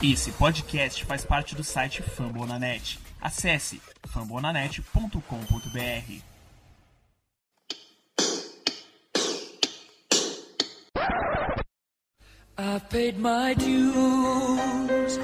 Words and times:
Esse 0.00 0.30
podcast 0.30 1.04
faz 1.04 1.24
parte 1.24 1.56
do 1.56 1.64
site 1.64 2.04
Fambonanet. 2.04 3.00
Acesse 3.20 3.80
fambonanet.com.br. 4.06 6.22
I've 12.56 12.88
paid 12.88 13.18
my 13.18 13.54
dues 13.54 15.18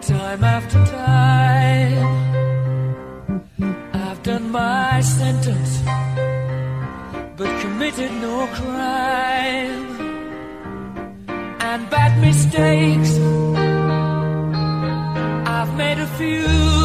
time 0.00 0.42
after 0.42 0.82
time. 0.86 1.98
I've 3.92 4.22
done 4.22 4.50
my 4.50 5.02
sentence, 5.02 5.82
but 7.36 7.60
committed 7.60 8.10
no 8.22 8.46
crime. 8.54 9.89
And 11.72 11.88
bad 11.88 12.20
mistakes, 12.20 13.16
I've 15.46 15.72
made 15.76 16.00
a 16.00 16.06
few. 16.18 16.79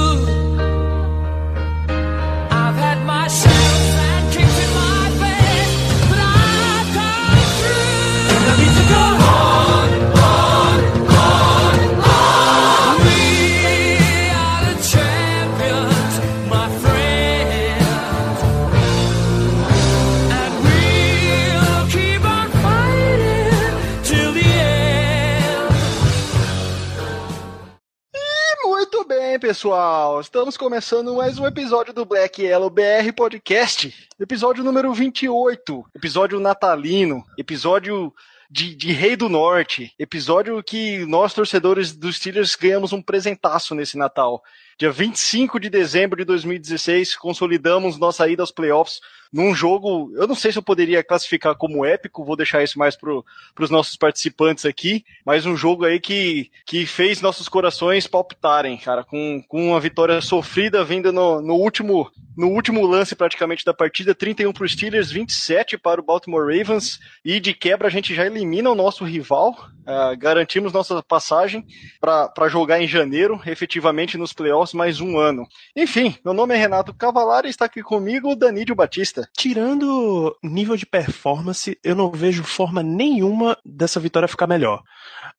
Pessoal. 29.45 30.19
Estamos 30.19 30.57
começando 30.57 31.13
mais 31.13 31.37
um 31.37 31.45
episódio 31.45 31.93
do 31.93 32.03
Black 32.03 32.41
Yellow 32.41 32.67
BR 32.67 33.13
Podcast. 33.15 33.93
Episódio 34.19 34.63
número 34.63 34.91
28. 34.91 35.85
Episódio 35.93 36.39
natalino. 36.39 37.23
Episódio 37.37 38.11
de, 38.49 38.73
de 38.73 38.91
Rei 38.91 39.15
do 39.15 39.29
Norte. 39.29 39.93
Episódio 39.99 40.63
que 40.63 41.05
nós, 41.05 41.31
torcedores 41.31 41.95
dos 41.95 42.15
Steelers, 42.15 42.55
ganhamos 42.55 42.91
um 42.91 43.03
presentaço 43.03 43.75
nesse 43.75 43.99
Natal. 43.99 44.41
Dia 44.77 44.91
25 44.91 45.57
de 45.57 45.69
dezembro 45.69 46.17
de 46.17 46.25
2016, 46.25 47.15
consolidamos 47.15 47.97
nossa 47.97 48.27
ida 48.27 48.43
aos 48.43 48.51
playoffs 48.51 48.99
num 49.35 49.53
jogo, 49.53 50.13
eu 50.15 50.25
não 50.27 50.33
sei 50.33 50.49
se 50.49 50.57
eu 50.57 50.63
poderia 50.63 51.03
classificar 51.03 51.55
como 51.55 51.85
épico, 51.85 52.23
vou 52.23 52.37
deixar 52.37 52.63
isso 52.63 52.79
mais 52.79 52.95
para 52.95 53.11
os 53.59 53.69
nossos 53.69 53.97
participantes 53.97 54.65
aqui, 54.65 55.03
mas 55.25 55.45
um 55.45 55.57
jogo 55.57 55.83
aí 55.83 55.99
que, 55.99 56.49
que 56.65 56.85
fez 56.85 57.19
nossos 57.19 57.49
corações 57.49 58.07
palpitarem, 58.07 58.77
cara, 58.77 59.03
com, 59.03 59.43
com 59.45 59.71
uma 59.71 59.79
vitória 59.81 60.21
sofrida 60.21 60.85
vinda 60.85 61.11
no, 61.11 61.41
no, 61.41 61.55
último, 61.55 62.09
no 62.37 62.47
último 62.47 62.85
lance 62.85 63.13
praticamente 63.13 63.65
da 63.65 63.73
partida, 63.73 64.15
31 64.15 64.53
para 64.53 64.63
os 64.63 64.71
Steelers, 64.71 65.11
27 65.11 65.77
para 65.77 65.99
o 65.99 66.05
Baltimore 66.05 66.45
Ravens, 66.45 66.97
e 67.23 67.39
de 67.41 67.53
quebra 67.53 67.89
a 67.89 67.91
gente 67.91 68.15
já 68.15 68.25
elimina 68.25 68.69
o 68.69 68.75
nosso 68.75 69.03
rival, 69.03 69.51
uh, 69.81 70.17
garantimos 70.17 70.71
nossa 70.71 71.03
passagem 71.03 71.65
para 71.99 72.47
jogar 72.47 72.81
em 72.81 72.87
janeiro, 72.87 73.41
efetivamente 73.45 74.17
nos 74.17 74.31
playoffs, 74.31 74.64
mais 74.73 74.99
um 74.99 75.17
ano. 75.17 75.47
Enfim, 75.75 76.15
meu 76.23 76.33
nome 76.33 76.55
é 76.55 76.57
Renato 76.57 76.93
Cavalari 76.93 77.47
e 77.47 77.49
está 77.49 77.65
aqui 77.65 77.83
comigo 77.83 78.31
o 78.31 78.35
Danídio 78.35 78.75
Batista. 78.75 79.29
Tirando 79.35 80.35
nível 80.43 80.75
de 80.75 80.85
performance, 80.85 81.77
eu 81.83 81.95
não 81.95 82.11
vejo 82.11 82.43
forma 82.43 82.81
nenhuma 82.81 83.57
dessa 83.65 83.99
vitória 83.99 84.27
ficar 84.27 84.47
melhor. 84.47 84.81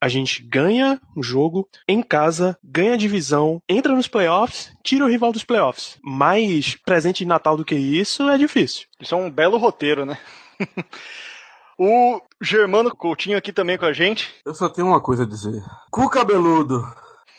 A 0.00 0.08
gente 0.08 0.42
ganha 0.42 1.00
um 1.16 1.22
jogo 1.22 1.69
em 1.88 2.02
casa, 2.02 2.58
ganha 2.62 2.94
a 2.94 2.98
divisão, 2.98 3.62
entra 3.69 3.94
nos 3.94 4.08
playoffs, 4.08 4.72
tira 4.84 5.04
o 5.04 5.08
rival 5.08 5.32
dos 5.32 5.44
playoffs. 5.44 5.98
Mais 6.02 6.77
presente 6.77 7.19
de 7.19 7.27
Natal 7.27 7.56
do 7.56 7.64
que 7.64 7.74
isso 7.74 8.28
é 8.28 8.36
difícil. 8.36 8.86
Isso 9.00 9.14
é 9.14 9.19
um 9.19 9.31
belo 9.31 9.56
roteiro, 9.56 10.04
né? 10.04 10.19
o 11.78 12.20
Germano 12.41 12.94
Coutinho 12.94 13.38
aqui 13.38 13.53
também 13.53 13.78
com 13.78 13.86
a 13.86 13.92
gente. 13.92 14.34
Eu 14.44 14.54
só 14.54 14.69
tenho 14.69 14.86
uma 14.86 15.00
coisa 15.00 15.22
a 15.22 15.26
dizer. 15.26 15.62
Cu 15.91 16.09
cabeludo, 16.09 16.82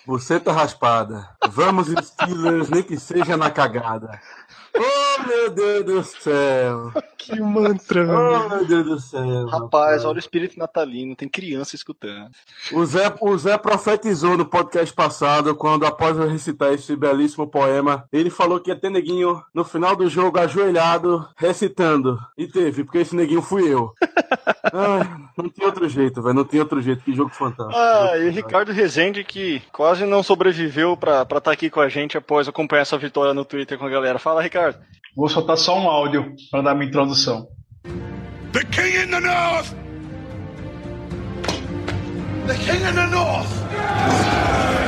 você 0.08 0.40
tá 0.40 0.54
raspada. 0.54 1.28
Vamos 1.50 1.88
Steelers, 1.88 2.70
nem 2.70 2.82
que 2.82 2.98
seja 2.98 3.36
na 3.36 3.52
cagada. 3.52 4.22
Oh, 4.74 5.28
meu 5.28 5.50
Deus 5.50 5.86
do 5.86 6.04
céu. 6.04 6.94
Que 7.18 7.42
mantra. 7.42 8.06
Oh, 8.08 8.48
meu 8.48 8.66
Deus 8.66 8.86
do 8.86 9.00
céu. 9.02 9.48
Rapaz, 9.48 10.06
olha 10.06 10.16
o 10.16 10.20
espírito 10.20 10.58
natalino, 10.58 11.16
tem 11.16 11.28
criança 11.28 11.76
escutando. 11.76 12.32
O 12.72 12.86
Zé, 12.86 13.14
o 13.20 13.38
Zé 13.38 13.58
profetizou 13.58 14.38
no 14.38 14.46
podcast 14.46 14.94
passado, 14.94 15.54
quando 15.56 15.86
após 15.86 16.18
eu 16.18 16.30
recitar 16.30 16.72
esse 16.72 16.96
belíssimo 16.96 17.48
poema, 17.48 18.08
ele 18.14 18.30
falou 18.30 18.62
que 18.62 18.70
ia 18.70 18.80
ter 18.80 18.90
neguinho 18.90 19.44
no 19.54 19.66
final 19.66 19.94
do 19.94 20.08
jogo 20.08 20.40
ajoelhado, 20.40 21.28
recitando. 21.36 22.18
E 22.38 22.48
teve, 22.48 22.86
porque 22.86 23.00
esse 23.00 23.16
neguinho 23.16 23.42
fui 23.42 23.68
eu. 23.68 23.94
Ai, 24.72 25.27
não 25.44 25.50
tem 25.50 25.66
outro 25.66 25.88
jeito, 25.90 26.22
velho. 26.22 26.36
Não 26.36 26.44
tem 26.44 26.60
outro 26.60 26.82
jeito. 26.82 27.04
Que 27.04 27.14
jogo 27.14 27.30
fantástico. 27.30 27.78
Ah, 27.78 28.12
jogo 28.14 28.24
e 28.24 28.28
o 28.30 28.32
Ricardo 28.32 28.72
Rezende, 28.72 29.24
que 29.24 29.62
quase 29.72 30.06
não 30.06 30.24
sobreviveu 30.24 30.98
pra 30.98 31.22
estar 31.22 31.42
tá 31.42 31.52
aqui 31.52 31.70
com 31.70 31.80
a 31.80 31.90
gente 31.90 32.18
após 32.18 32.48
acompanhar 32.48 32.82
essa 32.82 32.98
vitória 32.98 33.34
no 33.34 33.46
Twitter 33.46 33.78
com 33.78 33.86
a 33.86 33.90
galera. 33.90 34.20
Fala, 34.20 34.42
Ricardo. 34.42 34.80
Vou 35.16 35.30
soltar 35.30 35.58
só 35.58 35.78
um 35.78 35.90
áudio 35.90 36.36
para 36.52 36.62
dar 36.62 36.76
minha 36.76 36.88
introdução. 36.88 37.48
The 38.54 38.64
king 38.66 39.04
in 39.04 39.12
the 39.12 39.20
north! 39.20 39.76
The 42.48 42.54
king 42.56 42.84
in 42.84 42.96
the 42.96 43.08
north! 43.08 44.87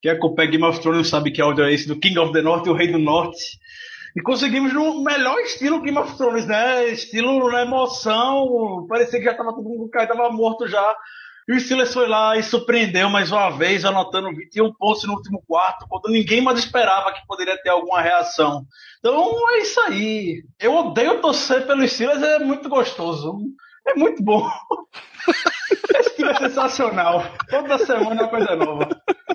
Quem 0.00 0.10
acompanha 0.12 0.50
Game 0.50 0.64
of 0.64 0.80
Thrones 0.80 1.08
sabe 1.08 1.30
que 1.30 1.42
áudio 1.42 1.64
é 1.64 1.72
esse 1.72 1.86
do 1.86 1.98
King 1.98 2.18
of 2.18 2.32
the 2.32 2.42
North 2.42 2.66
e 2.66 2.70
o 2.70 2.74
Rei 2.74 2.88
do 2.90 2.98
Norte. 2.98 3.58
E 4.16 4.22
conseguimos 4.22 4.72
no 4.72 5.02
melhor 5.04 5.38
estilo 5.40 5.80
Game 5.82 5.98
of 5.98 6.16
Thrones, 6.16 6.46
né? 6.46 6.88
Estilo 6.88 7.50
na 7.50 7.62
emoção. 7.62 8.86
Parecia 8.88 9.18
que 9.18 9.26
já 9.26 9.34
tava 9.34 9.54
todo 9.54 9.68
mundo 9.68 9.88
caído, 9.88 10.14
tava 10.14 10.30
morto 10.30 10.66
já. 10.66 10.96
E 11.48 11.52
o 11.52 11.60
Steelers 11.60 11.92
foi 11.92 12.08
lá 12.08 12.36
e 12.36 12.42
surpreendeu 12.42 13.10
mais 13.10 13.30
uma 13.32 13.50
vez, 13.50 13.84
anotando 13.84 14.34
21 14.34 14.72
pontos 14.74 15.04
no 15.04 15.14
último 15.14 15.42
quarto, 15.46 15.86
quando 15.88 16.12
ninguém 16.12 16.40
mais 16.40 16.58
esperava 16.58 17.12
que 17.12 17.26
poderia 17.26 17.60
ter 17.60 17.70
alguma 17.70 18.00
reação. 18.00 18.64
Então 18.98 19.50
é 19.50 19.58
isso 19.58 19.80
aí. 19.80 20.44
Eu 20.60 20.74
odeio 20.74 21.20
torcer 21.20 21.66
pelo 21.66 21.86
Steelers, 21.86 22.22
é 22.22 22.38
muito 22.38 22.68
gostoso. 22.68 23.36
É 23.86 23.94
muito 23.94 24.22
bom. 24.22 24.48
Esse 25.98 26.16
time 26.16 26.30
é 26.30 26.34
sensacional. 26.34 27.24
Toda 27.48 27.78
semana 27.78 28.22
é 28.22 28.24
uma 28.24 28.28
coisa 28.28 28.56
nova. 28.56 28.88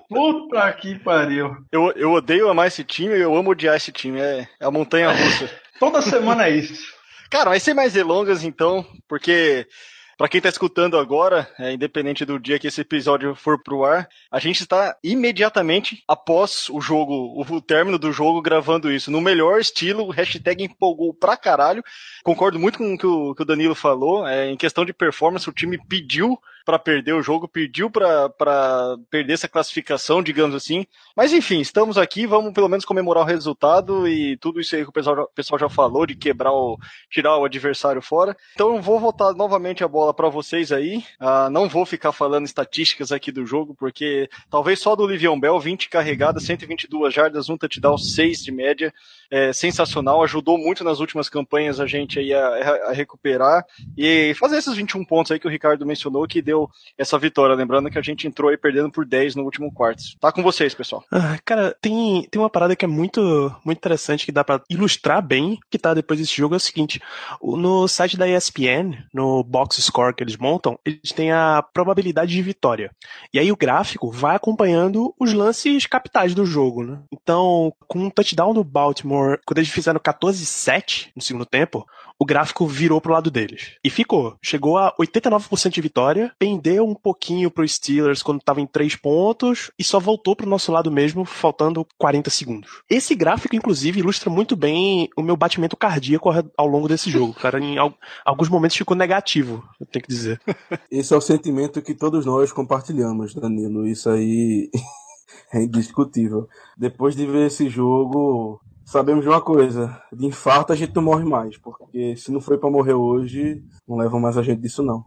Puta 0.10 0.74
que 0.74 1.00
pariu. 1.00 1.56
Eu, 1.72 1.92
eu 1.96 2.12
odeio 2.12 2.50
amar 2.50 2.68
esse 2.68 2.84
time 2.84 3.16
e 3.16 3.22
eu 3.22 3.36
amo 3.36 3.52
odiar 3.52 3.76
esse 3.76 3.92
time. 3.92 4.20
É, 4.20 4.48
é 4.60 4.66
a 4.66 4.72
montanha 4.72 5.12
russa. 5.12 5.50
Toda 5.80 6.02
semana 6.02 6.48
é 6.48 6.52
isso. 6.52 6.94
Cara, 7.30 7.50
vai 7.50 7.60
ser 7.60 7.74
mais 7.74 7.94
delongas 7.94 8.44
então, 8.44 8.86
porque 9.08 9.68
para 10.18 10.30
quem 10.30 10.40
está 10.40 10.50
escutando 10.50 10.98
agora, 10.98 11.50
é, 11.60 11.74
independente 11.74 12.24
do 12.24 12.40
dia 12.40 12.58
que 12.58 12.68
esse 12.68 12.82
episódio 12.82 13.36
for 13.36 13.62
pro 13.62 13.84
ar, 13.84 14.08
a 14.32 14.40
gente 14.40 14.62
está 14.62 14.96
imediatamente 15.04 16.04
após 16.08 16.70
o 16.70 16.80
jogo, 16.80 17.14
o, 17.14 17.42
o 17.42 17.62
término 17.62 18.00
do 18.00 18.12
jogo, 18.12 18.42
gravando 18.42 18.92
isso 18.92 19.12
no 19.12 19.20
melhor 19.20 19.60
estilo. 19.60 20.10
Hashtag 20.10 20.64
empolgou 20.64 21.14
pra 21.14 21.36
caralho. 21.36 21.84
Concordo 22.24 22.60
muito 22.60 22.78
com 22.78 22.94
o 22.94 22.98
que 22.98 23.08
o, 23.08 23.36
que 23.36 23.42
o 23.42 23.46
Danilo 23.46 23.76
falou. 23.76 24.28
É, 24.28 24.50
em 24.50 24.58
questão 24.58 24.86
de 24.86 24.94
performance, 24.94 25.50
o 25.50 25.54
time 25.54 25.78
pediu 25.88 26.40
para 26.66 26.80
perder 26.80 27.14
o 27.14 27.22
jogo, 27.22 27.48
pediu 27.48 27.92
para 27.92 28.98
perder 29.10 29.34
essa 29.34 29.48
classificação, 29.48 30.24
digamos 30.24 30.56
assim. 30.56 30.86
Mas 31.16 31.32
enfim, 31.32 31.62
estamos 31.62 31.98
aqui, 31.98 32.26
vamos 32.26 32.52
pelo 32.54 32.68
menos 32.68 32.84
comemorar 32.84 33.24
o 33.24 33.28
resultado 33.28 34.08
e 34.08 34.36
tudo 34.38 34.60
isso 34.60 34.76
aí 34.76 34.84
que 34.84 34.90
o 34.90 34.92
pessoal, 34.92 35.22
o 35.22 35.28
pessoal 35.28 35.60
já 35.60 35.70
falou 35.70 36.06
de 36.08 36.16
quebrar 36.16 36.52
o, 36.52 36.78
tirar 37.10 37.38
o 37.38 37.46
adversário 37.46 38.02
fora. 38.02 38.36
Então 38.54 38.76
eu 38.76 38.82
vou 38.82 39.00
voltar 39.00 39.34
novamente 39.34 39.84
a 39.84 39.88
bola 39.88 40.14
para 40.14 40.28
vocês 40.28 40.72
aí. 40.72 41.04
Uh, 41.22 41.50
não 41.52 41.70
vou 41.70 41.86
ficar 41.86 42.12
falando 42.12 42.46
estatísticas 42.46 43.12
aqui 43.12 43.32
do 43.32 43.46
jogo, 43.46 43.76
porque 43.76 44.28
talvez 44.50 44.80
só 44.80 44.96
do 44.96 45.06
Livion 45.06 45.40
Bell, 45.40 45.60
20 45.60 45.88
carregadas, 45.90 46.44
122 46.44 47.14
jardas, 47.14 47.48
um 47.48 47.58
touchdown, 47.58 47.98
6 47.98 48.44
de 48.44 48.52
média. 48.52 48.94
É, 49.30 49.52
sensacional, 49.52 50.24
ajudou 50.24 50.58
muito 50.58 50.84
nas 50.84 51.00
últimas 51.00 51.30
campanhas 51.30 51.80
a 51.80 51.88
gente 51.88 52.20
aí 52.20 52.34
a, 52.34 52.90
a 52.90 52.92
recuperar 52.92 53.66
e 53.98 54.34
fazer 54.36 54.58
esses 54.58 54.76
21 54.76 55.04
pontos 55.04 55.32
aí 55.32 55.40
que 55.40 55.48
o 55.48 55.50
Ricardo 55.50 55.86
mencionou, 55.86 56.28
que 56.28 56.42
deu 56.42 56.55
mereceu 56.56 56.70
essa 56.98 57.20
vitória. 57.20 57.56
Lembrando 57.56 57.90
que 57.90 58.00
a 58.00 58.02
gente 58.02 58.28
entrou 58.28 58.50
aí 58.50 58.58
perdendo 58.58 58.92
por 58.92 59.06
10 59.06 59.36
no 59.36 59.44
último 59.44 59.72
quarto. 59.72 60.02
Tá 60.20 60.32
com 60.32 60.42
vocês, 60.42 60.74
pessoal. 60.74 61.04
Ah, 61.12 61.38
cara, 61.44 61.76
tem, 61.82 62.28
tem 62.32 62.42
uma 62.42 62.50
parada 62.50 62.76
que 62.76 62.86
é 62.86 62.88
muito, 62.88 63.54
muito 63.64 63.78
interessante 63.78 64.26
que 64.26 64.32
dá 64.32 64.44
pra 64.44 64.62
ilustrar 64.70 65.22
bem 65.22 65.58
que 65.70 65.78
tá 65.78 65.94
depois 65.94 66.20
desse 66.20 66.36
jogo 66.36 66.56
é 66.56 66.58
o 66.58 66.60
seguinte: 66.60 67.02
no 67.42 67.88
site 67.88 68.18
da 68.18 68.28
ESPN, 68.28 68.98
no 69.14 69.44
box 69.44 69.82
score 69.82 70.16
que 70.16 70.24
eles 70.24 70.38
montam, 70.38 70.80
eles 70.86 71.12
têm 71.12 71.32
a 71.32 71.64
probabilidade 71.74 72.32
de 72.32 72.42
vitória. 72.42 72.92
E 73.34 73.40
aí 73.40 73.52
o 73.52 73.58
gráfico 73.58 74.12
vai 74.12 74.36
acompanhando 74.36 75.14
os 75.20 75.34
lances 75.34 75.86
capitais 75.86 76.34
do 76.34 76.46
jogo, 76.46 76.84
né? 76.84 77.00
Então, 77.12 77.74
com 77.88 78.00
um 78.00 78.10
touchdown 78.10 78.54
do 78.54 78.64
Baltimore, 78.64 79.40
quando 79.46 79.58
eles 79.60 79.70
fizeram 79.70 80.00
14-7 80.00 81.10
no 81.16 81.22
segundo 81.22 81.46
tempo, 81.46 81.86
o 82.20 82.26
gráfico 82.26 82.66
virou 82.66 83.02
pro 83.02 83.14
lado 83.14 83.30
deles. 83.30 83.74
E 83.84 83.90
ficou. 83.90 84.36
Chegou 84.42 84.78
a 84.78 84.94
89% 85.00 85.70
de 85.70 85.82
vitória, 85.82 86.32
pendeu 86.40 86.86
um 86.88 86.96
pouquinho 86.96 87.52
pro 87.52 87.68
Steelers 87.68 88.24
quando 88.24 88.42
tava 88.42 88.62
em 88.62 88.68
3 88.68 88.96
pontos 88.96 89.72
e 89.78 89.84
só 89.84 90.00
voltou 90.00 90.36
pro 90.36 90.50
nosso 90.50 90.72
lado 90.72 90.92
mesmo, 90.92 91.26
faltando 91.26 91.86
40 91.98 92.30
segundos. 92.30 92.82
Esse 92.90 93.16
gráfico, 93.16 93.56
inclusive, 93.56 94.00
ilustra 94.00 94.30
muito 94.30 94.56
bem 94.56 95.10
o 95.18 95.22
meu 95.22 95.36
batimento 95.36 95.76
cardíaco 95.76 96.30
ao- 96.58 96.68
longo 96.68 96.88
desse 96.88 97.10
jogo. 97.10 97.34
Cara, 97.34 97.60
em 97.60 97.78
al- 97.78 97.94
alguns 98.26 98.50
momentos 98.50 98.78
ficou 98.78 98.96
negativo, 98.96 99.64
eu 99.80 99.86
tenho 99.86 100.04
que 100.04 100.10
dizer. 100.10 100.40
Esse 100.90 101.14
é 101.14 101.18
o 101.18 101.22
sentimento 101.22 101.82
que 101.82 101.94
todos 101.94 102.26
nós 102.26 102.52
compartilhamos, 102.52 103.34
Danilo. 103.34 103.86
Isso 103.88 104.10
aí 104.10 104.70
é 105.54 105.62
indiscutível. 105.64 106.48
Depois 106.78 107.16
de 107.16 107.26
ver 107.26 107.48
esse 107.48 107.70
jogo, 107.70 108.60
sabemos 108.86 109.24
de 109.24 109.30
uma 109.30 109.42
coisa: 109.42 110.02
de 110.14 110.26
infarto 110.26 110.72
a 110.72 110.76
gente 110.76 110.96
não 110.96 111.04
morre 111.04 111.26
mais, 111.26 111.58
porque 111.58 112.16
se 112.16 112.32
não 112.32 112.40
foi 112.40 112.58
pra 112.58 112.70
morrer 112.70 112.94
hoje, 112.94 113.62
não 113.88 113.98
levam 113.98 114.20
mais 114.20 114.38
a 114.38 114.44
gente 114.44 114.62
disso, 114.62 114.84
não. 114.84 115.04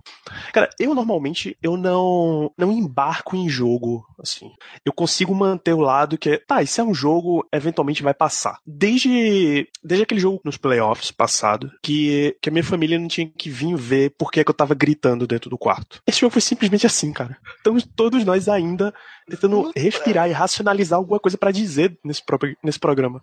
Cara, 0.52 0.68
eu 0.78 0.94
normalmente 0.94 1.56
eu 1.62 1.76
não 1.76 2.50
não 2.58 2.72
embarco 2.72 3.36
em 3.36 3.48
jogo 3.48 4.04
assim. 4.20 4.50
Eu 4.84 4.92
consigo 4.92 5.34
manter 5.34 5.72
o 5.72 5.80
lado 5.80 6.18
que 6.18 6.30
é, 6.30 6.38
tá, 6.38 6.62
isso 6.62 6.80
é 6.80 6.84
um 6.84 6.92
jogo, 6.92 7.46
eventualmente 7.52 8.02
vai 8.02 8.14
passar. 8.14 8.58
Desde 8.66 9.68
desde 9.82 10.02
aquele 10.02 10.20
jogo 10.20 10.40
nos 10.44 10.56
playoffs 10.56 11.10
passado, 11.10 11.70
que 11.82 12.36
que 12.42 12.48
a 12.48 12.52
minha 12.52 12.64
família 12.64 12.98
não 12.98 13.08
tinha 13.08 13.28
que 13.28 13.48
vir 13.48 13.76
ver 13.76 14.14
por 14.18 14.30
que 14.30 14.42
que 14.42 14.50
eu 14.50 14.54
tava 14.54 14.74
gritando 14.74 15.26
dentro 15.26 15.48
do 15.48 15.58
quarto. 15.58 16.02
Esse 16.06 16.20
jogo 16.20 16.32
foi 16.32 16.42
simplesmente 16.42 16.86
assim, 16.86 17.12
cara. 17.12 17.36
Estamos 17.56 17.86
todos 17.96 18.24
nós 18.24 18.48
ainda 18.48 18.92
tentando 19.28 19.70
respirar 19.76 20.28
e 20.28 20.32
racionalizar 20.32 20.98
alguma 20.98 21.20
coisa 21.20 21.36
pra 21.36 21.50
dizer 21.50 21.98
nesse 22.04 22.24
próprio 22.24 22.56
nesse 22.62 22.78
programa. 22.78 23.22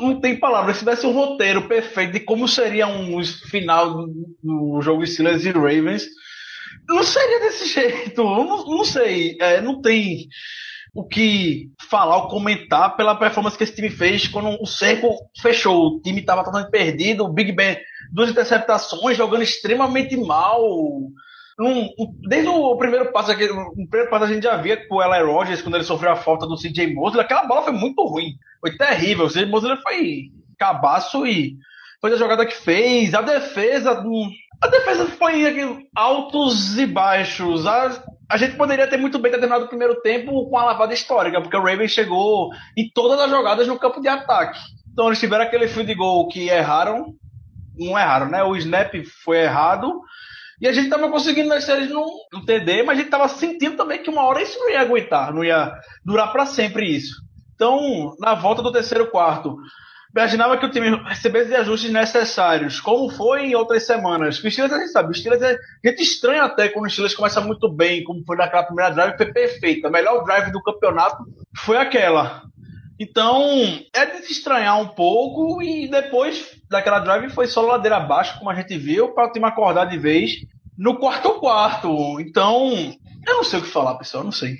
Não, 0.00 0.20
tem 0.20 0.38
palavras. 0.38 0.76
Se 0.76 0.80
tivesse 0.80 1.06
um 1.06 1.12
roteiro 1.12 1.66
perfeito 1.68 2.12
de 2.12 2.20
como 2.20 2.46
seria 2.48 2.86
um 2.86 3.22
final 3.24 3.92
do, 4.06 4.12
do 4.42 4.80
jogo 4.82 5.06
Steelers 5.06 5.44
e 5.44 5.50
Ravens, 5.50 6.06
não 6.88 7.02
seria 7.02 7.40
desse 7.40 7.66
jeito. 7.72 8.20
Eu 8.20 8.44
não, 8.44 8.64
não 8.66 8.84
sei. 8.84 9.36
É, 9.40 9.60
não 9.60 9.80
tem 9.80 10.28
o 10.94 11.04
que 11.06 11.68
falar 11.90 12.16
ou 12.16 12.28
comentar 12.28 12.96
pela 12.96 13.14
performance 13.14 13.56
que 13.56 13.64
esse 13.64 13.74
time 13.74 13.90
fez 13.90 14.26
quando 14.28 14.56
o 14.60 14.66
cerco 14.66 15.08
fechou. 15.42 15.86
O 15.88 16.00
time 16.00 16.20
estava 16.20 16.42
totalmente 16.44 16.70
perdido. 16.70 17.24
O 17.24 17.32
Big 17.32 17.52
Ben, 17.52 17.76
duas 18.12 18.30
interceptações, 18.30 19.16
jogando 19.16 19.42
extremamente 19.42 20.16
mal. 20.16 20.62
Um- 21.58 21.86
um- 21.98 22.14
desde 22.28 22.48
o 22.48 22.76
primeiro 22.76 23.10
passo, 23.12 23.30
aquele- 23.30 23.50
o 23.52 23.88
primeiro 23.88 24.10
passo 24.10 24.24
a 24.24 24.28
gente 24.32 24.42
já 24.44 24.56
via 24.56 24.76
com 24.88 24.96
o 24.96 25.02
Eli 25.02 25.24
Rogers, 25.24 25.62
quando 25.62 25.74
ele 25.76 25.84
sofreu 25.84 26.12
a 26.12 26.16
falta 26.16 26.46
do 26.46 26.56
CJ 26.56 26.92
Mosley, 26.94 27.22
aquela 27.22 27.46
bola 27.46 27.62
foi 27.62 27.72
muito 27.72 28.02
ruim. 28.04 28.34
Foi 28.66 28.76
terrível. 28.76 29.26
O 29.26 29.28
CJ 29.28 29.46
Mosley 29.46 29.76
foi 29.76 30.22
cabaço 30.58 31.24
e 31.24 31.56
foi 32.00 32.12
a 32.12 32.16
jogada 32.16 32.44
que 32.44 32.54
fez. 32.54 33.14
A 33.14 33.22
defesa. 33.22 34.04
A 34.60 34.66
defesa 34.66 35.06
foi 35.06 35.46
aqui, 35.46 35.86
altos 35.94 36.76
e 36.76 36.84
baixos. 36.84 37.64
A, 37.64 38.02
a 38.28 38.36
gente 38.36 38.56
poderia 38.56 38.88
ter 38.88 38.96
muito 38.96 39.20
bem 39.20 39.30
terminado 39.30 39.66
o 39.66 39.68
primeiro 39.68 40.00
tempo 40.00 40.48
com 40.50 40.58
a 40.58 40.64
lavada 40.64 40.92
histórica, 40.92 41.40
porque 41.40 41.56
o 41.56 41.62
Ravens 41.62 41.92
chegou 41.92 42.50
em 42.76 42.90
todas 42.92 43.20
as 43.20 43.30
jogadas 43.30 43.68
no 43.68 43.78
campo 43.78 44.00
de 44.00 44.08
ataque. 44.08 44.58
Então 44.92 45.06
eles 45.06 45.20
tiveram 45.20 45.44
aquele 45.44 45.68
field 45.68 45.94
goal 45.94 46.26
que 46.26 46.48
erraram. 46.48 47.14
Não 47.78 47.96
erraram, 47.96 48.28
né? 48.28 48.42
O 48.42 48.56
snap 48.56 48.94
foi 49.22 49.42
errado. 49.42 50.00
E 50.60 50.66
a 50.66 50.72
gente 50.72 50.88
tava 50.88 51.08
conseguindo 51.08 51.50
nas 51.50 51.64
séries 51.64 51.90
no, 51.90 52.04
no 52.32 52.44
TD, 52.44 52.82
mas 52.82 52.98
a 52.98 53.02
gente 53.02 53.10
tava 53.10 53.28
sentindo 53.28 53.76
também 53.76 54.02
que 54.02 54.10
uma 54.10 54.24
hora 54.24 54.42
isso 54.42 54.58
não 54.58 54.70
ia 54.70 54.80
aguentar, 54.80 55.32
não 55.32 55.44
ia 55.44 55.70
durar 56.02 56.32
para 56.32 56.46
sempre 56.46 56.86
isso. 56.86 57.25
Então, 57.56 58.14
na 58.20 58.34
volta 58.34 58.62
do 58.62 58.70
terceiro 58.70 59.10
quarto, 59.10 59.56
imaginava 60.14 60.58
que 60.58 60.66
o 60.66 60.70
time 60.70 60.94
recebesse 61.04 61.54
ajustes 61.54 61.90
necessários, 61.90 62.80
como 62.80 63.08
foi 63.08 63.46
em 63.46 63.54
outras 63.54 63.84
semanas. 63.84 64.38
O 64.38 64.50
Steelers 64.50 64.74
a 64.74 64.78
gente 64.78 64.92
sabe, 64.92 65.10
o 65.10 65.14
Steelers 65.14 65.42
é, 65.42 65.58
gente 65.84 66.02
estranha 66.02 66.44
até 66.44 66.68
quando 66.68 66.84
o 66.86 66.90
Steelers 66.90 67.14
começa 67.14 67.40
muito 67.40 67.68
bem, 67.68 68.04
como 68.04 68.24
foi 68.24 68.36
naquela 68.36 68.62
primeira 68.62 68.90
drive, 68.90 69.16
foi 69.16 69.32
perfeita. 69.32 69.88
A 69.88 69.90
melhor 69.90 70.22
drive 70.24 70.52
do 70.52 70.62
campeonato 70.62 71.24
foi 71.56 71.78
aquela. 71.78 72.42
Então, 72.98 73.42
é 73.92 74.06
de 74.06 74.26
se 74.26 74.32
estranhar 74.32 74.80
um 74.80 74.88
pouco 74.88 75.62
e 75.62 75.88
depois 75.88 76.56
daquela 76.68 77.00
drive 77.00 77.30
foi 77.30 77.46
só 77.46 77.62
ladeira 77.62 77.96
abaixo, 77.96 78.38
como 78.38 78.50
a 78.50 78.54
gente 78.54 78.76
viu, 78.76 79.12
para 79.12 79.28
o 79.28 79.32
time 79.32 79.46
acordar 79.46 79.86
de 79.86 79.98
vez 79.98 80.32
no 80.76 80.98
quarto 80.98 81.40
quarto. 81.40 82.20
Então, 82.20 82.94
eu 83.26 83.34
não 83.36 83.44
sei 83.44 83.58
o 83.58 83.62
que 83.62 83.68
falar, 83.68 83.96
pessoal, 83.96 84.24
não 84.24 84.32
sei. 84.32 84.56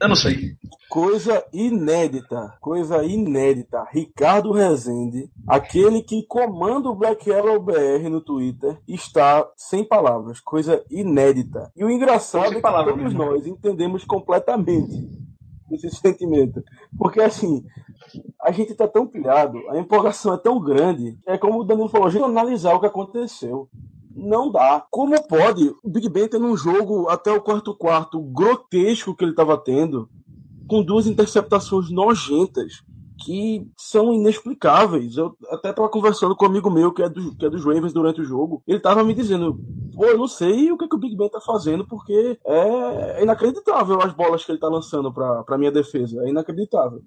Eu 0.00 0.08
não 0.08 0.16
sei. 0.16 0.56
Coisa 0.88 1.44
inédita, 1.52 2.56
coisa 2.60 3.04
inédita. 3.04 3.84
Ricardo 3.92 4.52
Rezende, 4.52 5.30
aquele 5.46 6.02
que 6.02 6.24
comanda 6.26 6.88
o 6.88 6.94
Black 6.94 7.28
Yellow 7.28 7.60
BR 7.60 8.08
no 8.10 8.20
Twitter, 8.20 8.78
está 8.86 9.48
sem 9.56 9.84
palavras. 9.84 10.40
Coisa 10.40 10.84
inédita. 10.90 11.72
E 11.76 11.84
o 11.84 11.90
engraçado 11.90 12.48
Sem 12.48 12.58
é 12.58 12.60
que 12.60 12.62
todos 12.62 12.96
mesmo. 12.96 13.18
nós 13.18 13.46
entendemos 13.46 14.04
completamente 14.04 15.24
esse 15.72 15.90
sentimento. 15.90 16.62
Porque 16.96 17.20
assim, 17.20 17.64
a 18.40 18.52
gente 18.52 18.74
tá 18.74 18.86
tão 18.86 19.06
pilhado, 19.06 19.58
a 19.70 19.78
empolgação 19.78 20.34
é 20.34 20.38
tão 20.38 20.60
grande, 20.60 21.18
é 21.26 21.36
como 21.38 21.60
o 21.60 21.64
Danilo 21.64 21.88
falou, 21.88 22.06
a 22.06 22.10
gente 22.10 22.22
analisar 22.24 22.74
o 22.74 22.80
que 22.80 22.86
aconteceu. 22.86 23.68
Não 24.14 24.50
dá. 24.50 24.84
Como 24.90 25.20
pode 25.26 25.74
o 25.82 25.90
Big 25.90 26.08
Ben 26.08 26.28
tendo 26.28 26.46
um 26.46 26.56
jogo 26.56 27.08
até 27.08 27.32
o 27.32 27.40
quarto 27.40 27.74
quarto 27.74 28.20
grotesco 28.20 29.14
que 29.14 29.24
ele 29.24 29.32
estava 29.32 29.58
tendo, 29.58 30.08
com 30.68 30.82
duas 30.82 31.06
interceptações 31.06 31.90
nojentas 31.90 32.84
que 33.24 33.66
são 33.76 34.12
inexplicáveis. 34.12 35.16
Eu 35.16 35.36
até 35.50 35.70
estava 35.70 35.88
conversando 35.88 36.34
com 36.36 36.44
um 36.44 36.48
amigo 36.48 36.70
meu 36.70 36.92
que 36.92 37.02
é, 37.02 37.08
do, 37.08 37.34
que 37.36 37.46
é 37.46 37.50
dos 37.50 37.64
Ravens 37.64 37.92
durante 37.92 38.20
o 38.20 38.24
jogo. 38.24 38.62
Ele 38.66 38.78
estava 38.78 39.04
me 39.04 39.14
dizendo: 39.14 39.58
pô, 39.94 40.04
eu 40.06 40.18
não 40.18 40.28
sei 40.28 40.70
o 40.70 40.76
que, 40.76 40.88
que 40.88 40.96
o 40.96 40.98
Big 40.98 41.16
Ben 41.16 41.28
tá 41.28 41.40
fazendo, 41.40 41.86
porque 41.86 42.38
é 42.46 43.22
inacreditável 43.22 44.00
as 44.00 44.12
bolas 44.12 44.44
que 44.44 44.52
ele 44.52 44.58
tá 44.58 44.68
lançando 44.68 45.12
para 45.12 45.42
pra 45.44 45.58
minha 45.58 45.72
defesa. 45.72 46.22
É 46.24 46.28
inacreditável. 46.28 47.02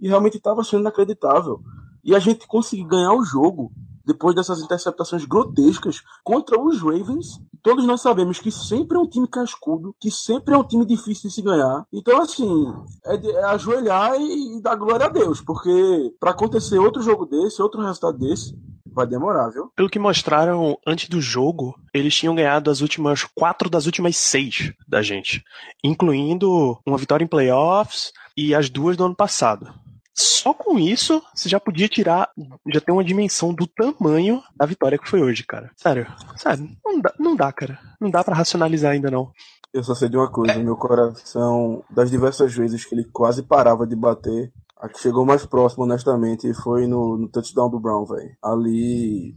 E 0.00 0.08
realmente 0.08 0.36
estava 0.36 0.62
sendo 0.62 0.80
inacreditável. 0.80 1.60
E 2.04 2.14
a 2.14 2.18
gente 2.18 2.46
conseguir 2.46 2.84
ganhar 2.84 3.14
o 3.14 3.24
jogo 3.24 3.72
depois 4.04 4.34
dessas 4.34 4.60
interceptações 4.60 5.24
grotescas 5.24 6.02
contra 6.22 6.60
os 6.60 6.80
Ravens. 6.82 7.40
Todos 7.62 7.86
nós 7.86 8.02
sabemos 8.02 8.38
que 8.38 8.50
sempre 8.50 8.96
é 8.96 9.00
um 9.00 9.06
time 9.08 9.26
cascudo, 9.26 9.94
que 9.98 10.10
sempre 10.10 10.54
é 10.54 10.58
um 10.58 10.64
time 10.64 10.84
difícil 10.84 11.28
de 11.30 11.34
se 11.34 11.40
ganhar. 11.42 11.86
Então, 11.92 12.20
assim, 12.20 12.72
é, 13.06 13.16
de- 13.16 13.30
é 13.30 13.44
ajoelhar 13.44 14.14
e, 14.20 14.58
e 14.58 14.62
dar 14.62 14.74
glória 14.76 15.06
a 15.06 15.08
Deus, 15.08 15.40
porque 15.40 16.12
para 16.20 16.32
acontecer 16.32 16.78
outro 16.78 17.02
jogo 17.02 17.24
desse, 17.24 17.62
outro 17.62 17.80
resultado 17.80 18.18
desse, 18.18 18.54
vai 18.86 19.06
demorar, 19.06 19.48
viu? 19.48 19.72
Pelo 19.74 19.88
que 19.88 19.98
mostraram 19.98 20.78
antes 20.86 21.08
do 21.08 21.20
jogo, 21.20 21.74
eles 21.92 22.14
tinham 22.14 22.34
ganhado 22.34 22.70
as 22.70 22.80
últimas 22.80 23.24
quatro 23.34 23.68
das 23.68 23.86
últimas 23.86 24.16
seis 24.16 24.72
da 24.86 25.02
gente, 25.02 25.42
incluindo 25.82 26.78
uma 26.86 26.98
vitória 26.98 27.24
em 27.24 27.28
playoffs 27.28 28.12
e 28.36 28.54
as 28.54 28.68
duas 28.68 28.96
do 28.96 29.04
ano 29.04 29.14
passado. 29.16 29.72
Só 30.16 30.54
com 30.54 30.78
isso, 30.78 31.20
você 31.34 31.48
já 31.48 31.58
podia 31.58 31.88
tirar, 31.88 32.30
já 32.72 32.80
tem 32.80 32.94
uma 32.94 33.02
dimensão 33.04 33.52
do 33.52 33.66
tamanho 33.66 34.40
da 34.56 34.64
vitória 34.64 34.96
que 34.98 35.08
foi 35.08 35.20
hoje, 35.20 35.42
cara. 35.42 35.70
Sério, 35.76 36.06
sério, 36.36 36.70
não 36.84 37.00
dá, 37.00 37.14
não 37.18 37.36
dá 37.36 37.52
cara. 37.52 37.78
Não 38.00 38.10
dá 38.10 38.22
pra 38.22 38.34
racionalizar 38.36 38.92
ainda 38.92 39.10
não. 39.10 39.32
Eu 39.72 39.82
só 39.82 39.92
sei 39.92 40.08
de 40.08 40.16
uma 40.16 40.30
coisa, 40.30 40.54
meu 40.60 40.76
coração, 40.76 41.82
das 41.90 42.08
diversas 42.10 42.54
vezes 42.54 42.84
que 42.84 42.94
ele 42.94 43.04
quase 43.12 43.42
parava 43.42 43.84
de 43.84 43.96
bater, 43.96 44.52
a 44.78 44.88
que 44.88 45.00
chegou 45.00 45.24
mais 45.26 45.44
próximo, 45.44 45.82
honestamente, 45.82 46.52
foi 46.54 46.86
no, 46.86 47.18
no 47.18 47.28
touchdown 47.28 47.68
do 47.68 47.80
Brown, 47.80 48.04
velho. 48.04 48.36
Ali, 48.40 49.34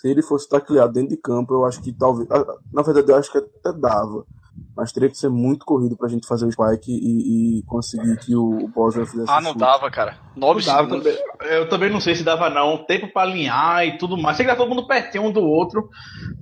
se 0.00 0.08
ele 0.08 0.22
fosse 0.22 0.48
tacleado 0.48 0.92
dentro 0.92 1.08
de 1.08 1.16
campo, 1.16 1.52
eu 1.52 1.64
acho 1.64 1.82
que 1.82 1.92
talvez. 1.92 2.30
ah, 2.30 2.44
Na 2.72 2.82
verdade, 2.82 3.10
eu 3.10 3.16
acho 3.16 3.32
que 3.32 3.38
até 3.38 3.72
dava. 3.72 4.24
Mas 4.76 4.92
teria 4.92 5.08
que 5.08 5.16
ser 5.16 5.30
muito 5.30 5.64
corrido 5.64 5.96
pra 5.96 6.06
gente 6.08 6.26
fazer 6.26 6.44
o 6.46 6.52
spike 6.52 6.92
e, 6.92 7.58
e 7.60 7.62
conseguir 7.62 8.18
que 8.18 8.36
o, 8.36 8.64
o 8.64 8.68
Boswell 8.68 9.06
fizesse 9.06 9.30
Ah, 9.30 9.40
não 9.40 9.52
chute. 9.52 9.60
dava, 9.60 9.90
cara. 9.90 10.18
Nove 10.36 10.60
Não 10.60 10.66
dava 10.74 10.88
também. 10.88 11.16
Eu 11.40 11.66
também 11.68 11.90
não 11.90 11.98
sei 12.00 12.14
se 12.14 12.22
dava, 12.22 12.50
não. 12.50 12.84
Tempo 12.84 13.10
pra 13.10 13.22
alinhar 13.22 13.86
e 13.86 13.96
tudo 13.96 14.18
mais. 14.18 14.36
Sei 14.36 14.44
que 14.44 14.52
tá 14.52 14.56
todo 14.58 14.68
mundo 14.68 14.86
pertinho 14.86 15.24
um 15.24 15.32
do 15.32 15.40
outro, 15.40 15.88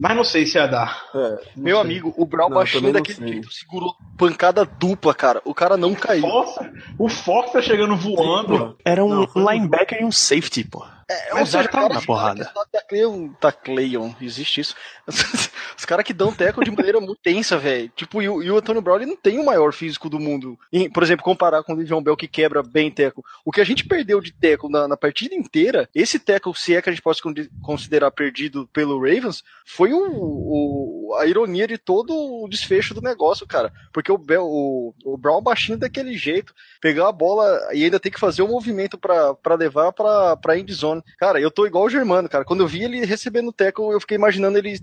mas 0.00 0.16
não 0.16 0.24
sei 0.24 0.44
se 0.46 0.58
ia 0.58 0.66
dar. 0.66 1.00
É, 1.14 1.38
Meu 1.56 1.76
sei. 1.76 1.84
amigo, 1.84 2.12
o 2.16 2.26
Brown 2.26 2.48
Não, 2.48 2.56
não 2.56 2.92
daquele 2.92 3.18
sei. 3.18 3.28
jeito, 3.28 3.52
segurou 3.52 3.94
pancada 4.18 4.64
dupla, 4.64 5.14
cara. 5.14 5.40
O 5.44 5.54
cara 5.54 5.76
não 5.76 5.94
caiu. 5.94 6.22
Força, 6.22 6.72
o 6.98 7.08
Fox 7.08 7.52
tá 7.52 7.62
chegando 7.62 7.94
voando. 7.96 8.76
Era 8.84 9.04
um, 9.04 9.08
Não, 9.10 9.28
linebacker 9.52 10.00
e 10.00 10.04
um 10.04 10.10
safety, 10.10 10.64
pô. 10.64 10.84
É, 11.08 11.34
ou 11.34 11.46
seja, 11.46 11.68
tá 11.68 11.80
na 11.94 12.00
porrada. 12.06 12.52
Tacleiam, 12.72 13.28
tacleiam, 13.40 14.16
existe 14.20 14.60
isso. 14.60 14.74
Os 15.76 15.84
caras 15.84 16.04
que 16.04 16.12
dão 16.14 16.32
tackle 16.32 16.64
de 16.64 16.70
maneira 16.70 17.00
muito 17.00 17.16
tensa, 17.22 17.58
velho. 17.58 17.90
Tipo, 17.94 18.22
e 18.22 18.28
o, 18.28 18.42
e 18.42 18.50
o 18.50 18.56
Antônio 18.56 18.80
Brown 18.80 18.96
ele 18.96 19.06
não 19.06 19.16
tem 19.16 19.38
o 19.38 19.44
maior 19.44 19.72
físico 19.72 20.08
do 20.08 20.18
mundo. 20.18 20.58
Por 20.92 21.02
exemplo, 21.02 21.24
comparar 21.24 21.62
com 21.62 21.72
o 21.74 21.76
Livion 21.76 22.02
Bell 22.02 22.16
que 22.16 22.28
quebra 22.28 22.62
bem 22.62 22.90
tackle. 22.90 23.22
O 23.44 23.50
que 23.50 23.60
a 23.60 23.64
gente 23.64 23.84
perdeu 23.86 24.20
de 24.20 24.32
tackle 24.32 24.70
na, 24.70 24.88
na 24.88 24.96
partida 24.96 25.34
inteira, 25.34 25.88
esse 25.94 26.18
tackle, 26.18 26.54
se 26.54 26.74
é 26.74 26.80
que 26.82 26.88
a 26.88 26.92
gente 26.92 27.02
pode 27.02 27.20
con- 27.20 27.34
considerar 27.62 28.10
perdido 28.10 28.66
pelo 28.72 28.98
Ravens, 28.98 29.42
foi 29.66 29.92
o, 29.92 29.98
o- 29.98 31.14
a 31.20 31.26
ironia 31.26 31.66
de 31.66 31.76
todo 31.78 32.12
o 32.14 32.48
desfecho 32.48 32.94
do 32.94 33.00
negócio, 33.02 33.46
cara. 33.46 33.72
Porque 33.92 34.10
o, 34.10 34.18
Bell, 34.18 34.44
o, 34.46 34.94
o 35.04 35.16
Brown 35.16 35.42
baixinho 35.42 35.78
daquele 35.78 36.16
jeito, 36.16 36.54
pegar 36.80 37.08
a 37.08 37.12
bola 37.12 37.60
e 37.72 37.84
ainda 37.84 38.00
tem 38.00 38.10
que 38.12 38.20
fazer 38.20 38.42
o 38.42 38.48
movimento 38.48 38.96
pra 38.98 39.34
pra 39.34 39.54
levar 39.54 39.92
pra, 39.92 40.36
pra 40.36 40.58
end 40.58 40.72
zone. 40.72 40.93
Cara, 41.18 41.40
eu 41.40 41.50
tô 41.50 41.66
igual 41.66 41.84
o 41.84 41.90
Germano, 41.90 42.28
cara. 42.28 42.44
Quando 42.44 42.60
eu 42.62 42.68
vi 42.68 42.82
ele 42.84 43.04
recebendo 43.04 43.48
o 43.48 43.52
tackle, 43.52 43.90
eu 43.92 44.00
fiquei 44.00 44.16
imaginando 44.16 44.58
ele 44.58 44.78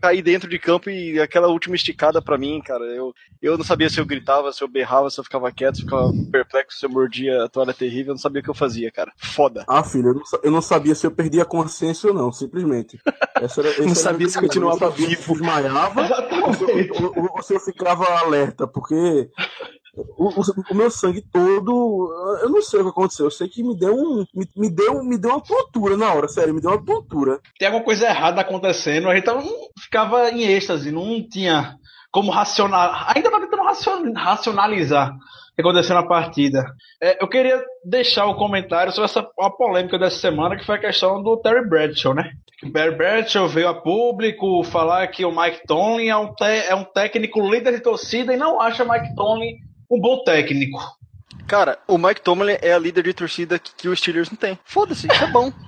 cair 0.00 0.20
dentro 0.20 0.48
de 0.50 0.58
campo 0.58 0.90
e 0.90 1.20
aquela 1.20 1.46
última 1.46 1.76
esticada 1.76 2.20
pra 2.20 2.36
mim, 2.36 2.60
cara. 2.60 2.84
Eu, 2.86 3.14
eu 3.40 3.56
não 3.56 3.64
sabia 3.64 3.88
se 3.88 4.00
eu 4.00 4.04
gritava, 4.06 4.52
se 4.52 4.60
eu 4.62 4.66
berrava, 4.66 5.08
se 5.08 5.20
eu 5.20 5.22
ficava 5.22 5.52
quieto, 5.52 5.76
se 5.76 5.82
eu 5.82 5.84
ficava 5.84 6.12
perplexo, 6.32 6.76
se 6.78 6.84
eu 6.86 6.90
mordia 6.90 7.44
a 7.44 7.48
toalha 7.48 7.72
terrível, 7.72 8.10
eu 8.10 8.14
não 8.14 8.18
sabia 8.20 8.40
o 8.40 8.42
que 8.42 8.50
eu 8.50 8.54
fazia, 8.54 8.90
cara. 8.90 9.12
Foda. 9.16 9.64
Ah, 9.68 9.84
filho, 9.84 10.08
eu 10.08 10.14
não, 10.14 10.22
eu 10.42 10.50
não 10.50 10.60
sabia 10.60 10.94
se 10.96 11.06
eu 11.06 11.12
perdia 11.12 11.42
a 11.42 11.46
consciência 11.46 12.08
ou 12.08 12.14
não, 12.14 12.32
simplesmente. 12.32 12.98
Essa 13.40 13.60
era- 13.60 13.68
esse 13.78 13.86
Não 13.86 13.94
sabia 13.94 14.28
se 14.28 14.40
continuava 14.40 14.86
eu 14.86 14.90
desmaiava 14.92 16.00
ou- 17.16 17.36
ou 17.36 17.42
se 17.42 17.54
eu 17.54 17.60
ficava 17.60 18.04
alerta, 18.18 18.66
porque 18.66 19.30
o, 19.94 20.28
o- 20.40 20.64
o 20.70 20.74
meu 20.74 20.90
sangue 20.90 21.22
todo, 21.32 22.38
eu 22.42 22.48
não 22.48 22.62
sei 22.62 22.80
o 22.80 22.84
que 22.84 22.90
aconteceu, 22.90 23.26
eu 23.26 23.30
sei 23.30 23.48
que 23.48 23.62
me 23.62 23.76
deu 23.76 23.94
um, 23.94 24.24
me, 24.34 24.48
me 24.56 24.70
deu, 24.70 25.04
me 25.04 25.18
deu 25.18 25.32
uma 25.32 25.40
tontura 25.42 25.96
na 25.96 26.12
hora, 26.14 26.28
sério, 26.28 26.54
me 26.54 26.60
deu 26.60 26.70
uma 26.70 26.84
tontura. 26.84 27.38
Tem 27.58 27.66
alguma 27.68 27.84
coisa 27.84 28.06
errada 28.06 28.40
acontecendo, 28.40 29.08
a 29.08 29.14
gente 29.14 29.24
tava, 29.24 29.42
ficava 29.78 30.30
em 30.30 30.42
êxtase, 30.44 30.90
não 30.90 31.22
tinha 31.28 31.76
como 32.10 32.30
racionar. 32.30 33.12
Ainda 33.14 33.30
tá 33.30 33.40
tentando 33.40 33.62
racion- 33.64 34.12
racionalizar 34.14 35.12
o 35.14 35.54
que 35.54 35.60
aconteceu 35.60 35.94
na 35.94 36.06
partida. 36.06 36.64
É, 37.02 37.22
eu 37.22 37.28
queria 37.28 37.62
deixar 37.84 38.26
o 38.26 38.36
comentário 38.36 38.92
sobre 38.92 39.04
essa 39.06 39.26
a 39.40 39.50
polêmica 39.50 39.98
dessa 39.98 40.18
semana, 40.18 40.56
que 40.56 40.64
foi 40.64 40.76
a 40.76 40.80
questão 40.80 41.22
do 41.22 41.36
Terry 41.38 41.68
Bradshaw, 41.68 42.14
né? 42.14 42.32
Terry 42.72 42.94
Bradshaw 42.96 43.48
veio 43.48 43.68
a 43.68 43.74
público 43.74 44.62
falar 44.64 45.06
que 45.08 45.24
o 45.24 45.34
Mike 45.34 45.66
Tomlin 45.66 46.08
é 46.08 46.16
um, 46.16 46.32
é 46.40 46.74
um 46.74 46.84
técnico 46.84 47.40
líder 47.50 47.72
de 47.72 47.80
torcida 47.80 48.32
e 48.32 48.36
não 48.36 48.60
acha 48.60 48.84
Mike 48.84 49.14
Tomlin 49.16 49.56
um 49.92 50.00
bom 50.00 50.24
técnico. 50.24 50.80
Cara, 51.46 51.78
o 51.86 51.98
Mike 51.98 52.22
Tomlin 52.22 52.56
é 52.62 52.72
a 52.72 52.78
líder 52.78 53.04
de 53.04 53.12
torcida 53.12 53.58
que, 53.58 53.74
que 53.74 53.88
o 53.88 53.96
Steelers 53.96 54.30
não 54.30 54.36
tem. 54.36 54.58
Foda-se, 54.64 55.06
é 55.10 55.26
bom. 55.26 55.52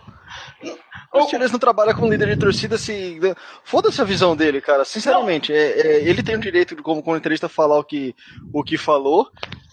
O 1.13 1.27
Steelers 1.27 1.53
não 1.53 1.61
trabalha 1.61 1.95
com 1.95 2.11
líder 2.11 2.31
de 2.31 2.37
torcida 2.37 2.77
se. 2.77 3.21
Foda-se 3.63 4.01
a 4.01 4.05
visão 4.05 4.35
dele, 4.35 4.61
cara. 4.61 4.85
Sinceramente, 4.85 5.53
é, 5.53 5.81
é, 5.81 6.09
ele 6.09 6.25
tem 6.25 6.35
o 6.35 6.41
direito 6.41 6.75
de, 6.75 6.83
como 6.83 7.05
comentarista, 7.05 7.49
falar 7.49 7.79
o 7.79 7.85
que, 7.85 8.17
o 8.53 8.65
que 8.65 8.77
falou. 8.77 9.31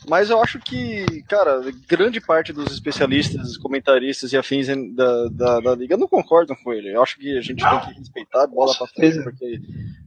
Mas 0.09 0.29
eu 0.29 0.41
acho 0.41 0.59
que, 0.59 1.21
cara, 1.27 1.61
grande 1.87 2.19
parte 2.19 2.51
dos 2.51 2.71
especialistas, 2.71 3.55
comentaristas 3.57 4.33
e 4.33 4.37
afins 4.37 4.67
da, 4.95 5.27
da, 5.29 5.59
da 5.59 5.75
liga 5.75 5.95
não 5.95 6.07
concordam 6.07 6.55
com 6.63 6.73
ele. 6.73 6.93
Eu 6.93 7.03
acho 7.03 7.17
que 7.17 7.37
a 7.37 7.41
gente 7.41 7.63
tem 7.63 7.79
que 7.81 7.99
respeitar 7.99 8.43
a 8.43 8.47
bola 8.47 8.73
pra 8.75 8.87
frente, 8.87 9.13
certeza. 9.15 9.23
porque 9.23 9.59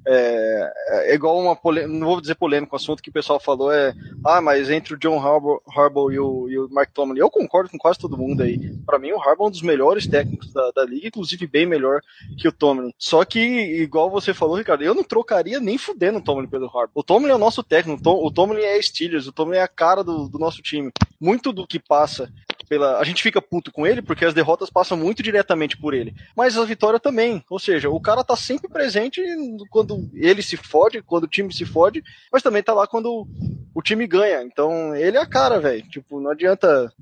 é, 0.07 0.73
é 1.11 1.15
igual 1.15 1.39
uma 1.41 1.55
polêmica, 1.57 1.97
não 1.99 2.07
vou 2.09 2.21
dizer 2.21 2.35
polêmico, 2.35 2.75
o 2.75 2.77
assunto 2.77 3.03
que 3.03 3.09
o 3.11 3.13
pessoal 3.13 3.39
falou 3.41 3.73
é, 3.73 3.95
ah, 4.25 4.41
mas 4.41 4.69
entre 4.69 4.95
o 4.95 4.99
John 4.99 5.19
Harbaugh, 5.19 5.61
Harbaugh 5.75 6.11
e, 6.13 6.19
o, 6.19 6.49
e 6.51 6.59
o 6.59 6.69
Mike 6.71 6.93
Tomlin, 6.93 7.21
eu 7.21 7.31
concordo 7.31 7.71
com 7.71 7.79
quase 7.79 7.99
todo 7.99 8.19
mundo 8.19 8.43
aí. 8.43 8.59
Pra 8.85 8.99
mim, 8.99 9.13
o 9.13 9.21
Harbaugh 9.21 9.45
é 9.47 9.49
um 9.49 9.53
dos 9.53 9.63
melhores 9.63 10.07
técnicos 10.07 10.53
da, 10.53 10.71
da 10.73 10.85
liga, 10.85 11.07
inclusive 11.09 11.47
bem 11.47 11.67
melhor 11.67 12.01
que 12.37 12.49
o 12.49 12.53
Tomlin. 12.53 12.93
Só 12.99 13.25
que, 13.25 13.39
igual 13.41 14.11
você 14.11 14.35
falou, 14.35 14.57
Ricardo, 14.57 14.83
eu 14.83 14.95
não 14.95 15.05
trocaria 15.05 15.61
nem 15.61 15.79
fudendo 15.79 16.19
o 16.19 16.23
Tomlin 16.23 16.49
pelo 16.49 16.67
Harbaugh. 16.67 16.91
O 16.95 17.03
Tomlin 17.03 17.31
é 17.31 17.35
o 17.35 17.39
nosso 17.39 17.63
técnico, 17.63 18.01
o 18.01 18.03
Tom- 18.03 18.25
o 18.27 18.31
Tomlin 18.31 18.61
é 18.63 18.83
Steelers, 18.83 19.27
o 19.27 19.33
Tomlin 19.33 19.59
é 19.59 19.63
a 19.63 19.69
cara 19.69 19.94
do, 20.03 20.29
do 20.29 20.39
nosso 20.39 20.63
time. 20.63 20.91
Muito 21.21 21.53
do 21.53 21.67
que 21.67 21.79
passa 21.79 22.33
pela. 22.69 22.99
A 22.99 23.05
gente 23.05 23.23
fica 23.23 23.41
puto 23.41 23.71
com 23.71 23.87
ele 23.87 24.03
porque 24.03 24.25
as 24.25 24.35
derrotas 24.35 24.71
passam 24.71 24.97
muito 24.97 25.23
diretamente 25.23 25.77
por 25.77 25.95
ele. 25.95 26.15
Mas 26.37 26.57
a 26.57 26.65
vitória 26.65 26.99
também. 26.99 27.45
Ou 27.49 27.59
seja, 27.59 27.89
o 27.89 28.01
cara 28.01 28.25
tá 28.25 28.37
sempre 28.37 28.69
presente 28.69 29.23
quando 29.71 30.09
ele 30.15 30.43
se 30.43 30.57
fode, 30.57 31.03
quando 31.03 31.25
o 31.25 31.29
time 31.29 31.53
se 31.53 31.65
fode, 31.65 32.03
mas 32.33 32.43
também 32.43 32.63
tá 32.63 32.73
lá 32.73 32.87
quando 32.87 33.27
o 33.75 33.83
time 33.83 34.07
ganha. 34.07 34.43
Então, 34.43 34.95
ele 34.95 35.17
é 35.17 35.21
a 35.21 35.27
cara, 35.27 35.61
velho. 35.61 35.83
Tipo, 35.89 36.21
não 36.21 36.31
adianta. 36.31 36.93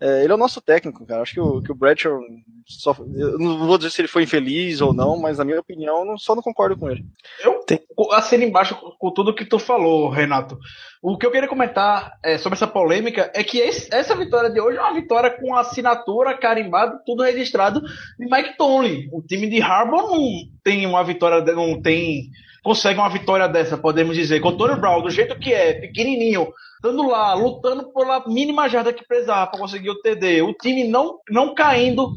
é, 0.00 0.24
ele 0.24 0.32
é 0.32 0.34
o 0.34 0.38
nosso 0.38 0.60
técnico, 0.60 1.06
cara. 1.06 1.22
Acho 1.22 1.34
que 1.34 1.40
o, 1.40 1.62
que 1.62 1.72
o 1.72 1.74
Bradshaw. 1.74 2.20
Só, 2.66 2.94
eu 3.14 3.38
não 3.38 3.66
vou 3.66 3.76
dizer 3.76 3.90
se 3.90 4.00
ele 4.00 4.08
foi 4.08 4.22
infeliz 4.22 4.80
ou 4.80 4.92
não, 4.94 5.18
mas 5.18 5.38
na 5.38 5.44
minha 5.44 5.60
opinião, 5.60 6.00
eu 6.00 6.04
não- 6.04 6.18
só 6.18 6.34
não 6.34 6.42
concordo 6.42 6.76
com 6.76 6.90
ele. 6.90 7.04
Eu 7.44 8.12
assino 8.12 8.44
embaixo 8.44 8.74
com, 8.76 8.90
com 8.90 9.10
tudo 9.10 9.34
que 9.34 9.44
tu 9.44 9.58
falou, 9.58 10.08
Renato. 10.08 10.58
O 11.02 11.18
que 11.18 11.26
eu 11.26 11.30
queria 11.30 11.48
comentar 11.48 12.12
é, 12.22 12.38
sobre 12.38 12.56
essa 12.56 12.66
polêmica 12.66 13.30
é 13.34 13.42
que 13.42 13.58
esse- 13.58 13.92
essa 13.92 14.14
vitória 14.14 14.50
de 14.50 14.60
hoje 14.60 14.78
é 14.78 14.80
uma 14.80 14.94
vitória 14.94 15.30
com 15.30 15.54
assinatura 15.56 16.36
carimbada, 16.36 17.00
tudo 17.04 17.22
registrado 17.22 17.80
de 18.18 18.26
Mike 18.30 18.56
Tomlin. 18.56 19.08
O 19.12 19.20
time 19.22 19.48
de 19.48 19.60
Harbaugh 19.60 20.10
não 20.10 20.28
tem 20.62 20.86
uma 20.86 21.02
vitória, 21.02 21.40
de- 21.42 21.52
não 21.52 21.80
tem 21.82 22.30
consegue 22.62 23.00
uma 23.00 23.08
vitória 23.10 23.48
dessa, 23.48 23.76
podemos 23.76 24.14
dizer, 24.14 24.38
com 24.38 24.50
o 24.50 24.56
Tony 24.56 24.76
Brown 24.80 25.02
do 25.02 25.10
jeito 25.10 25.36
que 25.36 25.52
é, 25.52 25.74
pequenininho, 25.80 26.52
estando 26.76 27.08
lá, 27.08 27.34
lutando 27.34 27.92
pela 27.92 28.24
mínima 28.28 28.68
jarda 28.68 28.92
que 28.92 29.04
precisava 29.04 29.48
para 29.50 29.58
conseguir 29.58 29.90
o 29.90 30.00
TD, 30.00 30.42
o 30.42 30.54
time 30.54 30.84
não 30.86 31.18
não 31.28 31.56
caindo 31.56 32.12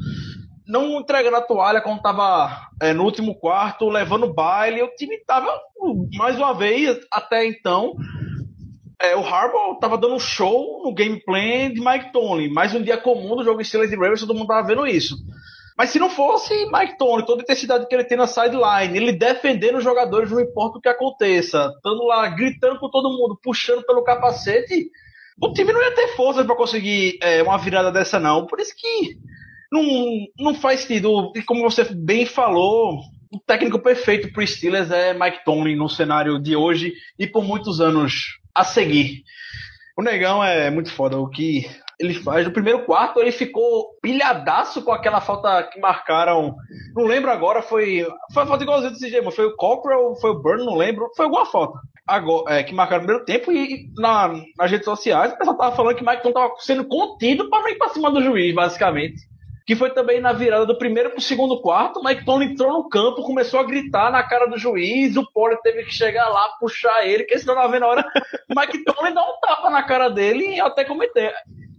não 0.67 1.00
entregando 1.00 1.38
a 1.38 1.41
toalha 1.41 1.81
quando 1.81 2.01
tava 2.01 2.69
é, 2.81 2.93
no 2.93 3.03
último 3.03 3.36
quarto, 3.36 3.89
levando 3.89 4.34
baile. 4.34 4.81
O 4.81 4.95
time 4.95 5.17
tava, 5.25 5.48
mais 6.17 6.38
uma 6.38 6.53
vez, 6.53 6.98
até 7.12 7.45
então, 7.45 7.95
é, 9.00 9.15
o 9.15 9.25
Harbaugh 9.25 9.77
tava 9.79 9.98
dando 9.98 10.19
show 10.19 10.81
no 10.84 10.93
gameplay 10.93 11.69
de 11.69 11.79
Mike 11.79 12.12
Tomlin. 12.12 12.50
Mais 12.50 12.74
um 12.74 12.81
dia 12.81 12.98
comum 12.98 13.36
do 13.36 13.43
jogo 13.43 13.63
Steelers 13.63 13.91
e 13.91 13.95
Ravens, 13.95 14.22
todo 14.22 14.34
mundo 14.34 14.48
tava 14.48 14.67
vendo 14.67 14.88
isso. 14.88 15.15
Mas 15.77 15.89
se 15.89 16.00
não 16.00 16.10
fosse 16.10 16.53
Mike 16.72 16.98
Tomlin, 16.98 17.25
toda 17.25 17.41
a 17.41 17.43
intensidade 17.43 17.86
que 17.88 17.93
ele 17.93 18.05
tem 18.05 18.17
na 18.17 18.27
sideline, 18.27 18.98
ele 18.98 19.12
defendendo 19.12 19.77
os 19.77 19.84
jogadores, 19.84 20.31
não 20.31 20.39
importa 20.39 20.77
o 20.77 20.81
que 20.81 20.88
aconteça, 20.88 21.69
estando 21.75 22.03
lá 22.05 22.27
gritando 22.29 22.79
com 22.79 22.89
todo 22.89 23.10
mundo, 23.10 23.38
puxando 23.43 23.86
pelo 23.86 24.03
capacete, 24.03 24.89
o 25.41 25.51
time 25.51 25.74
não 25.74 25.81
ia 25.81 25.93
ter 25.93 26.15
força 26.15 26.45
para 26.45 26.55
conseguir 26.55 27.17
é, 27.22 27.43
uma 27.43 27.57
virada 27.57 27.91
dessa, 27.91 28.17
não. 28.17 28.48
Por 28.48 28.62
isso 28.62 28.74
que 28.74 29.17
não, 29.75 30.27
não 30.38 30.55
faz 30.55 30.82
sentido. 30.82 31.32
E 31.36 31.41
como 31.41 31.62
você 31.62 31.84
bem 31.84 32.25
falou, 32.25 33.00
o 33.32 33.39
técnico 33.39 33.79
perfeito 33.79 34.32
pro 34.32 34.46
Steelers 34.46 34.91
é 34.91 35.13
Mike 35.13 35.44
Tomlin 35.44 35.75
no 35.75 35.89
cenário 35.89 36.39
de 36.39 36.55
hoje 36.55 36.94
e 37.20 37.27
por 37.27 37.44
muitos 37.44 37.82
anos 37.82 38.39
a 38.53 38.63
seguir. 38.63 39.24
O 39.98 40.01
negão 40.01 40.44
é 40.44 40.70
muito 40.70 40.91
foda. 40.91 41.17
O 41.17 41.29
que 41.29 41.65
ele 42.00 42.13
faz 42.13 42.46
no 42.46 42.51
primeiro 42.51 42.86
quarto, 42.86 43.20
ele 43.20 43.32
ficou 43.32 43.98
pilhadaço 44.01 44.82
com 44.82 44.91
aquela 44.91 45.22
falta 45.22 45.63
que 45.63 45.79
marcaram. 45.79 46.55
Não 46.94 47.05
lembro 47.05 47.32
agora, 47.32 47.62
foi. 47.62 48.05
Foi 48.34 48.44
a 48.44 48.46
falta 48.46 48.63
igualzinha 48.63 48.91
desse 48.91 49.10
jeito, 49.10 49.32
foi 49.32 49.46
o 49.46 49.55
Cockrell, 49.55 50.15
foi 50.15 50.32
o 50.32 50.41
Burn, 50.41 50.65
não 50.65 50.75
lembro. 50.75 51.10
Foi 51.15 51.25
alguma 51.25 51.46
falta. 51.46 51.79
Agora, 52.08 52.55
é, 52.55 52.63
que 52.63 52.74
marcaram 52.74 53.01
no 53.01 53.08
primeiro 53.08 53.25
tempo 53.25 53.51
e 53.51 53.89
na, 53.98 54.34
nas 54.58 54.70
redes 54.70 54.86
sociais 54.86 55.34
o 55.34 55.38
pessoal 55.38 55.58
tava 55.58 55.75
falando 55.75 55.96
que 55.96 56.05
Mike 56.05 56.22
Tomlin 56.22 56.34
tava 56.34 56.53
sendo 56.60 56.86
contido 56.86 57.50
para 57.50 57.62
não 57.62 57.70
ir 57.70 57.77
pra 57.77 57.89
cima 57.89 58.12
do 58.12 58.22
juiz, 58.22 58.53
basicamente 58.53 59.35
que 59.65 59.75
foi 59.75 59.89
também 59.89 60.22
na 60.22 60.31
virada 60.31 60.65
do 60.65 60.77
primeiro 60.77 61.10
pro 61.10 61.22
segundo 61.22 61.60
quarto. 61.60 62.03
Mike 62.03 62.24
Tomlin 62.24 62.51
entrou 62.51 62.72
no 62.72 62.88
campo, 62.88 63.24
começou 63.24 63.60
a 63.60 63.63
gritar 63.63 64.12
na 64.12 64.22
cara 64.22 64.45
do 64.45 64.57
juiz, 64.57 65.17
o 65.17 65.25
Pollard 65.31 65.62
teve 65.63 65.84
que 65.84 65.93
chegar 65.93 66.29
lá, 66.29 66.50
puxar 66.60 67.05
ele, 67.05 67.24
que 67.24 67.38
senão 67.39 67.55
na 67.55 67.88
hora, 67.88 68.05
o 68.50 68.60
Mike 68.60 68.84
Tomlin 68.84 69.13
dá 69.13 69.22
um 69.24 69.39
tapa 69.39 69.69
na 69.69 69.81
cara 69.81 70.10
dele 70.10 70.45
e 70.45 70.57
eu 70.60 70.67
até 70.67 70.86
comentei. 70.86 71.31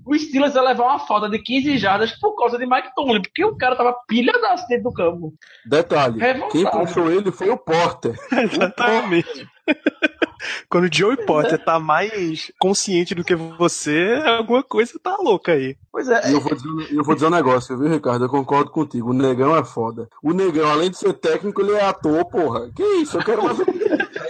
O 0.07 0.17
Steelers 0.17 0.55
ia 0.55 0.63
levar 0.63 0.85
uma 0.85 0.99
falta 1.01 1.29
de 1.29 1.39
15 1.39 1.77
jardas 1.79 2.13
por 2.13 2.37
causa 2.37 2.57
de 2.57 2.65
Mike 2.65 2.95
Tomlin, 2.95 3.23
porque 3.23 3.45
o 3.45 3.57
cara 3.57 3.75
tava 3.75 3.93
pilha 4.07 4.33
das 4.41 4.67
dentro 4.69 4.85
do 4.85 4.93
campo. 4.93 5.35
Detalhe, 5.65 6.21
Revoltado. 6.21 6.53
quem 6.53 6.71
puxou 6.71 7.11
ele 7.11 7.33
foi 7.33 7.51
o 7.51 7.59
Porter. 7.59 8.15
Exatamente. 8.31 9.49
Quando 10.69 10.85
o 10.85 10.95
Joey 10.95 11.17
Potter 11.27 11.59
tá 11.59 11.81
mais 11.81 12.53
consciente 12.59 13.15
do 13.15 13.25
que 13.25 13.35
você, 13.35 14.23
alguma 14.39 14.63
coisa 14.63 14.93
tá 15.03 15.17
louca 15.17 15.53
aí. 15.53 15.77
Pois 15.91 16.09
é, 16.09 16.33
eu 16.33 16.41
vou, 16.41 16.55
dizer, 16.55 16.95
eu 16.95 17.03
vou 17.03 17.15
dizer 17.15 17.27
um 17.27 17.31
negócio, 17.31 17.77
viu, 17.77 17.89
Ricardo? 17.89 18.27
Eu 18.27 18.29
concordo 18.29 18.71
contigo. 18.71 19.11
O 19.11 19.15
negão 19.15 19.57
é 19.57 19.65
foda. 19.65 20.09
O 20.23 20.33
negão, 20.33 20.71
além 20.71 20.91
de 20.91 20.99
ser 20.99 21.15
técnico, 21.15 21.63
ele 21.63 21.73
é 21.73 21.85
ator, 21.85 22.25
porra. 22.27 22.71
Que 22.77 22.83
isso? 22.83 23.19
Eu 23.19 23.25
quero 23.25 23.43
mais. 23.43 23.59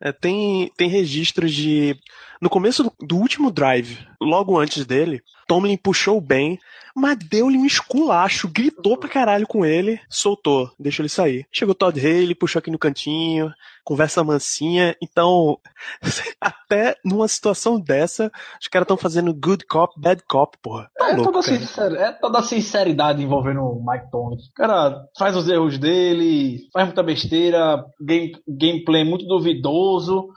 É, 0.00 0.12
tem, 0.12 0.70
tem 0.76 0.88
registros 0.88 1.52
de. 1.52 1.96
No 2.40 2.48
começo 2.48 2.84
do, 2.84 2.92
do 3.00 3.16
último 3.16 3.50
drive, 3.50 3.98
logo 4.20 4.58
antes 4.58 4.86
dele, 4.86 5.22
Tomlin 5.46 5.76
puxou 5.76 6.20
bem, 6.20 6.58
mas 6.94 7.16
deu-lhe 7.18 7.58
um 7.58 7.66
esculacho, 7.66 8.48
gritou 8.48 8.96
pra 8.96 9.08
caralho 9.08 9.46
com 9.46 9.64
ele, 9.64 10.00
soltou, 10.08 10.70
deixou 10.78 11.02
ele 11.02 11.08
sair. 11.10 11.46
Chegou 11.52 11.74
Todd 11.74 11.98
Haley, 11.98 12.34
puxou 12.34 12.60
aqui 12.60 12.70
no 12.70 12.78
cantinho, 12.78 13.52
conversa 13.84 14.22
mansinha. 14.24 14.96
Então, 15.02 15.58
até 16.40 16.96
numa 17.04 17.26
situação 17.28 17.80
dessa, 17.80 18.30
os 18.60 18.68
caras 18.68 18.84
estão 18.84 18.96
fazendo 18.96 19.32
good 19.32 19.64
cop, 19.66 19.94
bad 19.98 20.22
cop, 20.28 20.56
porra. 20.62 20.90
Tá 20.96 21.10
é, 21.10 21.16
louco, 21.16 21.32
toda 21.32 21.42
sincer- 21.42 21.92
é 21.94 22.12
toda 22.12 22.38
a 22.38 22.42
sinceridade 22.42 23.22
envolvendo 23.22 23.60
o 23.62 23.84
Mike 23.84 24.10
Tomlin. 24.10 24.36
O 24.36 24.54
cara 24.54 25.04
faz 25.18 25.36
os 25.36 25.48
erros 25.48 25.78
dele, 25.78 26.68
faz 26.72 26.86
muita 26.86 27.02
besteira, 27.02 27.84
game, 28.00 28.32
gameplay 28.46 29.04
muito 29.04 29.26
duvidoso. 29.26 30.28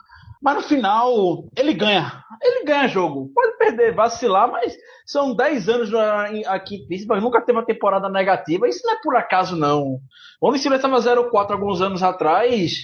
Mas 0.42 0.56
no 0.56 0.62
final, 0.62 1.44
ele 1.56 1.72
ganha. 1.72 2.24
Ele 2.42 2.64
ganha 2.64 2.88
jogo. 2.88 3.30
Pode 3.32 3.56
perder, 3.56 3.94
vacilar, 3.94 4.50
mas 4.50 4.76
são 5.06 5.34
10 5.34 5.68
anos 5.68 5.90
aqui 6.48 6.84
Pittsburgh, 6.88 7.22
nunca 7.22 7.40
teve 7.40 7.56
uma 7.56 7.64
temporada 7.64 8.08
negativa. 8.08 8.68
Isso 8.68 8.84
não 8.84 8.94
é 8.94 9.00
por 9.00 9.14
acaso, 9.14 9.54
não. 9.54 10.00
O 10.40 10.56
Steelers 10.58 10.84
estava 10.84 10.98
0-4 10.98 11.52
alguns 11.52 11.80
anos 11.80 12.02
atrás. 12.02 12.76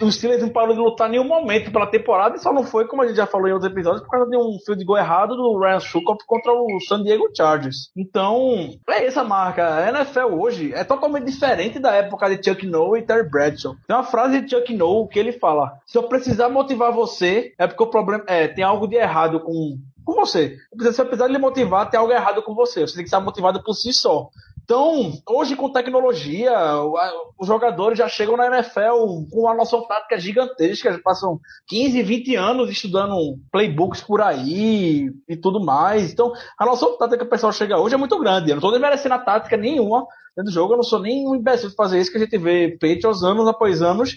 O 0.00 0.12
Steelers 0.12 0.42
não 0.42 0.50
parou 0.50 0.74
de 0.74 0.80
lutar 0.80 1.08
em 1.08 1.12
nenhum 1.12 1.24
momento 1.24 1.72
pela 1.72 1.86
temporada 1.86 2.36
e 2.36 2.38
só 2.38 2.52
não 2.52 2.64
foi, 2.64 2.86
como 2.86 3.02
a 3.02 3.06
gente 3.06 3.16
já 3.16 3.26
falou 3.26 3.48
em 3.48 3.52
outros 3.52 3.70
episódios, 3.72 4.02
por 4.02 4.10
causa 4.10 4.30
de 4.30 4.36
um 4.36 4.58
field 4.64 4.84
goal 4.84 4.98
errado 4.98 5.34
do 5.34 5.58
Ryan 5.58 5.80
Shukoff 5.80 6.22
contra 6.26 6.52
o 6.52 6.78
San 6.86 7.02
Diego 7.02 7.30
Chargers. 7.34 7.90
Então, 7.96 8.74
é 8.88 9.06
essa 9.06 9.24
marca. 9.24 9.74
A 9.74 9.88
NFL 9.88 10.34
hoje 10.38 10.72
é 10.74 10.84
totalmente 10.84 11.24
diferente 11.24 11.78
da 11.78 11.92
época 11.92 12.28
de 12.28 12.44
Chuck 12.44 12.66
Noll 12.66 12.98
e 12.98 13.02
Terry 13.02 13.28
Bradshaw. 13.28 13.74
Tem 13.86 13.96
uma 13.96 14.04
frase 14.04 14.42
de 14.42 14.50
Chuck 14.50 14.74
Noll 14.74 15.08
que 15.08 15.18
ele 15.18 15.32
fala: 15.32 15.78
se 15.86 15.96
eu 15.96 16.02
precisar 16.02 16.50
motivar 16.50 16.92
você, 16.92 17.54
é 17.58 17.66
porque 17.66 17.82
o 17.82 17.90
problema 17.90 18.24
é, 18.26 18.48
tem 18.48 18.64
algo 18.64 18.86
de 18.86 18.96
errado 18.96 19.40
com, 19.40 19.78
com 20.04 20.12
você. 20.12 20.58
Se 20.92 21.04
precisar 21.04 21.28
lhe 21.28 21.38
motivar, 21.38 21.88
tem 21.88 21.98
algo 21.98 22.12
errado 22.12 22.42
com 22.42 22.54
você. 22.54 22.82
Você 22.82 22.94
tem 22.94 23.04
que 23.04 23.08
estar 23.08 23.20
motivado 23.20 23.62
por 23.62 23.72
si 23.72 23.94
só. 23.94 24.28
Então, 24.66 25.12
hoje 25.30 25.54
com 25.54 25.70
tecnologia, 25.70 26.50
a- 26.50 27.12
os 27.38 27.46
jogadores 27.46 27.96
já 27.96 28.08
chegam 28.08 28.36
na 28.36 28.46
NFL 28.48 29.24
com 29.30 29.42
uma 29.42 29.54
noção 29.54 29.86
tática 29.86 30.18
gigantesca, 30.18 30.90
já 30.92 30.98
passam 30.98 31.38
15, 31.68 32.02
20 32.02 32.34
anos 32.34 32.68
estudando 32.68 33.14
playbooks 33.52 34.00
por 34.02 34.20
aí 34.20 35.08
e 35.28 35.36
tudo 35.36 35.64
mais. 35.64 36.12
Então, 36.12 36.32
a 36.58 36.66
noção 36.66 36.98
tática 36.98 37.18
que 37.18 37.24
o 37.24 37.30
pessoal 37.30 37.52
chega 37.52 37.78
hoje 37.78 37.94
é 37.94 37.98
muito 37.98 38.18
grande. 38.18 38.50
Eu 38.50 38.56
não 38.56 38.58
estou 38.58 38.72
desmerecendo 38.72 39.14
a 39.14 39.20
tática 39.20 39.56
nenhuma 39.56 40.04
dentro 40.36 40.50
do 40.50 40.54
jogo, 40.54 40.72
eu 40.72 40.78
não 40.78 40.82
sou 40.84 40.98
nem 40.98 41.28
um 41.28 41.36
imbecil 41.36 41.68
de 41.70 41.76
fazer 41.76 42.00
isso, 42.00 42.10
que 42.10 42.18
a 42.18 42.20
gente 42.20 42.36
vê 42.36 42.72
Patriots 42.72 43.22
anos 43.22 43.46
após 43.46 43.80
anos 43.82 44.16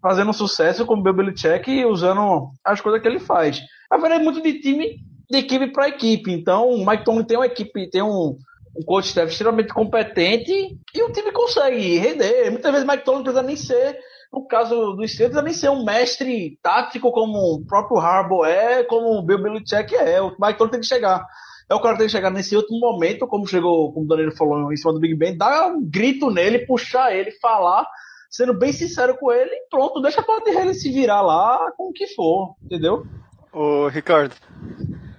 fazendo 0.00 0.32
sucesso 0.32 0.86
com 0.86 0.94
o 0.94 1.02
Belichick 1.02 1.68
e 1.68 1.84
usando 1.84 2.50
as 2.64 2.80
coisas 2.80 3.02
que 3.02 3.08
ele 3.08 3.18
faz. 3.18 3.60
Agora 3.90 4.14
é 4.14 4.18
muito 4.20 4.40
de 4.40 4.60
time, 4.60 5.00
de 5.28 5.38
equipe 5.38 5.72
para 5.72 5.88
equipe. 5.88 6.30
Então, 6.32 6.70
o 6.70 6.86
Mike 6.86 7.04
Tomlin 7.04 7.24
tem 7.24 7.36
uma 7.36 7.46
equipe, 7.46 7.90
tem 7.90 8.02
um, 8.02 8.36
um 8.76 8.82
coach 8.82 9.08
staff 9.08 9.30
extremamente 9.30 9.72
competente 9.72 10.78
e 10.94 11.02
o 11.02 11.12
time 11.12 11.32
consegue 11.32 11.98
render. 11.98 12.50
Muitas 12.50 12.72
vezes 12.72 12.86
Mike 12.86 13.04
Tomlin 13.04 13.22
precisa 13.22 13.42
nem 13.42 13.56
ser, 13.56 13.98
no 14.32 14.46
caso 14.46 14.92
do 14.92 15.06
Steelers, 15.06 15.34
precisa 15.34 15.42
nem 15.42 15.52
ser 15.52 15.70
um 15.70 15.84
mestre 15.84 16.58
tático 16.62 17.12
como 17.12 17.38
o 17.56 17.66
próprio 17.66 17.98
Harbaugh 17.98 18.44
é, 18.44 18.82
como 18.84 19.18
o 19.18 19.22
Bill 19.22 19.42
Belichick 19.42 19.94
é. 19.94 20.20
O 20.20 20.34
Mike 20.40 20.58
Tomlin 20.58 20.70
tem 20.70 20.80
que 20.80 20.86
chegar. 20.86 21.24
É 21.68 21.74
o 21.74 21.80
cara 21.80 21.94
que 21.94 22.00
tem 22.00 22.06
que 22.06 22.12
chegar 22.12 22.30
nesse 22.30 22.56
último 22.56 22.80
momento, 22.80 23.26
como 23.26 23.46
chegou, 23.46 23.92
como 23.92 24.04
o 24.04 24.08
Danilo 24.08 24.36
falou 24.36 24.72
em 24.72 24.76
cima 24.76 24.92
do 24.92 25.00
Big 25.00 25.14
Ben, 25.14 25.36
dar 25.36 25.68
um 25.68 25.82
grito 25.82 26.30
nele, 26.30 26.66
puxar 26.66 27.14
ele, 27.14 27.30
falar, 27.32 27.86
sendo 28.28 28.52
bem 28.52 28.72
sincero 28.72 29.16
com 29.16 29.32
ele 29.32 29.50
e 29.50 29.68
pronto, 29.70 30.00
deixa 30.02 30.20
a 30.20 30.24
parte 30.24 30.52
dele 30.52 30.74
se 30.74 30.90
virar 30.90 31.22
lá 31.22 31.72
com 31.76 31.88
o 31.88 31.92
que 31.92 32.06
for, 32.08 32.56
entendeu? 32.62 33.06
Ô, 33.52 33.88
Ricardo, 33.88 34.34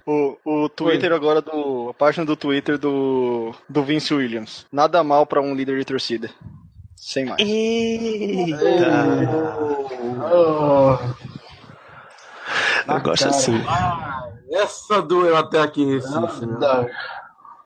o, 0.06 0.36
o 0.44 0.68
Twitter 0.68 1.12
agora 1.12 1.40
do. 1.40 1.88
A 1.90 1.94
página 1.94 2.24
do 2.24 2.36
Twitter 2.36 2.78
do, 2.78 3.54
do 3.68 3.82
Vince 3.82 4.12
Williams. 4.12 4.66
Nada 4.70 5.02
mal 5.02 5.26
pra 5.26 5.40
um 5.40 5.54
líder 5.54 5.78
de 5.78 5.84
torcida. 5.84 6.30
Sem 6.96 7.26
mais. 7.26 7.40
Negócio 12.86 13.26
cara. 13.26 13.36
assim. 13.36 13.62
Essa 14.50 15.02
doeu 15.02 15.36
até 15.36 15.60
aqui 15.60 15.82
em 15.82 15.94
Recife, 15.94 16.46
né? 16.46 16.56
Nada, 16.58 16.90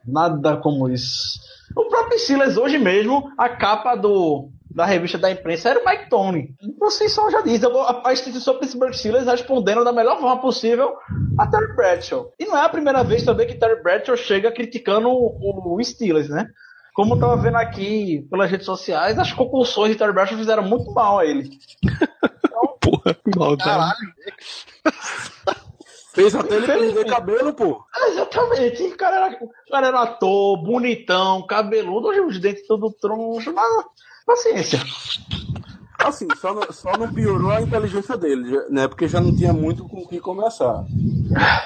nada 0.06 0.56
como 0.56 0.88
isso. 0.88 1.40
O 1.76 1.84
próprio 1.84 2.18
Silas 2.18 2.56
hoje 2.56 2.78
mesmo, 2.78 3.30
a 3.36 3.48
capa 3.48 3.94
do, 3.94 4.48
da 4.70 4.84
revista 4.84 5.16
da 5.18 5.30
imprensa 5.30 5.70
era 5.70 5.80
o 5.80 5.84
Mike 5.84 6.08
Tony. 6.10 6.54
Vocês 6.78 7.12
só 7.12 7.30
já 7.30 7.40
dizem, 7.40 7.68
eu 7.68 7.72
vou- 7.72 7.82
a, 7.82 8.02
a 8.08 8.12
instituição 8.12 8.58
Pittsburgh 8.58 8.92
Steelers 8.92 9.26
respondendo 9.26 9.82
da 9.84 9.92
melhor 9.92 10.20
forma 10.20 10.40
possível 10.40 10.94
a 11.38 11.46
Terry 11.46 11.74
Bradshaw. 11.74 12.32
E 12.38 12.44
não 12.44 12.56
é 12.56 12.62
a 12.64 12.68
primeira 12.68 13.02
vez 13.02 13.22
também 13.24 13.46
que 13.46 13.54
Terry 13.54 13.82
Bradshaw 13.82 14.16
chega 14.16 14.52
criticando 14.52 15.08
o, 15.08 15.74
o 15.76 15.82
Steelers, 15.84 16.28
né? 16.28 16.46
Como 16.94 17.14
eu 17.14 17.18
tava 17.20 17.36
vendo 17.36 17.56
aqui 17.56 18.26
pelas 18.30 18.50
redes 18.50 18.66
sociais, 18.66 19.18
as 19.18 19.32
compulsões 19.32 19.92
de 19.92 19.96
Terry 19.98 20.12
Bradshaw 20.12 20.36
fizeram 20.36 20.62
muito 20.64 20.92
mal 20.92 21.18
a 21.20 21.26
ele. 21.26 21.50
Porra, 22.80 23.14
que 23.14 23.38
maldade. 23.38 23.94
Fez 26.14 26.34
até 26.34 26.56
ele 26.56 26.66
perder 26.66 27.06
cabelo, 27.06 27.52
pô. 27.54 27.84
Exatamente. 28.08 28.82
O 28.82 28.96
cara, 28.96 29.16
era, 29.26 29.38
o 29.44 29.70
cara 29.70 29.86
era 29.86 30.02
ator, 30.02 30.56
bonitão, 30.64 31.46
cabeludo, 31.46 32.08
hoje 32.08 32.20
os 32.20 32.40
dentes 32.40 32.66
tudo 32.66 32.90
troncho, 32.90 33.52
mas 33.52 33.84
paciência. 34.28 34.78
Assim, 35.98 36.28
só 36.40 36.54
não, 36.54 36.70
só 36.70 36.96
não 36.96 37.12
piorou 37.12 37.50
a 37.50 37.62
inteligência 37.62 38.16
dele, 38.16 38.60
né? 38.70 38.86
Porque 38.86 39.08
já 39.08 39.20
não 39.20 39.34
tinha 39.34 39.52
muito 39.52 39.88
com 39.88 40.02
o 40.02 40.08
que 40.08 40.20
começar. 40.20 40.84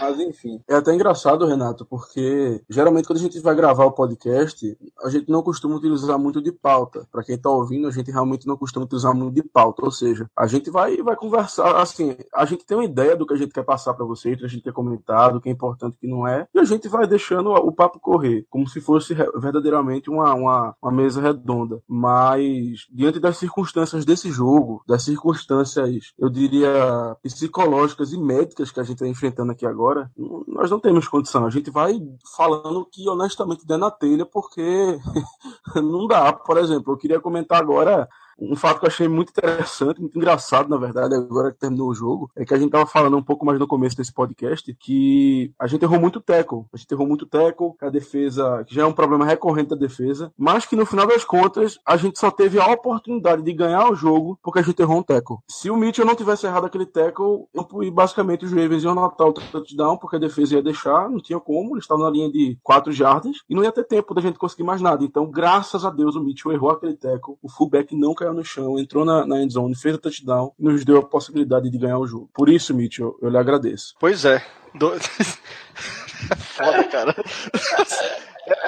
Mas 0.00 0.18
enfim. 0.20 0.60
É 0.68 0.74
até 0.74 0.94
engraçado, 0.94 1.46
Renato, 1.46 1.84
porque 1.86 2.62
geralmente 2.68 3.06
quando 3.06 3.18
a 3.18 3.22
gente 3.22 3.38
vai 3.40 3.54
gravar 3.54 3.84
o 3.84 3.92
podcast, 3.92 4.76
a 5.02 5.08
gente 5.08 5.30
não 5.30 5.42
costuma 5.42 5.76
utilizar 5.76 6.18
muito 6.18 6.42
de 6.42 6.52
pauta. 6.52 7.06
Pra 7.10 7.22
quem 7.22 7.38
tá 7.38 7.50
ouvindo, 7.50 7.88
a 7.88 7.90
gente 7.90 8.10
realmente 8.10 8.46
não 8.46 8.56
costuma 8.56 8.84
utilizar 8.84 9.14
muito 9.14 9.34
de 9.34 9.42
pauta. 9.42 9.84
Ou 9.84 9.90
seja, 9.90 10.28
a 10.36 10.46
gente 10.46 10.70
vai, 10.70 10.96
vai 10.98 11.16
conversar, 11.16 11.76
assim, 11.76 12.16
a 12.34 12.44
gente 12.44 12.64
tem 12.64 12.76
uma 12.76 12.84
ideia 12.84 13.16
do 13.16 13.26
que 13.26 13.34
a 13.34 13.36
gente 13.36 13.52
quer 13.52 13.64
passar 13.64 13.94
pra 13.94 14.04
vocês, 14.04 14.36
do 14.36 14.40
que 14.40 14.46
a 14.46 14.48
gente 14.48 14.62
quer 14.62 14.72
comentar, 14.72 15.32
do 15.32 15.40
que 15.40 15.48
é 15.48 15.52
importante 15.52 15.94
o 15.94 15.98
que 15.98 16.06
não 16.06 16.26
é, 16.26 16.46
e 16.54 16.58
a 16.58 16.64
gente 16.64 16.88
vai 16.88 17.06
deixando 17.06 17.50
o 17.50 17.72
papo 17.72 18.00
correr, 18.00 18.46
como 18.50 18.68
se 18.68 18.80
fosse 18.80 19.14
verdadeiramente 19.36 20.10
uma, 20.10 20.34
uma, 20.34 20.74
uma 20.82 20.92
mesa 20.92 21.20
redonda. 21.20 21.80
Mas, 21.88 22.86
diante 22.90 23.18
das 23.18 23.36
circunstâncias 23.36 24.04
desse 24.04 24.30
jogo, 24.30 24.82
das 24.86 25.02
circunstâncias, 25.02 26.12
eu 26.18 26.28
diria, 26.28 27.16
psicológicas 27.22 28.12
e 28.12 28.18
médicas 28.18 28.70
que 28.70 28.80
a 28.80 28.82
gente 28.82 28.94
está 28.94 29.06
enfrentando 29.06 29.52
aqui 29.52 29.61
agora, 29.66 30.10
n- 30.16 30.44
nós 30.48 30.70
não 30.70 30.78
temos 30.80 31.08
condição. 31.08 31.46
A 31.46 31.50
gente 31.50 31.70
vai 31.70 32.00
falando 32.36 32.84
que 32.90 33.08
honestamente 33.08 33.66
der 33.66 33.78
na 33.78 33.90
telha, 33.90 34.24
porque 34.26 34.98
não 35.76 36.06
dá. 36.06 36.32
Por 36.32 36.56
exemplo, 36.58 36.92
eu 36.92 36.96
queria 36.96 37.20
comentar 37.20 37.60
agora 37.60 38.08
um 38.38 38.56
fato 38.56 38.80
que 38.80 38.86
eu 38.86 38.88
achei 38.88 39.08
muito 39.08 39.30
interessante, 39.30 40.00
muito 40.00 40.16
engraçado, 40.16 40.68
na 40.68 40.76
verdade, 40.76 41.14
agora 41.14 41.52
que 41.52 41.58
terminou 41.58 41.88
o 41.88 41.94
jogo, 41.94 42.30
é 42.36 42.44
que 42.44 42.54
a 42.54 42.58
gente 42.58 42.70
tava 42.70 42.86
falando 42.86 43.16
um 43.16 43.22
pouco 43.22 43.44
mais 43.44 43.58
no 43.58 43.66
começo 43.66 43.96
desse 43.96 44.12
podcast 44.12 44.74
que 44.74 45.52
a 45.58 45.66
gente 45.66 45.82
errou 45.82 46.00
muito 46.00 46.20
tackle. 46.20 46.64
A 46.72 46.76
gente 46.76 46.90
errou 46.92 47.06
muito 47.06 47.26
tackle, 47.26 47.72
a 47.80 47.88
defesa, 47.88 48.64
que 48.66 48.74
já 48.74 48.82
é 48.82 48.86
um 48.86 48.92
problema 48.92 49.24
recorrente 49.24 49.70
da 49.70 49.76
defesa, 49.76 50.32
mas 50.36 50.66
que 50.66 50.76
no 50.76 50.86
final 50.86 51.06
das 51.06 51.24
contas, 51.24 51.78
a 51.86 51.96
gente 51.96 52.18
só 52.18 52.30
teve 52.30 52.58
a 52.60 52.66
oportunidade 52.66 53.42
de 53.42 53.52
ganhar 53.52 53.90
o 53.90 53.94
jogo 53.94 54.38
porque 54.42 54.58
a 54.58 54.62
gente 54.62 54.80
errou 54.80 54.98
um 54.98 55.02
tackle. 55.02 55.36
Se 55.48 55.70
o 55.70 55.76
Mitchell 55.76 56.04
não 56.06 56.14
tivesse 56.14 56.46
errado 56.46 56.66
aquele 56.66 56.86
tackle, 56.86 57.46
eu- 57.54 57.92
basicamente 57.92 58.44
os 58.44 58.52
Ravens 58.52 58.84
iam 58.84 58.92
anotar 58.92 59.26
o 59.28 59.32
touchdown 59.32 59.96
porque 59.96 60.16
a 60.16 60.18
defesa 60.18 60.56
ia 60.56 60.62
deixar, 60.62 61.08
não 61.08 61.20
tinha 61.20 61.38
como, 61.40 61.74
eles 61.74 61.84
estavam 61.84 62.04
na 62.04 62.10
linha 62.10 62.30
de 62.30 62.58
4 62.62 62.92
jardas 62.92 63.36
e 63.48 63.54
não 63.54 63.62
ia 63.62 63.72
ter 63.72 63.84
tempo 63.84 64.14
da 64.14 64.20
gente 64.20 64.38
conseguir 64.38 64.64
mais 64.64 64.80
nada. 64.80 65.04
Então, 65.04 65.30
graças 65.30 65.84
a 65.84 65.90
Deus, 65.90 66.16
o 66.16 66.22
Mitchell 66.22 66.52
errou 66.52 66.70
aquele 66.70 66.94
tackle, 66.94 67.34
o 67.42 67.48
fullback 67.48 67.94
não 67.96 68.14
caiu 68.22 68.32
no 68.32 68.44
chão, 68.44 68.78
entrou 68.78 69.04
na, 69.04 69.26
na 69.26 69.42
endzone, 69.42 69.74
fez 69.74 69.96
o 69.96 69.98
touchdown 69.98 70.52
e 70.58 70.62
nos 70.64 70.84
deu 70.84 70.98
a 70.98 71.02
possibilidade 71.02 71.68
de 71.68 71.76
ganhar 71.78 71.98
o 71.98 72.06
jogo. 72.06 72.30
Por 72.32 72.48
isso, 72.48 72.72
Mitchell, 72.74 73.18
eu 73.20 73.28
lhe 73.28 73.36
agradeço. 73.36 73.94
Pois 73.98 74.24
é. 74.24 74.44
Do... 74.74 74.92
Foda, 76.38 76.84
cara. 76.84 77.14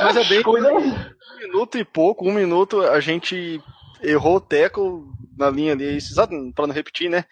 Mas 0.03 0.17
é 0.17 0.25
bem 0.25 0.43
Coisa- 0.43 0.73
um 0.73 0.95
minuto 1.38 1.79
e 1.79 1.85
pouco, 1.85 2.29
um 2.29 2.33
minuto, 2.35 2.81
a 2.83 2.99
gente 3.01 3.61
errou 4.03 4.37
o 4.37 4.40
teco 4.40 5.09
na 5.38 5.51
linha 5.51 5.73
ali, 5.73 5.99
pra 6.55 6.67
não 6.67 6.75
repetir, 6.75 7.09
né? 7.09 7.25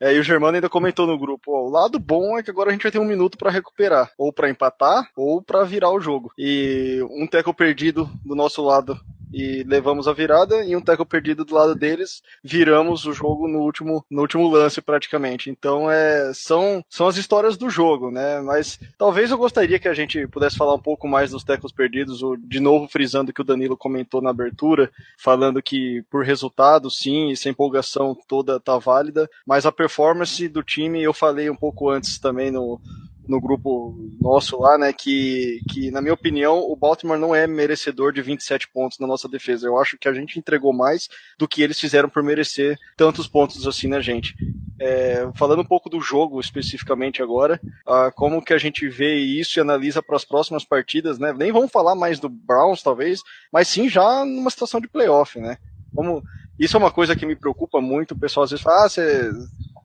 É, 0.00 0.14
e 0.14 0.18
o 0.18 0.22
Germano 0.22 0.56
ainda 0.56 0.68
comentou 0.68 1.06
no 1.06 1.18
grupo, 1.18 1.52
ó, 1.52 1.62
o 1.66 1.70
lado 1.70 1.98
bom 1.98 2.36
é 2.36 2.42
que 2.42 2.50
agora 2.50 2.70
a 2.70 2.72
gente 2.72 2.82
vai 2.82 2.90
ter 2.90 2.98
um 2.98 3.04
minuto 3.04 3.38
pra 3.38 3.50
recuperar, 3.50 4.10
ou 4.18 4.32
pra 4.32 4.50
empatar, 4.50 5.08
ou 5.16 5.40
pra 5.40 5.62
virar 5.64 5.90
o 5.90 6.00
jogo. 6.00 6.32
E 6.36 7.00
um 7.10 7.26
teco 7.26 7.54
perdido 7.54 8.10
do 8.24 8.34
nosso 8.34 8.62
lado 8.62 8.98
e 9.32 9.62
levamos 9.64 10.06
a 10.06 10.12
virada, 10.12 10.64
e 10.64 10.76
um 10.76 10.80
teco 10.80 11.06
perdido 11.06 11.44
do 11.44 11.54
lado 11.54 11.74
deles, 11.74 12.22
viramos 12.42 13.06
o 13.06 13.12
jogo 13.12 13.48
no 13.48 13.60
último, 13.60 14.04
no 14.10 14.22
último 14.22 14.48
lance 14.48 14.80
praticamente. 14.80 15.50
Então 15.50 15.90
é, 15.90 16.32
são, 16.34 16.84
são 16.88 17.06
as 17.06 17.16
histórias 17.16 17.56
do 17.56 17.70
jogo, 17.70 18.10
né? 18.10 18.40
Mas 18.40 18.78
talvez 18.98 19.30
eu 19.30 19.38
gostaria 19.38 19.78
que 19.78 19.88
a 19.88 19.94
gente 19.94 20.26
pudesse 20.28 20.56
falar 20.56 20.74
um 20.74 20.82
pouco 20.82 21.08
mais 21.08 21.30
dos 21.30 21.44
tecos 21.44 21.72
perdidos, 21.72 22.22
ou 22.22 22.36
de 22.36 22.60
novo 22.60 22.88
frisando 22.88 23.30
o 23.30 23.34
que 23.34 23.40
o 23.40 23.44
Danilo 23.44 23.76
comentou 23.76 24.20
na 24.20 24.30
abertura, 24.30 24.90
falando 25.18 25.62
que 25.62 26.02
por 26.10 26.24
resultado, 26.24 26.90
sim, 26.90 27.32
essa 27.32 27.48
empolgação 27.48 28.16
toda 28.28 28.60
tá 28.60 28.78
válida, 28.78 29.28
mas 29.46 29.64
a 29.66 29.72
performance 29.72 30.48
do 30.48 30.62
time, 30.62 31.02
eu 31.02 31.12
falei 31.12 31.48
um 31.48 31.56
pouco 31.56 31.88
antes 31.88 32.18
também 32.18 32.50
no, 32.50 32.80
no 33.26 33.40
grupo 33.40 33.96
nosso 34.20 34.58
lá, 34.60 34.76
né, 34.76 34.92
que, 34.92 35.60
que, 35.70 35.90
na 35.90 36.00
minha 36.00 36.14
opinião, 36.14 36.58
o 36.58 36.76
Baltimore 36.76 37.18
não 37.18 37.34
é 37.34 37.46
merecedor 37.46 38.12
de 38.12 38.22
27 38.22 38.68
pontos 38.68 38.98
na 38.98 39.06
nossa 39.06 39.28
defesa. 39.28 39.66
Eu 39.66 39.78
acho 39.78 39.96
que 39.96 40.08
a 40.08 40.12
gente 40.12 40.38
entregou 40.38 40.72
mais 40.72 41.08
do 41.38 41.46
que 41.46 41.62
eles 41.62 41.78
fizeram 41.78 42.08
por 42.08 42.22
merecer 42.22 42.78
tantos 42.96 43.28
pontos 43.28 43.66
assim 43.66 43.86
na 43.88 44.00
gente. 44.00 44.34
É, 44.80 45.28
falando 45.34 45.62
um 45.62 45.66
pouco 45.66 45.88
do 45.88 46.00
jogo 46.00 46.40
especificamente 46.40 47.22
agora, 47.22 47.60
ah, 47.86 48.10
como 48.10 48.42
que 48.42 48.52
a 48.52 48.58
gente 48.58 48.88
vê 48.88 49.14
isso 49.14 49.58
e 49.58 49.60
analisa 49.60 50.02
para 50.02 50.16
as 50.16 50.24
próximas 50.24 50.64
partidas, 50.64 51.18
né? 51.18 51.32
Nem 51.32 51.52
vamos 51.52 51.70
falar 51.70 51.94
mais 51.94 52.18
do 52.18 52.28
Browns, 52.28 52.82
talvez, 52.82 53.20
mas 53.52 53.68
sim 53.68 53.88
já 53.88 54.24
numa 54.24 54.50
situação 54.50 54.80
de 54.80 54.88
playoff, 54.88 55.38
né? 55.38 55.56
Como, 55.94 56.22
isso 56.58 56.76
é 56.76 56.80
uma 56.80 56.90
coisa 56.90 57.14
que 57.14 57.26
me 57.26 57.36
preocupa 57.36 57.80
muito. 57.80 58.12
O 58.12 58.18
pessoal 58.18 58.44
às 58.44 58.50
vezes 58.50 58.62
fala, 58.62 58.86
ah, 58.86 58.88
você 58.88 59.30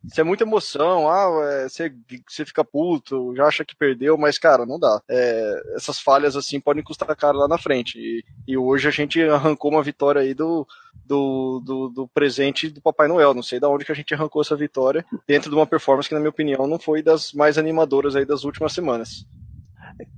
isso 0.08 0.22
é 0.22 0.24
muita 0.24 0.46
emoção, 0.46 1.10
ah, 1.10 1.30
é, 1.44 1.70
você, 1.70 1.94
você 2.28 2.46
fica 2.46 2.64
puto, 2.64 3.36
já 3.36 3.46
acha 3.46 3.66
que 3.66 3.76
perdeu, 3.76 4.18
mas, 4.18 4.38
cara, 4.38 4.66
não 4.66 4.80
dá. 4.80 5.02
É, 5.10 5.62
essas 5.76 6.00
falhas, 6.00 6.36
assim, 6.36 6.62
podem 6.62 6.82
custar 6.82 7.14
caro 7.16 7.38
lá 7.38 7.48
na 7.48 7.58
frente. 7.58 8.00
E, 8.00 8.24
e 8.48 8.58
hoje 8.58 8.88
a 8.88 8.92
gente 8.92 9.22
arrancou 9.22 9.70
uma 9.70 9.84
vitória 9.84 10.22
aí 10.22 10.34
do, 10.34 10.66
do, 11.06 11.62
do, 11.64 11.90
do, 11.90 12.08
presente 12.08 12.70
do 12.70 12.82
Papai 12.82 13.10
Noel. 13.10 13.34
Não 13.34 13.44
sei 13.44 13.60
de 13.60 13.66
onde 13.66 13.84
que 13.84 13.92
a 13.92 13.96
gente 13.96 14.14
arrancou 14.14 14.42
essa 14.42 14.56
vitória, 14.56 15.06
dentro 15.28 15.50
de 15.50 15.56
uma 15.56 15.68
performance 15.68 16.08
que, 16.08 16.16
na 16.16 16.22
minha 16.22 16.30
opinião, 16.30 16.66
não 16.68 16.80
foi 16.80 17.04
das 17.04 17.34
mais 17.34 17.58
animadoras 17.58 18.16
aí 18.16 18.26
das 18.26 18.46
últimas 18.46 18.72
semanas. 18.72 19.26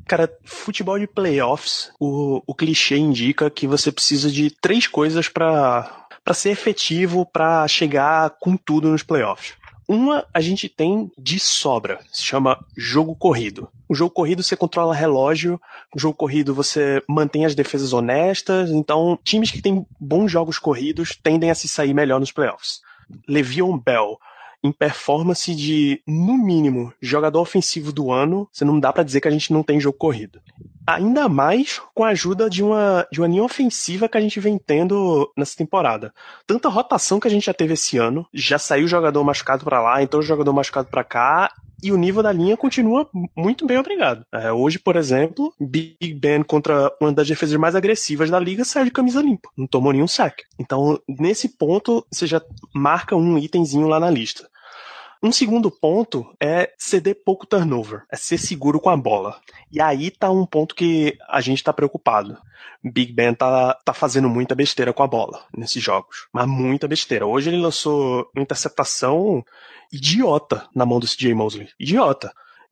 Cara, 0.07 0.31
futebol 0.43 0.99
de 0.99 1.07
playoffs, 1.07 1.91
o, 1.99 2.43
o 2.45 2.53
clichê 2.53 2.97
indica 2.97 3.49
que 3.49 3.65
você 3.65 3.91
precisa 3.91 4.29
de 4.29 4.51
três 4.51 4.85
coisas 4.87 5.29
para 5.29 6.05
ser 6.33 6.51
efetivo, 6.51 7.25
para 7.25 7.67
chegar 7.67 8.29
com 8.39 8.55
tudo 8.55 8.89
nos 8.89 9.03
playoffs. 9.03 9.57
Uma 9.89 10.23
a 10.31 10.39
gente 10.39 10.69
tem 10.69 11.11
de 11.17 11.39
sobra, 11.39 11.99
se 12.11 12.21
chama 12.21 12.63
jogo 12.77 13.15
corrido. 13.15 13.67
O 13.89 13.95
jogo 13.95 14.13
corrido 14.13 14.43
você 14.43 14.55
controla 14.55 14.93
relógio, 14.93 15.59
o 15.91 15.99
jogo 15.99 16.13
corrido 16.15 16.53
você 16.53 17.01
mantém 17.09 17.43
as 17.43 17.55
defesas 17.55 17.91
honestas, 17.91 18.69
então 18.69 19.17
times 19.23 19.49
que 19.49 19.63
têm 19.63 19.83
bons 19.99 20.31
jogos 20.31 20.59
corridos 20.59 21.15
tendem 21.15 21.49
a 21.49 21.55
se 21.55 21.67
sair 21.67 21.91
melhor 21.91 22.19
nos 22.19 22.31
playoffs. 22.31 22.81
Le'Veon 23.27 23.79
Bell, 23.79 24.19
em 24.63 24.71
performance 24.71 25.55
de, 25.55 26.03
no 26.05 26.37
mínimo, 26.37 26.93
jogador 27.01 27.41
ofensivo 27.41 27.91
do 27.91 28.11
ano, 28.11 28.47
você 28.53 28.63
não 28.63 28.79
dá 28.79 28.93
para 28.93 29.01
dizer 29.01 29.21
que 29.21 29.27
a 29.27 29.31
gente 29.31 29.51
não 29.51 29.63
tem 29.63 29.79
jogo 29.79 29.97
corrido. 29.97 30.39
Ainda 30.85 31.29
mais 31.29 31.81
com 31.93 32.03
a 32.03 32.09
ajuda 32.09 32.49
de 32.49 32.63
uma, 32.63 33.07
de 33.11 33.21
uma 33.21 33.27
linha 33.27 33.43
ofensiva 33.43 34.09
que 34.09 34.17
a 34.17 34.21
gente 34.21 34.39
vem 34.39 34.57
tendo 34.57 35.31
nessa 35.37 35.55
temporada. 35.55 36.13
Tanta 36.47 36.69
rotação 36.69 37.19
que 37.19 37.27
a 37.27 37.31
gente 37.31 37.45
já 37.45 37.53
teve 37.53 37.73
esse 37.73 37.97
ano, 37.97 38.25
já 38.33 38.57
saiu 38.57 38.87
jogador 38.87 39.23
machucado 39.23 39.63
para 39.63 39.81
lá, 39.81 40.01
então 40.01 40.21
jogador 40.21 40.51
machucado 40.53 40.89
para 40.89 41.03
cá, 41.03 41.51
e 41.81 41.91
o 41.91 41.97
nível 41.97 42.21
da 42.21 42.31
linha 42.31 42.57
continua 42.57 43.09
muito 43.35 43.65
bem 43.65 43.77
obrigado. 43.77 44.25
É, 44.33 44.51
hoje, 44.51 44.77
por 44.77 44.95
exemplo, 44.95 45.53
Big 45.59 46.13
Ben 46.13 46.43
contra 46.43 46.91
uma 46.99 47.11
das 47.11 47.27
defesas 47.27 47.55
mais 47.57 47.75
agressivas 47.75 48.29
da 48.29 48.39
liga 48.39 48.65
saiu 48.65 48.85
de 48.85 48.91
camisa 48.91 49.21
limpa, 49.21 49.49
não 49.57 49.67
tomou 49.67 49.93
nenhum 49.93 50.07
sack. 50.07 50.43
Então, 50.59 50.99
nesse 51.07 51.49
ponto, 51.49 52.05
você 52.11 52.27
já 52.27 52.41
marca 52.73 53.15
um 53.15 53.37
itemzinho 53.37 53.87
lá 53.87 53.99
na 53.99 54.09
lista. 54.09 54.49
Um 55.21 55.33
segundo 55.33 55.69
ponto 55.69 56.33
é 56.39 56.73
ceder 56.77 57.23
pouco 57.25 57.45
turnover, 57.45 58.03
é 58.09 58.15
ser 58.15 58.37
seguro 58.37 58.79
com 58.79 58.89
a 58.89 58.95
bola. 58.95 59.41
E 59.69 59.81
aí 59.81 60.09
tá 60.09 60.31
um 60.31 60.45
ponto 60.45 60.73
que 60.73 61.17
a 61.27 61.41
gente 61.41 61.61
tá 61.61 61.73
preocupado. 61.73 62.37
Big 62.81 63.11
Ben 63.11 63.33
tá, 63.33 63.73
tá 63.83 63.93
fazendo 63.93 64.29
muita 64.29 64.55
besteira 64.55 64.93
com 64.93 65.03
a 65.03 65.07
bola 65.07 65.45
nesses 65.53 65.83
jogos. 65.83 66.27
Mas 66.31 66.47
muita 66.47 66.87
besteira. 66.87 67.25
Hoje 67.25 67.49
ele 67.49 67.57
lançou 67.61 68.29
uma 68.33 68.41
interceptação 68.41 69.43
idiota 69.91 70.69
na 70.73 70.85
mão 70.85 71.01
do 71.01 71.07
CJ 71.07 71.33
Mosley. 71.33 71.67
Idiota. 71.77 72.31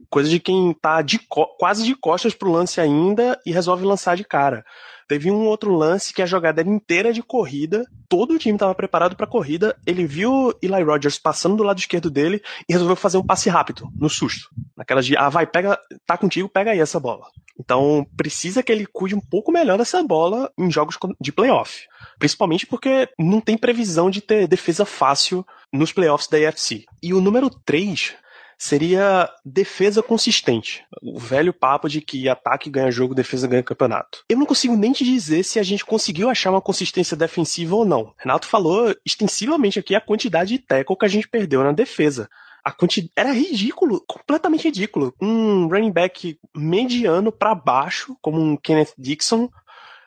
Coisa 0.10 0.30
de 0.30 0.40
quem 0.40 0.74
tá 0.74 1.02
de 1.02 1.20
quase 1.60 1.86
de 1.86 1.96
costas 1.96 2.34
pro 2.34 2.52
lance 2.52 2.80
ainda 2.80 3.40
e 3.46 3.52
resolve 3.52 3.84
lançar 3.84 4.16
de 4.16 4.24
cara. 4.24 4.64
Teve 5.08 5.32
um 5.32 5.46
outro 5.46 5.74
lance 5.74 6.14
que 6.14 6.22
a 6.22 6.26
jogada 6.26 6.62
era 6.62 6.70
inteira 6.70 7.14
de 7.14 7.24
corrida, 7.24 7.86
todo 8.10 8.34
o 8.34 8.38
time 8.38 8.56
estava 8.56 8.76
preparado 8.76 9.16
para 9.16 9.26
corrida, 9.26 9.78
ele 9.86 10.06
viu 10.06 10.54
Eli 10.62 10.84
Rogers 10.84 11.18
passando 11.18 11.56
do 11.56 11.64
lado 11.64 11.80
esquerdo 11.80 12.12
dele 12.12 12.42
e 12.68 12.74
resolveu 12.74 12.96
fazer 12.96 13.18
um 13.18 13.26
passe 13.26 13.50
rápido, 13.50 13.90
no 13.98 14.10
susto. 14.10 14.50
Naquelas 14.76 15.06
de, 15.06 15.16
ah, 15.16 15.30
vai, 15.30 15.48
pega, 15.48 15.80
tá 16.06 16.18
contigo, 16.18 16.50
pega 16.50 16.72
aí 16.72 16.80
essa 16.80 17.00
bola. 17.00 17.26
Então, 17.58 18.06
precisa 18.18 18.62
que 18.62 18.72
ele 18.72 18.86
cuide 18.86 19.16
um 19.16 19.22
pouco 19.22 19.52
melhor 19.52 19.78
dessa 19.78 20.04
bola 20.04 20.52
em 20.58 20.70
jogos 20.70 20.98
de 21.20 21.32
playoff. 21.32 21.88
Principalmente 22.20 22.68
porque 22.68 23.10
não 23.18 23.40
tem 23.40 23.58
previsão 23.58 24.10
de 24.10 24.22
ter 24.22 24.46
defesa 24.46 24.86
fácil 24.86 25.46
nos 25.72 25.94
playoffs 25.94 26.28
da 26.28 26.38
AFC. 26.38 26.86
E 27.02 27.14
o 27.14 27.22
número 27.22 27.50
3 27.50 28.14
seria 28.58 29.30
defesa 29.46 30.02
consistente. 30.02 30.84
O 31.02 31.20
velho 31.20 31.54
papo 31.54 31.88
de 31.88 32.02
que 32.02 32.28
ataque 32.28 32.70
ganha 32.70 32.91
jogo, 32.91 33.13
defesa 33.13 33.48
ganha 33.48 33.63
campeonato. 33.63 34.24
Eu 34.28 34.38
não 34.38 34.46
consigo 34.46 34.76
nem 34.76 34.91
te 34.91 35.04
dizer 35.04 35.43
se 35.43 35.60
a 35.60 35.63
gente 35.63 35.86
conseguiu 35.86 36.30
achar 36.30 36.50
uma 36.50 36.62
consistência 36.62 37.15
defensiva 37.15 37.76
ou 37.76 37.86
não. 37.86 38.13
Renato 38.17 38.48
falou 38.48 38.96
extensivamente 39.06 39.80
aqui 39.80 39.93
a 39.93 40.02
quantidade 40.02 40.50
de 40.50 40.60
tackle 40.60 40.98
que 40.98 41.06
a 41.06 41.10
gente 41.10 41.28
perdeu 41.28 41.63
na 41.63 41.72
defesa. 41.72 42.30
A 42.63 42.72
quantidade 42.72 43.13
era 43.15 43.32
ridículo, 43.32 44.04
completamente 44.08 44.65
ridículo. 44.65 45.13
Um 45.22 45.67
running 45.67 45.91
back 45.91 46.38
mediano 46.56 47.32
para 47.32 47.56
baixo, 47.56 48.17
como 48.22 48.41
um 48.41 48.58
Kenneth 48.58 48.93
Dixon, 48.98 49.50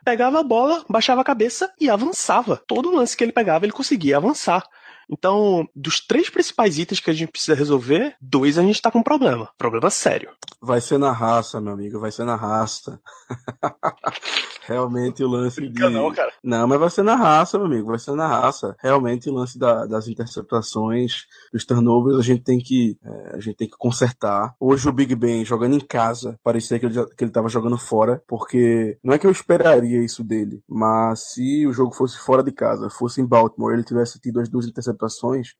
pegava 0.05 0.41
a 0.41 0.43
bola, 0.43 0.85
baixava 0.89 1.21
a 1.21 1.25
cabeça 1.25 1.73
e 1.81 1.89
avançava. 1.89 2.63
Todo 2.67 2.95
lance 2.95 3.17
que 3.17 3.25
ele 3.25 3.33
pegava, 3.33 3.65
ele 3.65 3.73
conseguia 3.73 4.17
avançar. 4.17 4.67
Então, 5.11 5.69
dos 5.75 6.01
três 6.01 6.31
principais 6.31 6.79
itens 6.79 7.01
que 7.01 7.11
a 7.11 7.13
gente 7.13 7.33
precisa 7.33 7.55
resolver, 7.55 8.15
dois 8.21 8.59
a 8.59 8.63
gente 8.63 8.81
tá 8.81 8.91
com 8.91 9.03
problema. 9.03 9.51
Problema 9.59 9.91
sério. 9.91 10.31
Vai 10.63 10.81
ser 10.81 10.99
na 10.99 11.13
raça, 11.13 11.61
meu 11.61 11.73
amigo, 11.73 11.99
vai 11.99 12.13
ser 12.13 12.25
na 12.25 12.37
raça. 12.37 13.01
Realmente 14.67 15.25
o 15.25 15.29
lance 15.29 15.61
de. 15.69 15.81
Não, 15.91 16.13
cara. 16.13 16.33
não, 16.45 16.69
mas 16.69 16.79
vai 16.79 16.91
ser 16.91 17.03
na 17.03 17.17
raça, 17.17 17.59
meu 17.59 17.67
amigo, 17.67 17.89
vai 17.89 17.99
ser 17.99 18.13
na 18.13 18.29
raça. 18.29 18.77
Realmente 18.79 19.29
o 19.29 19.35
lance 19.35 19.59
da, 19.59 19.85
das 19.87 20.07
interceptações, 20.07 21.27
dos 21.53 21.65
turnovers, 21.65 22.19
a 22.19 22.23
gente 22.23 22.45
tem 22.45 22.59
que 22.59 22.97
é, 23.05 23.37
a 23.37 23.41
gente 23.41 23.57
tem 23.57 23.69
que 23.69 23.77
consertar. 23.77 24.55
Hoje 24.61 24.89
o 24.89 24.93
Big 24.93 25.15
Ben 25.17 25.45
jogando 25.45 25.75
em 25.75 25.81
casa, 25.81 26.39
parecia 26.43 26.79
que 26.79 26.87
ele, 26.87 27.07
que 27.17 27.25
ele 27.25 27.33
tava 27.33 27.49
jogando 27.49 27.77
fora, 27.77 28.23
porque 28.29 28.97
não 29.03 29.13
é 29.13 29.19
que 29.19 29.27
eu 29.27 29.31
esperaria 29.31 30.05
isso 30.05 30.23
dele, 30.23 30.63
mas 30.69 31.33
se 31.33 31.67
o 31.67 31.73
jogo 31.73 31.93
fosse 31.93 32.19
fora 32.19 32.43
de 32.43 32.53
casa, 32.53 32.91
fosse 32.91 33.21
em 33.21 33.27
Baltimore, 33.27 33.73
ele 33.73 33.83
tivesse 33.83 34.21
tido 34.21 34.41
as 34.41 34.49
duas 34.49 34.67
interceptações, 34.67 35.00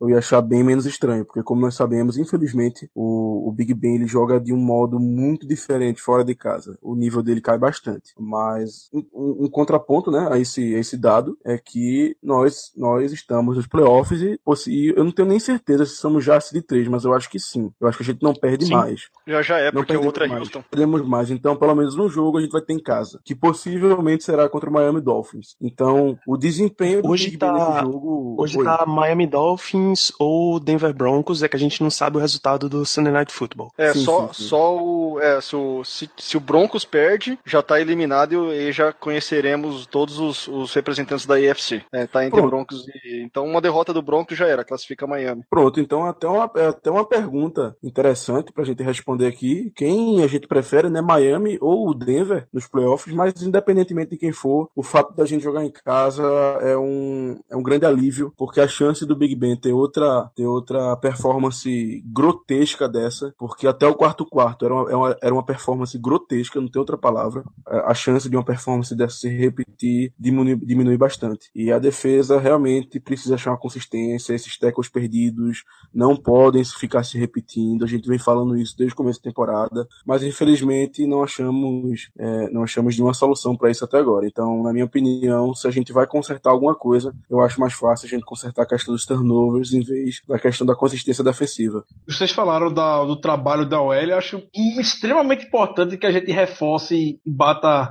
eu 0.01 0.11
ia 0.11 0.19
achar 0.19 0.41
bem 0.43 0.63
menos 0.63 0.87
estranho, 0.87 1.25
porque 1.25 1.43
como 1.43 1.61
nós 1.61 1.75
sabemos, 1.75 2.19
infelizmente, 2.19 2.91
o, 2.95 3.49
o 3.49 3.53
Big 3.53 3.73
Ben 3.75 3.95
ele 3.95 4.07
joga 4.07 4.41
de 4.41 4.53
um 4.53 4.59
modo 4.59 4.99
muito 4.99 5.47
diferente 5.47 6.03
fora 6.03 6.25
de 6.25 6.35
casa. 6.35 6.77
O 6.83 6.95
nível 6.95 7.23
dele 7.23 7.41
cai 7.41 7.59
bastante. 7.59 8.13
Mas 8.19 8.89
um, 8.93 9.45
um, 9.45 9.49
contraponto, 9.49 10.11
né, 10.11 10.29
a 10.31 10.39
esse, 10.39 10.75
a 10.75 10.79
esse 10.79 10.97
dado 10.97 11.39
é 11.45 11.59
que 11.59 12.17
nós, 12.23 12.73
nós 12.77 13.13
estamos 13.13 13.57
nos 13.57 13.67
playoffs 13.67 14.21
e, 14.21 14.41
e 14.69 14.93
eu 14.97 15.05
não 15.05 15.13
tenho 15.13 15.29
nem 15.29 15.39
certeza 15.39 15.87
se 15.87 15.97
somos 15.97 16.25
já 16.25 16.41
de 16.53 16.63
três, 16.63 16.89
mas 16.89 17.05
eu 17.05 17.13
acho 17.13 17.29
que 17.29 17.39
sim. 17.39 17.71
Eu 17.81 17.89
acho 17.89 17.99
que 17.99 18.03
a 18.03 18.07
gente 18.07 18.23
não 18.23 18.33
perde 18.33 18.67
sim. 18.67 18.73
mais. 18.73 19.09
Já 19.27 19.43
já 19.43 19.59
é, 19.59 19.67
não 19.67 19.83
porque 19.83 19.97
o 19.97 20.05
outro 20.05 20.25
é 20.25 20.29
mais. 20.29 20.41
Houston. 20.41 20.63
Perdemos 20.71 21.07
mais. 21.07 21.31
Então, 21.31 21.57
pelo 21.57 21.75
menos 21.75 21.95
no 21.97 22.09
jogo 22.09 22.39
a 22.39 22.41
gente 22.41 22.53
vai 22.53 22.63
ter 22.63 22.73
em 22.73 22.83
casa, 22.83 23.21
que 23.25 23.35
possivelmente 23.35 24.25
será 24.25 24.49
contra 24.49 24.71
o 24.71 24.73
Miami 24.73 25.01
Dolphins. 25.01 25.57
Então, 25.61 26.19
o 26.27 26.37
desempenho 26.37 27.03
do 27.03 27.11
hoje 27.11 27.27
Big 27.27 27.39
tá, 27.39 27.53
nesse 27.53 27.81
jogo 27.93 28.37
hoje 28.39 28.59
Oi. 28.59 28.65
tá 28.65 28.87
Miami 28.87 29.27
Dolphins 29.31 30.13
ou 30.19 30.61
Denver 30.61 30.93
Broncos, 30.93 31.43
é 31.43 31.49
que 31.49 31.57
a 31.57 31.59
gente 31.59 31.83
não 31.83 31.91
sabe 31.91 32.17
o 32.17 32.21
resultado 32.21 32.69
do 32.69 32.85
Sunday 32.85 33.13
Night 33.13 33.33
Football. 33.33 33.73
É, 33.79 33.93
sim, 33.93 34.05
só, 34.05 34.29
sim, 34.29 34.35
sim. 34.35 34.49
só 34.49 34.77
o, 34.77 35.21
é, 35.21 35.41
se, 35.41 35.57
o 35.57 35.85
se, 35.85 36.11
se, 36.17 36.37
o 36.37 36.41
Broncos 36.41 36.85
perde, 36.85 37.39
já 37.45 37.63
tá 37.63 37.81
eliminado 37.81 38.53
e 38.53 38.73
já 38.73 38.93
conheceremos 38.93 39.87
todos 39.87 40.19
os, 40.19 40.49
os 40.49 40.75
representantes 40.75 41.27
da 41.27 41.41
IFC. 41.41 41.83
É, 41.93 42.07
tá 42.07 42.25
entre 42.25 42.41
Pronto. 42.41 42.51
Broncos 42.51 42.87
e. 43.05 43.23
Então, 43.23 43.45
uma 43.45 43.61
derrota 43.61 43.93
do 43.93 44.03
Broncos 44.03 44.37
já 44.37 44.47
era, 44.47 44.65
classifica 44.65 45.07
Miami. 45.07 45.45
Pronto, 45.49 45.81
então 45.81 46.05
até 46.05 46.27
uma, 46.27 46.51
é 46.57 46.67
até 46.67 46.91
uma 46.91 47.05
pergunta 47.05 47.77
interessante 47.83 48.53
pra 48.53 48.65
gente 48.65 48.83
responder 48.83 49.27
aqui. 49.27 49.73
Quem 49.77 50.23
a 50.23 50.27
gente 50.27 50.49
prefere, 50.49 50.89
né? 50.89 51.01
Miami 51.01 51.59
ou 51.61 51.89
o 51.89 51.95
Denver 51.95 52.47
nos 52.53 52.67
playoffs, 52.67 53.15
mas 53.15 53.41
independentemente 53.43 54.11
de 54.11 54.17
quem 54.17 54.33
for, 54.33 54.69
o 54.75 54.83
fato 54.83 55.15
da 55.15 55.25
gente 55.25 55.43
jogar 55.43 55.65
em 55.65 55.71
casa 55.71 56.23
é 56.61 56.77
um, 56.77 57.39
é 57.51 57.57
um 57.57 57.63
grande 57.63 57.87
alívio, 57.87 58.33
porque 58.37 58.61
a 58.61 58.69
chance 58.69 59.07
do 59.11 59.17
Big 59.17 59.35
Ben 59.35 59.57
ter 59.57 59.73
outra, 59.73 60.31
ter 60.35 60.47
outra 60.47 60.97
performance 60.97 62.03
grotesca 62.07 62.89
dessa, 62.89 63.35
porque 63.39 63.67
até 63.67 63.87
o 63.87 63.95
quarto 63.95 64.25
quarto 64.25 64.65
era 64.65 64.75
uma, 64.75 65.17
era 65.23 65.35
uma 65.35 65.45
performance 65.45 65.99
grotesca, 65.99 66.61
não 66.61 66.69
tem 66.69 66.81
outra 66.81 66.97
palavra. 66.97 67.45
A 67.67 67.95
chance 67.95 68.29
de 68.29 68.37
uma 68.37 68.45
performance 68.45 68.95
dessa 68.95 69.17
se 69.17 69.29
repetir 69.29 70.13
diminui, 70.19 70.57
diminui 70.57 70.97
bastante. 70.97 71.51
E 71.55 71.73
a 71.73 71.79
defesa 71.79 72.39
realmente 72.39 73.01
precisa 73.01 73.35
achar 73.35 73.51
uma 73.51 73.59
consistência, 73.59 74.35
esses 74.35 74.59
tackles 74.59 74.89
perdidos 74.89 75.65
não 75.93 76.17
podem 76.17 76.65
ficar 76.65 77.03
se 77.03 77.19
repetindo. 77.19 77.85
A 77.85 77.89
gente 77.89 78.09
vem 78.09 78.19
falando 78.19 78.57
isso 78.57 78.77
desde 78.77 78.95
o 78.95 78.97
começo 78.97 79.21
da 79.21 79.31
temporada, 79.31 79.89
mas 80.07 80.23
infelizmente 80.23 81.07
não 81.07 81.23
achamos, 81.23 82.11
é, 82.19 82.51
não 82.51 82.63
achamos 82.63 82.97
nenhuma 82.97 83.15
solução 83.15 83.57
para 83.57 83.71
isso 83.71 83.85
até 83.85 83.99
agora. 83.99 84.27
Então, 84.27 84.63
na 84.63 84.73
minha 84.73 84.85
opinião, 84.85 85.55
se 85.55 85.67
a 85.67 85.71
gente 85.71 85.93
vai 85.93 86.07
consertar 86.07 86.51
alguma 86.51 86.75
coisa, 86.75 87.15
eu 87.29 87.41
acho 87.41 87.61
mais 87.61 87.73
fácil 87.73 88.07
a 88.07 88.09
gente 88.09 88.25
consertar 88.25 88.63
a 88.63 88.67
questão 88.67 88.95
dos 88.95 89.00
turnovers 89.07 89.73
em 89.73 89.83
vez 89.83 90.21
da 90.29 90.39
questão 90.39 90.67
da 90.67 90.75
consistência 90.75 91.23
defensiva. 91.25 91.85
Vocês 92.07 92.31
falaram 92.31 92.73
da- 92.73 93.05
do 93.05 93.17
trabalho 93.21 93.65
da 93.67 93.81
OL, 93.81 93.95
eu 93.95 94.17
acho 94.19 94.43
extremamente 94.79 95.47
importante 95.47 95.97
que 95.97 96.07
a 96.07 96.13
gente 96.13 96.31
reforce 96.31 96.95
e 96.97 97.21
bata 97.25 97.91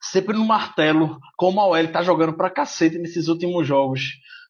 sempre 0.00 0.34
no 0.36 0.44
martelo 0.46 1.18
como 1.36 1.60
a 1.60 1.66
OL 1.68 1.88
tá 1.88 2.02
jogando 2.02 2.32
pra 2.32 2.50
cacete 2.50 2.98
nesses 2.98 3.28
últimos 3.28 3.66
jogos. 3.66 4.00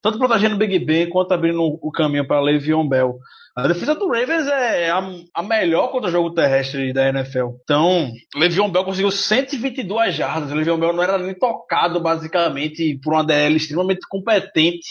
Tanto 0.03 0.17
protegendo 0.19 0.55
o 0.55 0.59
Big 0.59 0.79
Ben 0.79 1.09
quanto 1.11 1.33
abrindo 1.33 1.61
o 1.63 1.91
caminho 1.91 2.27
para 2.27 2.41
Le'Veon 2.41 2.89
Bell. 2.89 3.19
A 3.55 3.67
defesa 3.69 3.95
do 3.95 4.07
Ravens 4.09 4.47
é 4.47 4.89
a, 4.91 5.03
a 5.35 5.43
melhor 5.43 5.89
contra 5.91 6.09
o 6.09 6.13
jogo 6.13 6.33
terrestre 6.33 6.93
da 6.93 7.09
NFL. 7.09 7.49
Então, 7.65 8.11
Le'Veon 8.35 8.71
Bell 8.71 8.85
conseguiu 8.85 9.11
122 9.11 10.15
jardas. 10.15 10.53
Le'Veon 10.53 10.79
Bell 10.79 10.93
não 10.95 11.03
era 11.03 11.19
nem 11.19 11.35
tocado, 11.35 12.01
basicamente, 12.01 12.99
por 13.03 13.13
uma 13.13 13.25
DL 13.25 13.57
extremamente 13.57 14.01
competente 14.09 14.87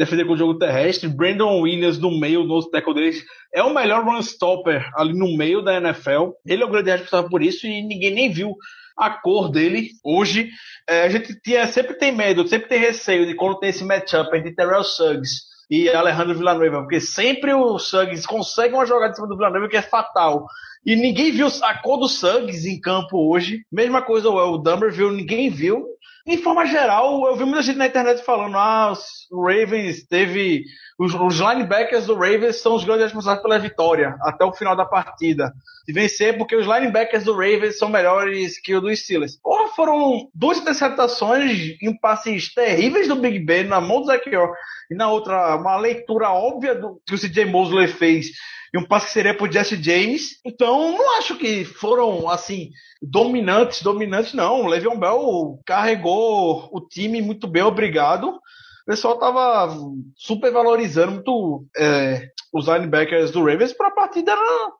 defender 0.00 0.24
com 0.24 0.32
o 0.32 0.36
jogo 0.36 0.58
terrestre. 0.58 1.06
Brandon 1.06 1.60
Williams 1.60 1.98
no 1.98 2.18
meio, 2.18 2.42
no 2.42 2.62
tackle 2.70 2.94
deles, 2.94 3.22
é 3.54 3.62
o 3.62 3.74
melhor 3.74 4.02
run 4.02 4.18
stopper 4.20 4.90
ali 4.94 5.12
no 5.12 5.36
meio 5.36 5.60
da 5.60 5.76
NFL. 5.76 6.30
Ele 6.46 6.62
é 6.62 6.66
o 6.66 6.70
grande 6.70 6.90
responsável 6.90 7.28
por 7.28 7.42
isso 7.42 7.66
e 7.66 7.82
ninguém 7.82 8.14
nem 8.14 8.32
viu 8.32 8.56
a 8.96 9.10
cor 9.10 9.50
dele 9.50 9.90
hoje. 10.02 10.48
É, 10.88 11.02
a 11.02 11.08
gente 11.10 11.38
tinha, 11.42 11.66
sempre 11.66 11.98
tem 11.98 12.12
medo, 12.12 12.48
sempre 12.48 12.66
tem 12.66 12.80
receio 12.80 13.26
de 13.26 13.34
quando 13.34 13.58
tem 13.58 13.68
esse 13.68 13.84
matchup 13.84 14.34
entre 14.34 14.54
Terrell 14.54 14.82
Suggs 14.82 15.42
e 15.70 15.90
Alejandro 15.90 16.34
Villanueva, 16.34 16.80
porque 16.80 16.98
sempre 16.98 17.52
o 17.52 17.78
Suggs 17.78 18.26
consegue 18.26 18.74
uma 18.74 18.86
jogada 18.86 19.12
em 19.12 19.16
cima 19.16 19.28
do 19.28 19.36
Villanueva 19.36 19.68
que 19.68 19.76
é 19.76 19.82
fatal. 19.82 20.46
E 20.84 20.96
ninguém 20.96 21.30
viu 21.30 21.46
a 21.62 21.74
cor 21.74 21.98
do 21.98 22.08
Suggs 22.08 22.66
em 22.66 22.80
campo 22.80 23.30
hoje. 23.30 23.66
Mesma 23.70 24.00
coisa 24.00 24.30
o 24.30 24.56
Dumber 24.56 24.90
viu, 24.90 25.12
ninguém 25.12 25.50
viu. 25.50 25.84
Em 26.26 26.38
forma 26.38 26.66
geral, 26.66 27.26
eu 27.26 27.36
vi 27.36 27.44
muita 27.44 27.62
gente 27.62 27.78
na 27.78 27.86
internet 27.86 28.22
falando: 28.22 28.56
ah, 28.56 28.92
o 29.30 29.42
Ravens 29.42 30.04
teve. 30.04 30.64
Os, 31.00 31.14
os 31.14 31.38
linebackers 31.38 32.04
do 32.04 32.14
Ravens 32.14 32.56
são 32.56 32.74
os 32.74 32.84
grandes 32.84 33.04
responsáveis 33.04 33.42
pela 33.42 33.58
vitória 33.58 34.18
até 34.20 34.44
o 34.44 34.52
final 34.52 34.76
da 34.76 34.84
partida. 34.84 35.50
De 35.88 35.94
vencer 35.94 36.36
porque 36.36 36.54
os 36.54 36.66
linebackers 36.66 37.24
do 37.24 37.32
Ravens 37.32 37.78
são 37.78 37.88
melhores 37.88 38.60
que 38.60 38.74
o 38.74 38.82
dos 38.82 38.98
Steelers. 38.98 39.38
Porra, 39.42 39.68
foram 39.68 40.28
duas 40.34 40.58
interceptações 40.58 41.78
em 41.80 41.96
passes 41.98 42.52
terríveis 42.52 43.08
do 43.08 43.16
Big 43.16 43.38
Ben 43.38 43.64
na 43.64 43.80
mão 43.80 44.02
do 44.02 44.08
Zach 44.08 44.28
Orr 44.36 44.52
e 44.90 44.94
na 44.94 45.10
outra, 45.10 45.56
uma 45.56 45.78
leitura 45.78 46.28
óbvia 46.32 46.74
do 46.74 47.00
que 47.06 47.14
o 47.14 47.18
CJ 47.18 47.46
Mosley 47.46 47.88
fez 47.88 48.26
e 48.74 48.78
um 48.78 48.84
passe 48.84 49.06
que 49.06 49.12
seria 49.12 49.34
pro 49.34 49.50
Jesse 49.50 49.82
James. 49.82 50.38
Então, 50.44 50.98
não 50.98 51.16
acho 51.16 51.34
que 51.38 51.64
foram, 51.64 52.28
assim, 52.28 52.72
dominantes, 53.00 53.80
dominantes 53.80 54.34
não. 54.34 54.64
O 54.64 54.66
Le'Veon 54.66 54.98
Bell 54.98 55.58
carregou 55.64 56.68
o 56.70 56.80
time 56.80 57.22
muito 57.22 57.48
bem, 57.48 57.62
obrigado. 57.62 58.38
O 58.82 58.86
pessoal 58.86 59.18
tava 59.18 59.74
super 60.16 60.52
valorizando 60.52 61.12
muito 61.12 61.64
é, 61.76 62.28
os 62.52 62.66
linebackers 62.66 63.30
do 63.30 63.44
Ravens 63.44 63.72
para 63.72 63.88
a 63.88 63.92
partida 63.92 64.32
era, 64.32 64.72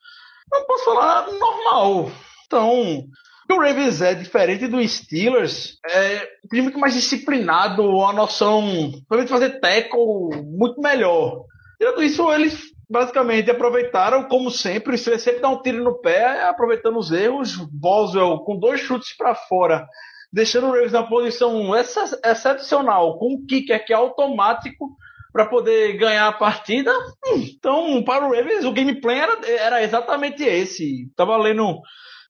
não 0.50 0.66
posso 0.66 0.84
falar, 0.84 1.30
normal. 1.32 2.10
Então, 2.46 3.04
o 3.50 3.60
Ravens 3.60 4.00
é 4.00 4.14
diferente 4.14 4.66
do 4.66 4.86
Steelers, 4.86 5.78
é 5.88 6.28
um 6.44 6.48
time 6.48 6.62
muito 6.62 6.78
mais 6.78 6.94
disciplinado, 6.94 7.82
uma 7.82 8.12
noção, 8.12 8.62
principalmente 8.90 9.28
fazer 9.28 9.60
tackle 9.60 10.42
muito 10.44 10.80
melhor. 10.80 11.44
Tirando 11.78 12.02
isso, 12.02 12.32
eles 12.32 12.70
basicamente 12.88 13.50
aproveitaram, 13.50 14.24
como 14.24 14.50
sempre, 14.50 14.94
o 14.94 14.98
Steelers 14.98 15.22
sempre 15.22 15.40
dá 15.40 15.48
um 15.48 15.62
tiro 15.62 15.82
no 15.82 16.00
pé, 16.00 16.42
aproveitando 16.44 16.98
os 16.98 17.12
erros. 17.12 17.56
Boswell 17.56 18.38
com 18.40 18.58
dois 18.58 18.80
chutes 18.80 19.16
para 19.16 19.34
fora, 19.34 19.86
deixando 20.32 20.68
o 20.68 20.72
Ravens 20.72 20.92
na 20.92 21.02
posição 21.02 21.76
ex- 21.76 22.20
excepcional, 22.24 23.18
com 23.18 23.34
um 23.34 23.46
kicker 23.46 23.84
que 23.84 23.92
é 23.92 23.96
automático 23.96 24.96
para 25.32 25.46
poder 25.46 25.96
ganhar 25.96 26.28
a 26.28 26.32
partida. 26.32 26.92
Então, 27.34 28.02
para 28.02 28.26
o 28.26 28.34
Ravens, 28.34 28.64
o 28.64 28.72
gameplay 28.72 29.18
era, 29.18 29.46
era 29.46 29.82
exatamente 29.82 30.42
esse. 30.42 31.10
Tava 31.16 31.36
lendo 31.36 31.80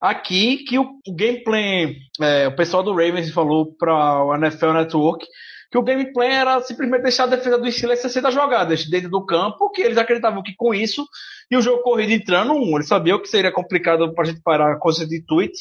aqui 0.01 0.59
que 0.65 0.79
o, 0.79 0.83
o 1.07 1.15
gameplay, 1.15 1.97
é, 2.21 2.49
o 2.49 2.57
pessoal 2.57 2.83
do 2.83 2.93
Ravens 2.93 3.31
falou 3.33 3.75
para 3.77 4.25
o 4.25 4.35
NFL 4.35 4.73
Network 4.73 5.27
que 5.71 5.79
o 5.79 5.83
gameplay 5.83 6.31
era 6.31 6.61
simplesmente 6.63 7.03
deixar 7.03 7.25
a 7.25 7.29
defesa 7.29 7.57
do 7.57 7.71
Steelers 7.71 8.01
60 8.01 8.33
jogadas 8.33 8.85
dentro 8.87 9.09
do 9.09 9.25
campo, 9.25 9.71
que 9.71 9.83
eles 9.83 9.99
acreditavam 9.99 10.43
que 10.43 10.53
com 10.57 10.75
isso 10.75 11.07
e 11.49 11.57
o 11.57 11.63
jogo 11.63 11.83
corrido 11.83 12.13
entrando 12.13 12.53
um, 12.53 12.75
eles 12.75 12.89
sabiam 12.89 13.21
que 13.21 13.29
seria 13.29 13.53
complicado 13.53 14.13
para 14.13 14.25
a 14.25 14.27
gente 14.27 14.43
parar 14.43 14.73
a 14.73 14.79
coisa 14.79 15.07
de 15.07 15.25
tweet 15.25 15.53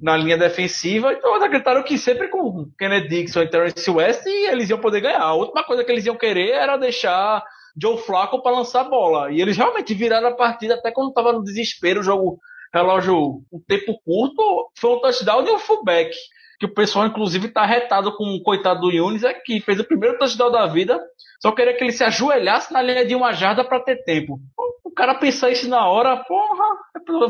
na 0.00 0.16
linha 0.16 0.36
defensiva, 0.36 1.12
então 1.12 1.30
eles 1.32 1.42
acreditaram 1.42 1.82
que 1.82 1.96
sempre 1.96 2.28
com 2.28 2.70
Kennedy 2.78 3.08
Dixon 3.08 3.42
e 3.42 3.48
Terrence 3.48 3.90
West 3.90 4.26
eles 4.26 4.68
iam 4.68 4.78
poder 4.78 5.00
ganhar. 5.00 5.22
A 5.22 5.34
última 5.34 5.64
coisa 5.64 5.84
que 5.84 5.90
eles 5.90 6.04
iam 6.04 6.16
querer 6.16 6.50
era 6.50 6.76
deixar 6.76 7.42
Joe 7.80 7.98
Flacco 7.98 8.42
para 8.42 8.56
lançar 8.56 8.82
a 8.82 8.88
bola. 8.88 9.30
E 9.30 9.40
eles 9.40 9.56
realmente 9.56 9.94
viraram 9.94 10.28
a 10.28 10.34
partida 10.34 10.74
até 10.74 10.90
quando 10.90 11.08
estava 11.08 11.32
no 11.32 11.42
desespero, 11.42 12.00
o 12.00 12.02
jogo 12.02 12.38
relógio 12.72 13.42
um 13.52 13.60
tempo 13.66 13.98
curto, 14.04 14.70
foi 14.78 14.90
um 14.90 15.00
touchdown 15.00 15.44
de 15.44 15.50
um 15.50 15.58
fullback. 15.58 16.14
Que 16.58 16.66
o 16.66 16.72
pessoal, 16.72 17.06
inclusive, 17.06 17.48
tá 17.48 17.66
retado 17.66 18.16
com 18.16 18.24
o 18.34 18.42
coitado 18.42 18.80
do 18.80 18.90
Yunis, 18.90 19.24
é 19.24 19.34
que 19.34 19.60
fez 19.60 19.78
o 19.78 19.84
primeiro 19.84 20.18
touchdown 20.18 20.50
da 20.50 20.66
vida, 20.66 20.98
só 21.40 21.52
queria 21.52 21.76
que 21.76 21.84
ele 21.84 21.92
se 21.92 22.02
ajoelhasse 22.02 22.72
na 22.72 22.80
linha 22.80 23.04
de 23.04 23.14
uma 23.14 23.32
jarda 23.32 23.62
para 23.62 23.80
ter 23.80 24.02
tempo. 24.04 24.40
O 24.82 24.90
cara 24.90 25.14
pensar 25.14 25.50
isso 25.50 25.68
na 25.68 25.86
hora, 25.86 26.16
porra, 26.16 26.64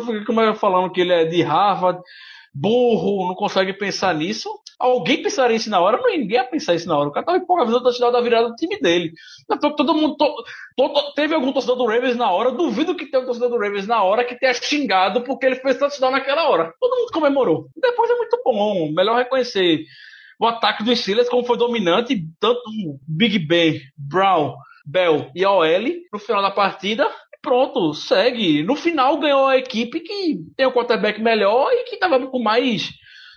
fica 0.04 0.24
como 0.24 0.40
eu 0.40 0.54
falando 0.54 0.92
que 0.92 1.00
ele 1.00 1.12
é 1.12 1.24
de 1.24 1.42
Harvard, 1.42 2.00
burro, 2.60 3.28
não 3.28 3.34
consegue 3.34 3.72
pensar 3.72 4.14
nisso. 4.14 4.48
Alguém 4.78 5.22
pensaria 5.22 5.56
isso 5.56 5.70
na 5.70 5.80
hora, 5.80 5.98
mas 6.02 6.18
ninguém 6.18 6.36
ia 6.36 6.44
pensar 6.44 6.74
isso 6.74 6.86
na 6.88 6.96
hora. 6.98 7.08
O 7.08 7.12
cara 7.12 7.24
tava 7.24 7.38
empolgado 7.38 7.82
touchdown 7.82 8.12
da 8.12 8.20
virada 8.20 8.48
do 8.48 8.54
time 8.56 8.78
dele. 8.78 9.12
Todo 9.76 9.94
mundo. 9.94 10.16
to- 10.16 10.44
todo- 10.76 11.14
teve 11.14 11.34
algum 11.34 11.52
torcedor 11.52 11.76
do 11.76 11.86
Ravens 11.86 12.16
na 12.16 12.30
hora. 12.30 12.50
Duvido 12.50 12.94
que 12.94 13.06
tenha 13.06 13.22
um 13.22 13.26
torcedor 13.26 13.48
do 13.50 13.58
Ravens 13.58 13.86
na 13.86 14.02
hora 14.02 14.24
que 14.24 14.38
tenha 14.38 14.52
xingado 14.54 15.22
porque 15.22 15.46
ele 15.46 15.56
fez 15.56 15.78
touchdown 15.78 16.10
naquela 16.10 16.48
hora. 16.48 16.72
Todo 16.80 16.96
mundo 16.98 17.10
comemorou. 17.12 17.68
Depois 17.76 18.10
é 18.10 18.14
muito 18.16 18.38
bom. 18.44 18.90
Melhor 18.92 19.16
reconhecer 19.16 19.84
o 20.38 20.46
ataque 20.46 20.84
dos 20.84 20.98
Steelers, 21.00 21.28
como 21.30 21.44
foi 21.44 21.56
dominante, 21.56 22.22
tanto 22.38 22.60
Big 23.08 23.38
Ben, 23.38 23.80
Brown, 23.96 24.56
Bell 24.84 25.30
e 25.34 25.44
OL 25.46 25.82
no 26.12 26.18
final 26.18 26.42
da 26.42 26.50
partida. 26.50 27.10
Pronto, 27.46 27.94
segue. 27.94 28.64
No 28.64 28.74
final 28.74 29.20
ganhou 29.20 29.46
a 29.46 29.56
equipe 29.56 30.00
que 30.00 30.44
tem 30.56 30.66
o 30.66 30.72
quarterback 30.72 31.22
melhor 31.22 31.70
e 31.70 31.84
que 31.84 31.96
tava 31.96 32.26
com 32.26 32.42
mais 32.42 32.90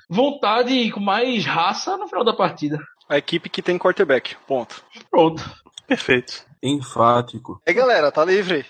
vontade 0.09 0.73
e 0.73 0.89
com 0.89 0.99
mais 0.99 1.45
raça 1.45 1.95
no 1.95 2.07
final 2.07 2.23
da 2.23 2.33
partida. 2.33 2.79
A 3.07 3.19
equipe 3.19 3.47
que 3.51 3.61
tem 3.61 3.77
quarterback. 3.77 4.35
Ponto. 4.47 4.83
Pronto. 5.11 5.47
Perfeito. 5.85 6.43
Enfático. 6.61 7.61
É 7.63 7.71
galera, 7.71 8.11
tá 8.11 8.25
livre. 8.25 8.65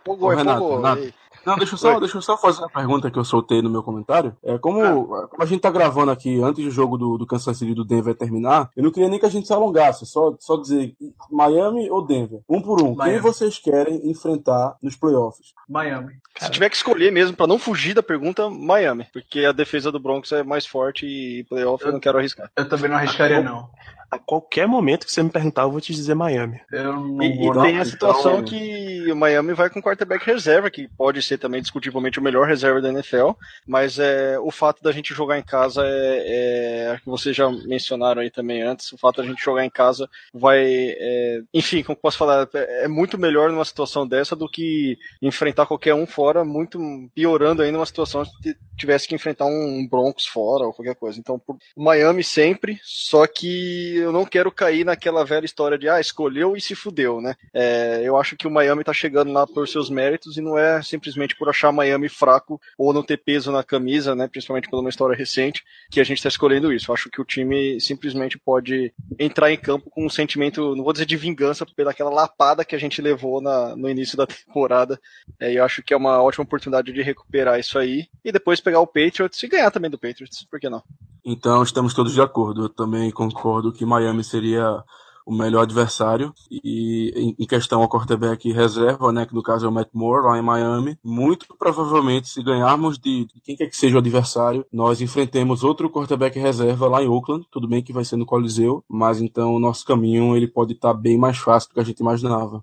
Empolgou, 0.00 0.30
Ô, 0.30 0.34
Renato, 0.34 0.58
empolgou. 0.58 0.76
Renato. 0.78 1.14
Não, 1.44 1.56
deixa 1.56 1.74
eu, 1.74 1.78
só, 1.78 1.94
Oi. 1.94 2.00
deixa 2.00 2.16
eu 2.16 2.22
só 2.22 2.36
fazer 2.36 2.60
uma 2.60 2.70
pergunta 2.70 3.10
que 3.10 3.18
eu 3.18 3.24
soltei 3.24 3.60
no 3.60 3.70
meu 3.70 3.82
comentário. 3.82 4.36
É, 4.42 4.58
como, 4.58 5.06
como 5.06 5.42
a 5.42 5.46
gente 5.46 5.60
tá 5.60 5.70
gravando 5.70 6.10
aqui 6.10 6.40
antes 6.40 6.64
do 6.64 6.70
jogo 6.70 6.96
do, 6.96 7.18
do 7.18 7.26
Kansas 7.26 7.56
City 7.56 7.74
do 7.74 7.84
Denver 7.84 8.14
terminar, 8.14 8.70
eu 8.76 8.82
não 8.82 8.90
queria 8.90 9.08
nem 9.08 9.18
que 9.18 9.26
a 9.26 9.30
gente 9.30 9.46
se 9.46 9.52
alongasse, 9.52 10.06
só, 10.06 10.34
só 10.38 10.56
dizer 10.56 10.94
Miami 11.30 11.90
ou 11.90 12.04
Denver. 12.06 12.40
Um 12.48 12.62
por 12.62 12.82
um. 12.82 12.94
Miami. 12.94 13.14
Quem 13.14 13.22
vocês 13.22 13.58
querem 13.58 14.08
enfrentar 14.08 14.76
nos 14.82 14.96
playoffs? 14.96 15.52
Miami. 15.68 16.14
Se 16.38 16.50
tiver 16.50 16.68
que 16.70 16.76
escolher 16.76 17.10
mesmo, 17.12 17.36
pra 17.36 17.46
não 17.46 17.58
fugir 17.58 17.94
da 17.94 18.02
pergunta, 18.02 18.48
Miami. 18.48 19.06
Porque 19.12 19.44
a 19.44 19.52
defesa 19.52 19.90
do 19.90 20.00
Broncos 20.00 20.32
é 20.32 20.42
mais 20.42 20.66
forte 20.66 21.06
e 21.06 21.44
playoff 21.44 21.84
eu 21.84 21.92
não 21.92 22.00
quero 22.00 22.18
arriscar. 22.18 22.50
Eu 22.56 22.68
também 22.68 22.88
não 22.88 22.96
arriscaria, 22.96 23.40
não. 23.42 23.68
A 24.12 24.18
qualquer 24.18 24.68
momento 24.68 25.06
que 25.06 25.12
você 25.12 25.22
me 25.22 25.30
perguntar, 25.30 25.62
eu 25.62 25.70
vou 25.70 25.80
te 25.80 25.94
dizer 25.94 26.14
Miami. 26.14 26.60
E, 26.70 27.48
e 27.48 27.52
tem 27.62 27.78
a 27.78 27.84
situação 27.84 28.40
então- 28.40 28.44
que 28.44 29.10
o 29.10 29.16
Miami 29.16 29.54
vai 29.54 29.70
com 29.70 29.80
quarterback 29.80 30.26
reserva, 30.26 30.70
que 30.70 30.86
pode 30.86 31.22
ser 31.22 31.38
também 31.38 31.62
discutivelmente 31.62 32.18
o 32.18 32.22
melhor 32.22 32.46
reserva 32.46 32.82
da 32.82 32.90
NFL, 32.90 33.30
mas 33.66 33.98
é, 33.98 34.38
o 34.38 34.50
fato 34.50 34.82
da 34.82 34.92
gente 34.92 35.14
jogar 35.14 35.38
em 35.38 35.42
casa 35.42 35.82
é, 35.86 36.92
é 36.92 36.98
que 36.98 37.06
vocês 37.06 37.34
já 37.34 37.50
mencionaram 37.50 38.20
aí 38.20 38.30
também 38.30 38.62
antes, 38.62 38.92
o 38.92 38.98
fato 38.98 39.22
da 39.22 39.26
gente 39.26 39.42
jogar 39.42 39.64
em 39.64 39.70
casa 39.70 40.06
vai, 40.32 40.62
é, 40.62 41.40
enfim, 41.54 41.82
como 41.82 41.96
eu 41.96 42.00
posso 42.00 42.18
falar, 42.18 42.46
é 42.54 42.82
é 42.82 42.88
muito 42.88 43.16
melhor 43.16 43.50
numa 43.50 43.64
situação 43.64 44.06
dessa 44.06 44.34
do 44.34 44.48
que 44.48 44.98
enfrentar 45.20 45.66
qualquer 45.66 45.94
um 45.94 46.04
fora, 46.04 46.44
muito 46.44 46.78
piorando 47.14 47.62
ainda 47.62 47.78
uma 47.78 47.86
situação 47.86 48.24
se 48.24 48.56
tivesse 48.76 49.06
que 49.06 49.14
enfrentar 49.14 49.46
um 49.46 49.86
Broncos 49.88 50.26
fora 50.26 50.64
ou 50.66 50.72
qualquer 50.72 50.96
coisa. 50.96 51.18
Então, 51.18 51.40
Miami 51.76 52.24
sempre, 52.24 52.80
só 52.82 53.26
que 53.26 54.01
eu 54.02 54.12
não 54.12 54.24
quero 54.24 54.50
cair 54.50 54.84
naquela 54.84 55.24
velha 55.24 55.44
história 55.44 55.78
de 55.78 55.88
ah, 55.88 56.00
escolheu 56.00 56.56
e 56.56 56.60
se 56.60 56.74
fudeu, 56.74 57.20
né? 57.20 57.34
É, 57.52 58.02
eu 58.04 58.16
acho 58.16 58.36
que 58.36 58.46
o 58.46 58.50
Miami 58.50 58.84
tá 58.84 58.92
chegando 58.92 59.32
lá 59.32 59.46
por 59.46 59.66
seus 59.68 59.88
méritos 59.88 60.36
e 60.36 60.40
não 60.40 60.58
é 60.58 60.82
simplesmente 60.82 61.36
por 61.36 61.48
achar 61.48 61.72
Miami 61.72 62.08
fraco 62.08 62.60
ou 62.76 62.92
não 62.92 63.02
ter 63.02 63.16
peso 63.16 63.50
na 63.50 63.62
camisa, 63.62 64.14
né? 64.14 64.28
Principalmente 64.28 64.68
por 64.68 64.80
uma 64.80 64.88
história 64.88 65.16
recente, 65.16 65.62
que 65.90 66.00
a 66.00 66.04
gente 66.04 66.22
tá 66.22 66.28
escolhendo 66.28 66.72
isso. 66.72 66.90
Eu 66.90 66.94
acho 66.94 67.10
que 67.10 67.20
o 67.20 67.24
time 67.24 67.80
simplesmente 67.80 68.38
pode 68.38 68.92
entrar 69.18 69.52
em 69.52 69.56
campo 69.56 69.90
com 69.90 70.04
um 70.06 70.10
sentimento, 70.10 70.74
não 70.76 70.84
vou 70.84 70.92
dizer 70.92 71.06
de 71.06 71.16
vingança, 71.16 71.66
pelaquela 71.76 72.10
lapada 72.10 72.64
que 72.64 72.74
a 72.74 72.78
gente 72.78 73.00
levou 73.00 73.40
na, 73.40 73.76
no 73.76 73.88
início 73.88 74.16
da 74.16 74.26
temporada. 74.26 75.00
É, 75.40 75.52
eu 75.52 75.64
acho 75.64 75.82
que 75.82 75.94
é 75.94 75.96
uma 75.96 76.22
ótima 76.22 76.44
oportunidade 76.44 76.92
de 76.92 77.02
recuperar 77.02 77.58
isso 77.58 77.78
aí 77.78 78.08
e 78.24 78.32
depois 78.32 78.60
pegar 78.60 78.80
o 78.80 78.86
Patriots 78.86 79.42
e 79.42 79.48
ganhar 79.48 79.70
também 79.70 79.90
do 79.90 79.98
Patriots, 79.98 80.44
por 80.44 80.60
que 80.60 80.68
não? 80.68 80.82
Então 81.24 81.62
estamos 81.62 81.94
todos 81.94 82.12
de 82.12 82.20
acordo. 82.20 82.64
Eu 82.64 82.68
também 82.68 83.10
concordo 83.10 83.72
que 83.72 83.86
Miami 83.86 84.24
seria 84.24 84.82
o 85.24 85.32
melhor 85.32 85.62
adversário. 85.62 86.32
E 86.50 87.34
em, 87.38 87.46
questão 87.46 87.80
ao 87.80 87.88
quarterback 87.88 88.50
reserva, 88.52 89.12
né, 89.12 89.24
que 89.26 89.34
no 89.34 89.42
caso 89.42 89.66
é 89.66 89.68
o 89.68 89.72
Matt 89.72 89.88
Moore, 89.92 90.26
lá 90.26 90.38
em 90.38 90.42
Miami, 90.42 90.98
muito 91.02 91.46
provavelmente, 91.56 92.28
se 92.28 92.42
ganharmos 92.42 92.98
de, 92.98 93.26
de 93.26 93.40
quem 93.40 93.56
quer 93.56 93.68
que 93.68 93.76
seja 93.76 93.96
o 93.96 93.98
adversário, 93.98 94.66
nós 94.72 95.00
enfrentemos 95.00 95.62
outro 95.62 95.88
quarterback 95.90 96.38
reserva 96.38 96.88
lá 96.88 97.02
em 97.02 97.08
Oakland. 97.08 97.46
Tudo 97.50 97.68
bem 97.68 97.82
que 97.82 97.92
vai 97.92 98.04
ser 98.04 98.16
no 98.16 98.26
Coliseu, 98.26 98.84
mas 98.88 99.20
então 99.20 99.54
o 99.54 99.60
nosso 99.60 99.84
caminho 99.86 100.36
ele 100.36 100.48
pode 100.48 100.72
estar 100.72 100.94
bem 100.94 101.16
mais 101.16 101.38
fácil 101.38 101.70
do 101.70 101.74
que 101.74 101.80
a 101.80 101.84
gente 101.84 102.00
imaginava. 102.00 102.62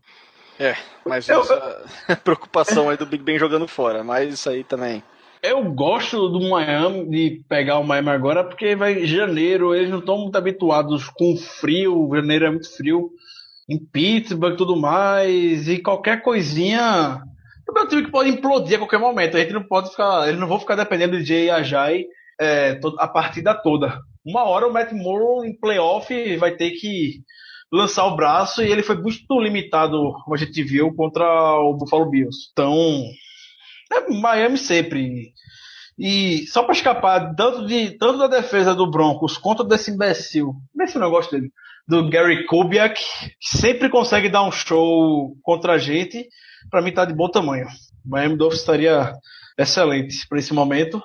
É, 0.59 0.75
mas 1.05 1.29
Eu- 1.29 1.39
essa 1.39 2.17
preocupação 2.23 2.89
aí 2.89 2.97
do 2.97 3.05
Big 3.05 3.23
Ben 3.23 3.39
jogando 3.39 3.67
fora, 3.67 4.03
mas 4.03 4.33
isso 4.33 4.49
aí 4.49 4.63
também. 4.63 5.01
Eu 5.41 5.63
gosto 5.73 6.27
do 6.27 6.49
Miami, 6.49 7.09
de 7.09 7.43
pegar 7.47 7.79
o 7.79 7.83
Miami 7.83 8.09
agora, 8.09 8.43
porque 8.43 8.75
vai 8.75 9.03
em 9.03 9.07
janeiro, 9.07 9.73
eles 9.73 9.89
não 9.89 9.99
estão 9.99 10.17
muito 10.17 10.37
habituados 10.37 11.07
com 11.09 11.37
frio, 11.37 12.09
janeiro 12.13 12.45
é 12.45 12.49
muito 12.51 12.75
frio, 12.75 13.09
em 13.69 13.79
Pittsburgh 13.79 14.53
e 14.53 14.57
tudo 14.57 14.75
mais, 14.75 15.69
e 15.69 15.81
qualquer 15.81 16.21
coisinha. 16.21 17.21
É 17.77 17.81
um 17.81 17.87
time 17.87 18.03
que 18.03 18.11
pode 18.11 18.29
implodir 18.29 18.75
a 18.75 18.79
qualquer 18.79 18.99
momento, 18.99 19.37
a 19.37 19.39
gente 19.39 19.53
não 19.53 19.63
pode 19.63 19.91
ficar, 19.91 20.27
eles 20.27 20.39
não 20.39 20.47
vão 20.47 20.59
ficar 20.59 20.75
dependendo 20.75 21.17
de 21.17 21.23
Jay 21.23 21.49
Ajay 21.49 22.05
é, 22.41 22.79
a 22.97 23.07
partida 23.07 23.53
toda. 23.53 23.97
Uma 24.25 24.43
hora 24.43 24.67
o 24.67 24.73
Matt 24.73 24.91
Moore 24.91 25.47
em 25.47 25.57
playoff 25.57 26.37
vai 26.37 26.55
ter 26.55 26.71
que 26.71 27.21
lançar 27.71 28.05
o 28.07 28.15
braço 28.15 28.61
e 28.61 28.69
ele 28.69 28.83
foi 28.83 28.97
muito 28.97 29.39
limitado, 29.39 30.13
como 30.23 30.35
a 30.35 30.37
gente 30.37 30.61
viu, 30.63 30.93
contra 30.93 31.25
o 31.59 31.77
Buffalo 31.77 32.09
Bills. 32.09 32.49
Então, 32.51 33.03
Miami 34.09 34.57
sempre. 34.57 35.33
E 35.97 36.47
só 36.47 36.63
para 36.63 36.73
escapar 36.73 37.35
tanto, 37.35 37.65
de, 37.65 37.91
tanto 37.97 38.19
da 38.19 38.27
defesa 38.27 38.73
do 38.73 38.89
Broncos 38.89 39.37
quanto 39.37 39.63
desse 39.63 39.91
imbecil, 39.91 40.53
não 40.95 41.09
gosto 41.09 41.31
dele, 41.31 41.51
do 41.87 42.09
Gary 42.09 42.45
Kubiak, 42.45 43.01
que 43.39 43.57
sempre 43.57 43.89
consegue 43.89 44.29
dar 44.29 44.43
um 44.43 44.51
show 44.51 45.35
contra 45.41 45.73
a 45.73 45.77
gente, 45.77 46.29
para 46.69 46.81
mim 46.81 46.93
tá 46.93 47.03
de 47.03 47.13
bom 47.13 47.27
tamanho. 47.29 47.67
Miami 48.05 48.37
Dolphins 48.37 48.61
estaria 48.61 49.13
excelente 49.57 50.27
para 50.27 50.39
esse 50.39 50.53
momento. 50.53 51.01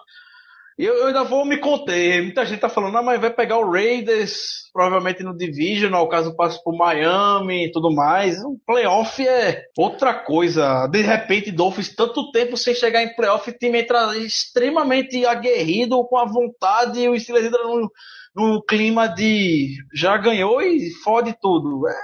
Eu, 0.77 0.95
eu 0.95 1.07
ainda 1.07 1.23
vou 1.23 1.45
me 1.45 1.59
conter. 1.59 2.23
Muita 2.23 2.45
gente 2.45 2.61
tá 2.61 2.69
falando, 2.69 2.97
ah, 2.99 3.03
mas 3.03 3.21
vai 3.21 3.31
pegar 3.31 3.59
o 3.59 3.71
Raiders, 3.71 4.71
provavelmente 4.73 5.23
no 5.23 5.37
Divisional, 5.37 6.09
caso 6.09 6.35
passe 6.35 6.63
por 6.65 6.77
Miami 6.77 7.67
e 7.67 7.73
tudo 7.73 7.93
mais. 7.93 8.43
O 8.43 8.59
playoff 8.67 9.27
é 9.27 9.67
outra 9.79 10.13
coisa. 10.13 10.89
De 10.89 11.01
repente, 11.01 11.53
Dolphins, 11.53 11.95
tanto 11.95 12.33
tempo 12.33 12.57
sem 12.57 12.75
chegar 12.75 13.03
em 13.03 13.15
playoff, 13.15 13.49
o 13.49 13.59
time 13.59 13.81
entra 13.81 14.17
extremamente 14.19 15.25
aguerrido, 15.25 16.05
com 16.07 16.19
a 16.19 16.25
vontade, 16.25 17.01
e 17.01 17.09
o 17.09 17.19
Steelers 17.19 17.47
entra 17.47 17.63
no, 17.63 17.91
no 18.35 18.63
clima 18.63 19.07
de 19.07 19.77
já 19.95 20.17
ganhou 20.17 20.61
e 20.61 20.91
fode 21.05 21.37
tudo. 21.41 21.87
É, 21.89 21.95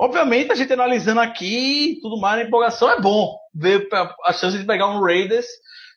Obviamente, 0.00 0.52
a 0.52 0.54
gente 0.54 0.72
analisando 0.72 1.20
aqui, 1.20 1.98
tudo 2.00 2.20
mais, 2.20 2.40
a 2.40 2.44
empolgação 2.44 2.88
é 2.88 3.00
bom 3.00 3.36
ver 3.52 3.88
a 4.24 4.32
chance 4.32 4.56
de 4.56 4.64
pegar 4.64 4.86
um 4.86 5.02
Raiders 5.02 5.46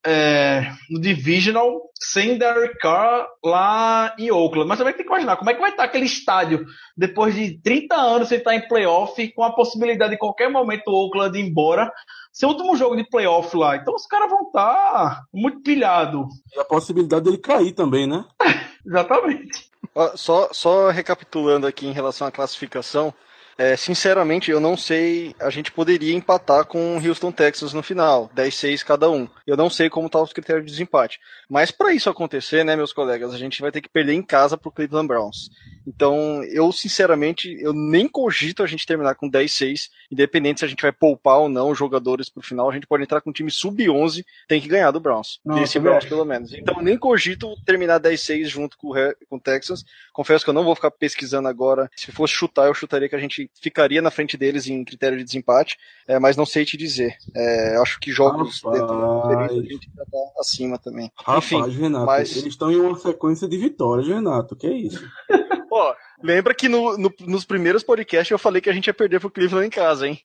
é, 0.05 0.71
no 0.89 0.99
Divisional 0.99 1.81
sem 1.99 2.37
Derek 2.37 2.77
Carr 2.79 3.27
lá 3.43 4.15
em 4.17 4.31
Oakland. 4.31 4.67
Mas 4.67 4.77
também 4.77 4.93
tem 4.93 5.03
que 5.03 5.11
imaginar 5.11 5.37
como 5.37 5.49
é 5.49 5.53
que 5.53 5.61
vai 5.61 5.69
estar 5.69 5.83
aquele 5.83 6.05
estádio 6.05 6.65
depois 6.97 7.35
de 7.35 7.59
30 7.61 7.95
anos 7.95 8.27
sem 8.27 8.39
estar 8.39 8.55
em 8.55 8.67
playoff, 8.67 9.27
com 9.33 9.43
a 9.43 9.53
possibilidade 9.53 10.11
de 10.11 10.17
qualquer 10.17 10.49
momento 10.49 10.87
o 10.87 11.05
Oakland 11.05 11.37
ir 11.37 11.47
embora. 11.47 11.91
Seu 12.31 12.49
último 12.49 12.75
jogo 12.75 12.95
de 12.95 13.07
playoff 13.07 13.55
lá. 13.55 13.75
Então 13.75 13.93
os 13.93 14.07
caras 14.07 14.29
vão 14.29 14.47
estar 14.47 15.23
muito 15.33 15.61
pilhados. 15.61 16.25
E 16.55 16.59
a 16.59 16.65
possibilidade 16.65 17.25
dele 17.25 17.37
cair 17.37 17.73
também, 17.73 18.07
né? 18.07 18.25
Exatamente. 18.85 19.69
Só, 20.15 20.49
só 20.51 20.89
recapitulando 20.89 21.67
aqui 21.67 21.85
em 21.85 21.91
relação 21.91 22.25
à 22.25 22.31
classificação, 22.31 23.13
é, 23.57 23.75
sinceramente 23.75 24.49
eu 24.51 24.59
não 24.59 24.75
sei, 24.75 25.35
a 25.39 25.49
gente 25.49 25.71
poderia 25.71 26.15
empatar 26.15 26.65
com 26.65 26.97
o 26.97 27.07
Houston 27.07 27.31
Texas 27.31 27.73
no 27.73 27.83
final, 27.83 28.29
10-6 28.35 28.83
cada 28.83 29.09
um. 29.09 29.27
Eu 29.45 29.57
não 29.57 29.69
sei 29.69 29.89
como 29.89 30.09
tá 30.09 30.21
os 30.21 30.33
critérios 30.33 30.65
de 30.65 30.71
desempate. 30.71 31.19
Mas 31.49 31.71
para 31.71 31.93
isso 31.93 32.09
acontecer, 32.09 32.63
né, 32.63 32.75
meus 32.75 32.93
colegas, 32.93 33.33
a 33.33 33.37
gente 33.37 33.61
vai 33.61 33.71
ter 33.71 33.81
que 33.81 33.89
perder 33.89 34.13
em 34.13 34.23
casa 34.23 34.57
pro 34.57 34.71
Cleveland 34.71 35.07
Browns. 35.07 35.49
Então, 35.88 36.44
eu 36.46 36.72
sinceramente, 36.72 37.58
eu 37.60 37.74
nem 37.74 38.08
cogito 38.08 38.62
a 38.63 38.67
gente 38.67 38.86
terminar 38.86 39.15
com 39.15 39.30
10-6, 39.30 39.89
independente 40.12 40.60
se 40.60 40.65
a 40.65 40.67
gente 40.67 40.82
vai 40.82 40.91
poupar 40.91 41.39
ou 41.39 41.50
não 41.50 41.72
os 41.72 41.78
jogadores 41.78 42.30
pro 42.30 42.41
final, 42.44 42.70
a 42.70 42.74
gente 42.74 42.86
pode 42.88 43.04
entrar 43.04 43.22
com 43.22 43.30
um 43.30 43.34
time 43.34 43.50
sub-11, 43.50 44.24
tem 44.48 44.62
que 44.62 44.67
ganhar 44.67 44.91
do 44.91 45.00
Browns. 45.00 45.39
Não, 45.44 45.62
Esse 45.62 45.74
também 45.74 45.89
Browns 45.89 46.04
acho. 46.04 46.10
pelo 46.10 46.26
menos. 46.26 46.54
Então, 46.54 46.82
nem 46.82 46.98
cogito 46.98 47.56
terminar 47.65 48.00
10-6 48.00 48.46
junto 48.46 48.78
com 48.78 48.89
o, 48.89 48.94
com 49.30 49.36
o 49.38 49.39
Texans. 49.39 49.84
Confesso 50.13 50.44
que 50.44 50.50
eu 50.50 50.54
não 50.54 50.63
vou 50.63 50.76
ficar 50.76 50.91
pesquisando 50.91 51.48
agora. 51.48 51.89
Se 51.96 52.12
fosse 52.12 52.34
chutar, 52.34 52.67
eu 52.67 52.74
chutaria 52.74 53.10
que 53.10 53.15
a 53.15 53.20
gente 53.20 53.50
ficaria 53.62 54.02
na 54.02 54.12
frente 54.12 54.38
deles 54.38 54.67
em 54.67 54.84
critério 54.84 55.17
de 55.17 55.24
desempate, 55.24 55.78
é, 56.08 56.20
mas 56.20 56.38
não 56.38 56.46
sei 56.46 56.65
te 56.65 56.78
dizer. 56.78 57.15
É, 57.36 57.78
acho 57.78 58.00
que 58.00 58.12
jogos 58.12 58.62
Rapaz. 58.62 58.80
dentro 58.82 58.96
da 59.00 59.08
conferência 59.08 59.60
a 59.60 59.63
gente 59.74 59.89
já 59.96 60.06
tá 60.06 60.17
acima 60.39 60.78
também. 60.78 61.12
Rapaz, 61.17 61.46
Enfim, 61.46 61.82
Renato, 61.82 62.06
mas- 62.06 62.32
eles 62.36 62.48
estão 62.54 62.72
em 62.72 62.80
uma 62.80 62.98
sequência 62.98 63.48
de 63.48 63.58
vitórias, 63.58 64.08
Renato. 64.08 64.56
Que 64.56 64.67
isso? 64.67 65.02
Ó, 65.71 65.95
lembra 66.21 66.53
que 66.53 66.67
no- 66.67 66.97
no- 66.97 67.13
nos 67.21 67.45
primeiros 67.45 67.81
podcasts 67.81 68.29
eu 68.29 68.38
falei 68.38 68.62
que 68.62 68.69
a 68.69 68.73
gente 68.73 68.88
ia 68.88 68.93
perder 68.93 69.19
pro 69.21 69.29
Cleveland 69.31 69.67
em 69.67 69.69
casa, 69.69 70.05
hein? 70.07 70.19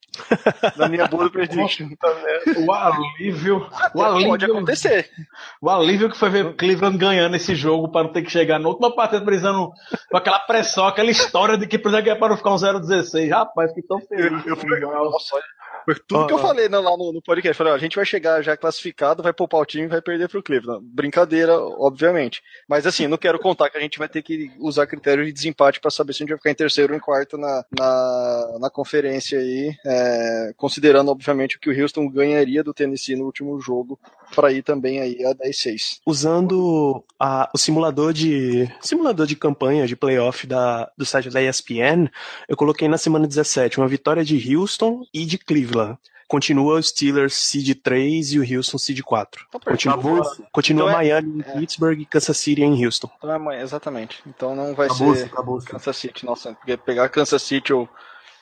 Na 0.76 0.88
minha 0.88 1.06
boa 1.06 1.30
prediction. 1.30 1.88
O 2.66 2.72
alívio. 2.72 3.58
O 3.58 3.92
Pode 3.92 4.24
alívio, 4.24 4.54
acontecer. 4.56 5.10
o 5.60 5.70
alívio 5.70 6.10
que 6.10 6.16
foi 6.16 6.30
ver 6.30 6.46
o 6.46 6.54
Cleveland 6.56 6.98
ganhando 6.98 7.36
esse 7.36 7.54
jogo 7.54 7.88
para 7.90 8.04
não 8.04 8.12
ter 8.12 8.22
que 8.22 8.30
chegar 8.30 8.58
na 8.58 8.68
última 8.68 8.94
partida 8.94 9.24
precisando 9.24 9.70
com 10.10 10.16
aquela 10.16 10.40
pressão, 10.40 10.86
aquela 10.86 11.10
história 11.10 11.56
de 11.56 11.66
que 11.66 11.78
precisa 11.78 12.00
ganhar 12.02 12.16
para 12.16 12.30
não 12.30 12.36
ficar 12.36 12.50
um 12.50 12.56
0-16. 12.56 13.30
Rapaz, 13.30 13.70
fiquei 13.70 13.84
tão 13.86 14.00
feliz. 14.00 14.46
Eu 14.46 14.56
fui, 14.56 14.80
nossa, 14.80 15.36
olha, 15.36 15.44
foi 15.86 15.94
tudo 16.06 16.26
que 16.26 16.32
eu 16.32 16.36
Ó, 16.36 16.40
ó. 16.40 16.42
falei 16.42 16.68
né, 16.68 16.78
lá 16.78 16.96
no, 16.96 17.12
no 17.12 17.22
podcast. 17.22 17.56
Falei, 17.56 17.72
ó, 17.72 17.76
a 17.76 17.78
gente 17.78 17.94
vai 17.94 18.04
chegar 18.04 18.42
já 18.42 18.56
classificado, 18.56 19.22
vai 19.22 19.32
poupar 19.32 19.60
o 19.60 19.64
time 19.64 19.84
e 19.84 19.88
vai 19.88 20.02
perder 20.02 20.28
pro 20.28 20.42
Cleveland. 20.42 20.84
Brincadeira, 20.84 21.56
obviamente. 21.58 22.42
Mas 22.68 22.86
assim, 22.86 23.06
não 23.06 23.16
quero 23.16 23.38
contar 23.38 23.70
que 23.70 23.78
a 23.78 23.80
gente 23.80 23.98
vai 23.98 24.08
ter 24.08 24.20
que 24.22 24.50
usar 24.58 24.86
critério 24.88 25.24
de 25.24 25.32
desempate 25.32 25.80
para 25.80 25.90
saber 25.90 26.12
se 26.12 26.18
a 26.18 26.24
gente 26.24 26.30
vai 26.30 26.38
ficar 26.38 26.50
em 26.50 26.54
terceiro 26.54 26.92
ou 26.92 26.96
em 26.96 27.00
quarto 27.00 27.38
na, 27.38 27.64
na, 27.78 28.58
na 28.60 28.70
conferência 28.70 29.38
aí. 29.38 29.72
é, 29.86 30.52
considerando, 30.56 31.10
obviamente, 31.10 31.56
o 31.56 31.60
que 31.60 31.70
o 31.70 31.82
Houston 31.82 32.08
ganharia 32.08 32.64
do 32.64 32.74
Tennessee 32.74 33.14
no 33.16 33.24
último 33.24 33.60
jogo 33.60 33.98
para 34.34 34.52
ir 34.52 34.62
também 34.62 35.00
aí 35.00 35.24
a 35.24 35.32
10-6. 35.34 36.00
usando 36.06 37.02
a- 37.18 37.48
o 37.54 37.58
simulador 37.58 38.12
de 38.12 38.70
simulador 38.80 39.26
de 39.26 39.36
campanha 39.36 39.86
de 39.86 39.96
playoff 39.96 40.46
da, 40.46 40.90
do 40.96 41.04
site 41.06 41.30
da 41.30 41.40
ESPN, 41.42 42.08
eu 42.48 42.56
coloquei 42.56 42.88
na 42.88 42.98
semana 42.98 43.26
17 43.26 43.78
uma 43.78 43.88
vitória 43.88 44.24
de 44.24 44.56
Houston 44.56 45.04
e 45.12 45.24
de 45.24 45.38
Cleveland. 45.38 45.98
Continua 46.28 46.80
o 46.80 46.82
Steelers 46.82 47.34
seed 47.34 47.72
3 47.84 48.32
e 48.32 48.40
o 48.40 48.56
Houston 48.56 48.78
seed 48.78 49.00
4. 49.00 49.46
Continua, 49.64 50.36
continua 50.50 50.88
Então 50.88 50.90
é- 50.90 51.04
Miami 51.04 51.38
em 51.38 51.60
Pittsburgh 51.60 52.00
e 52.00 52.04
Kansas 52.04 52.36
City 52.36 52.62
em 52.62 52.84
Houston. 52.84 53.08
Então 53.18 53.52
é 53.52 53.62
exatamente. 53.62 54.20
Então 54.26 54.54
não 54.56 54.74
vai 54.74 54.86
Acabou-se, 54.86 55.20
ser 55.20 55.26
acabou-se. 55.26 55.66
Kansas 55.68 55.96
City, 55.96 56.26
nossa, 56.26 56.52
porque 56.54 56.76
pegar 56.76 57.08
Kansas 57.10 57.40
City 57.42 57.70
eu 57.70 57.88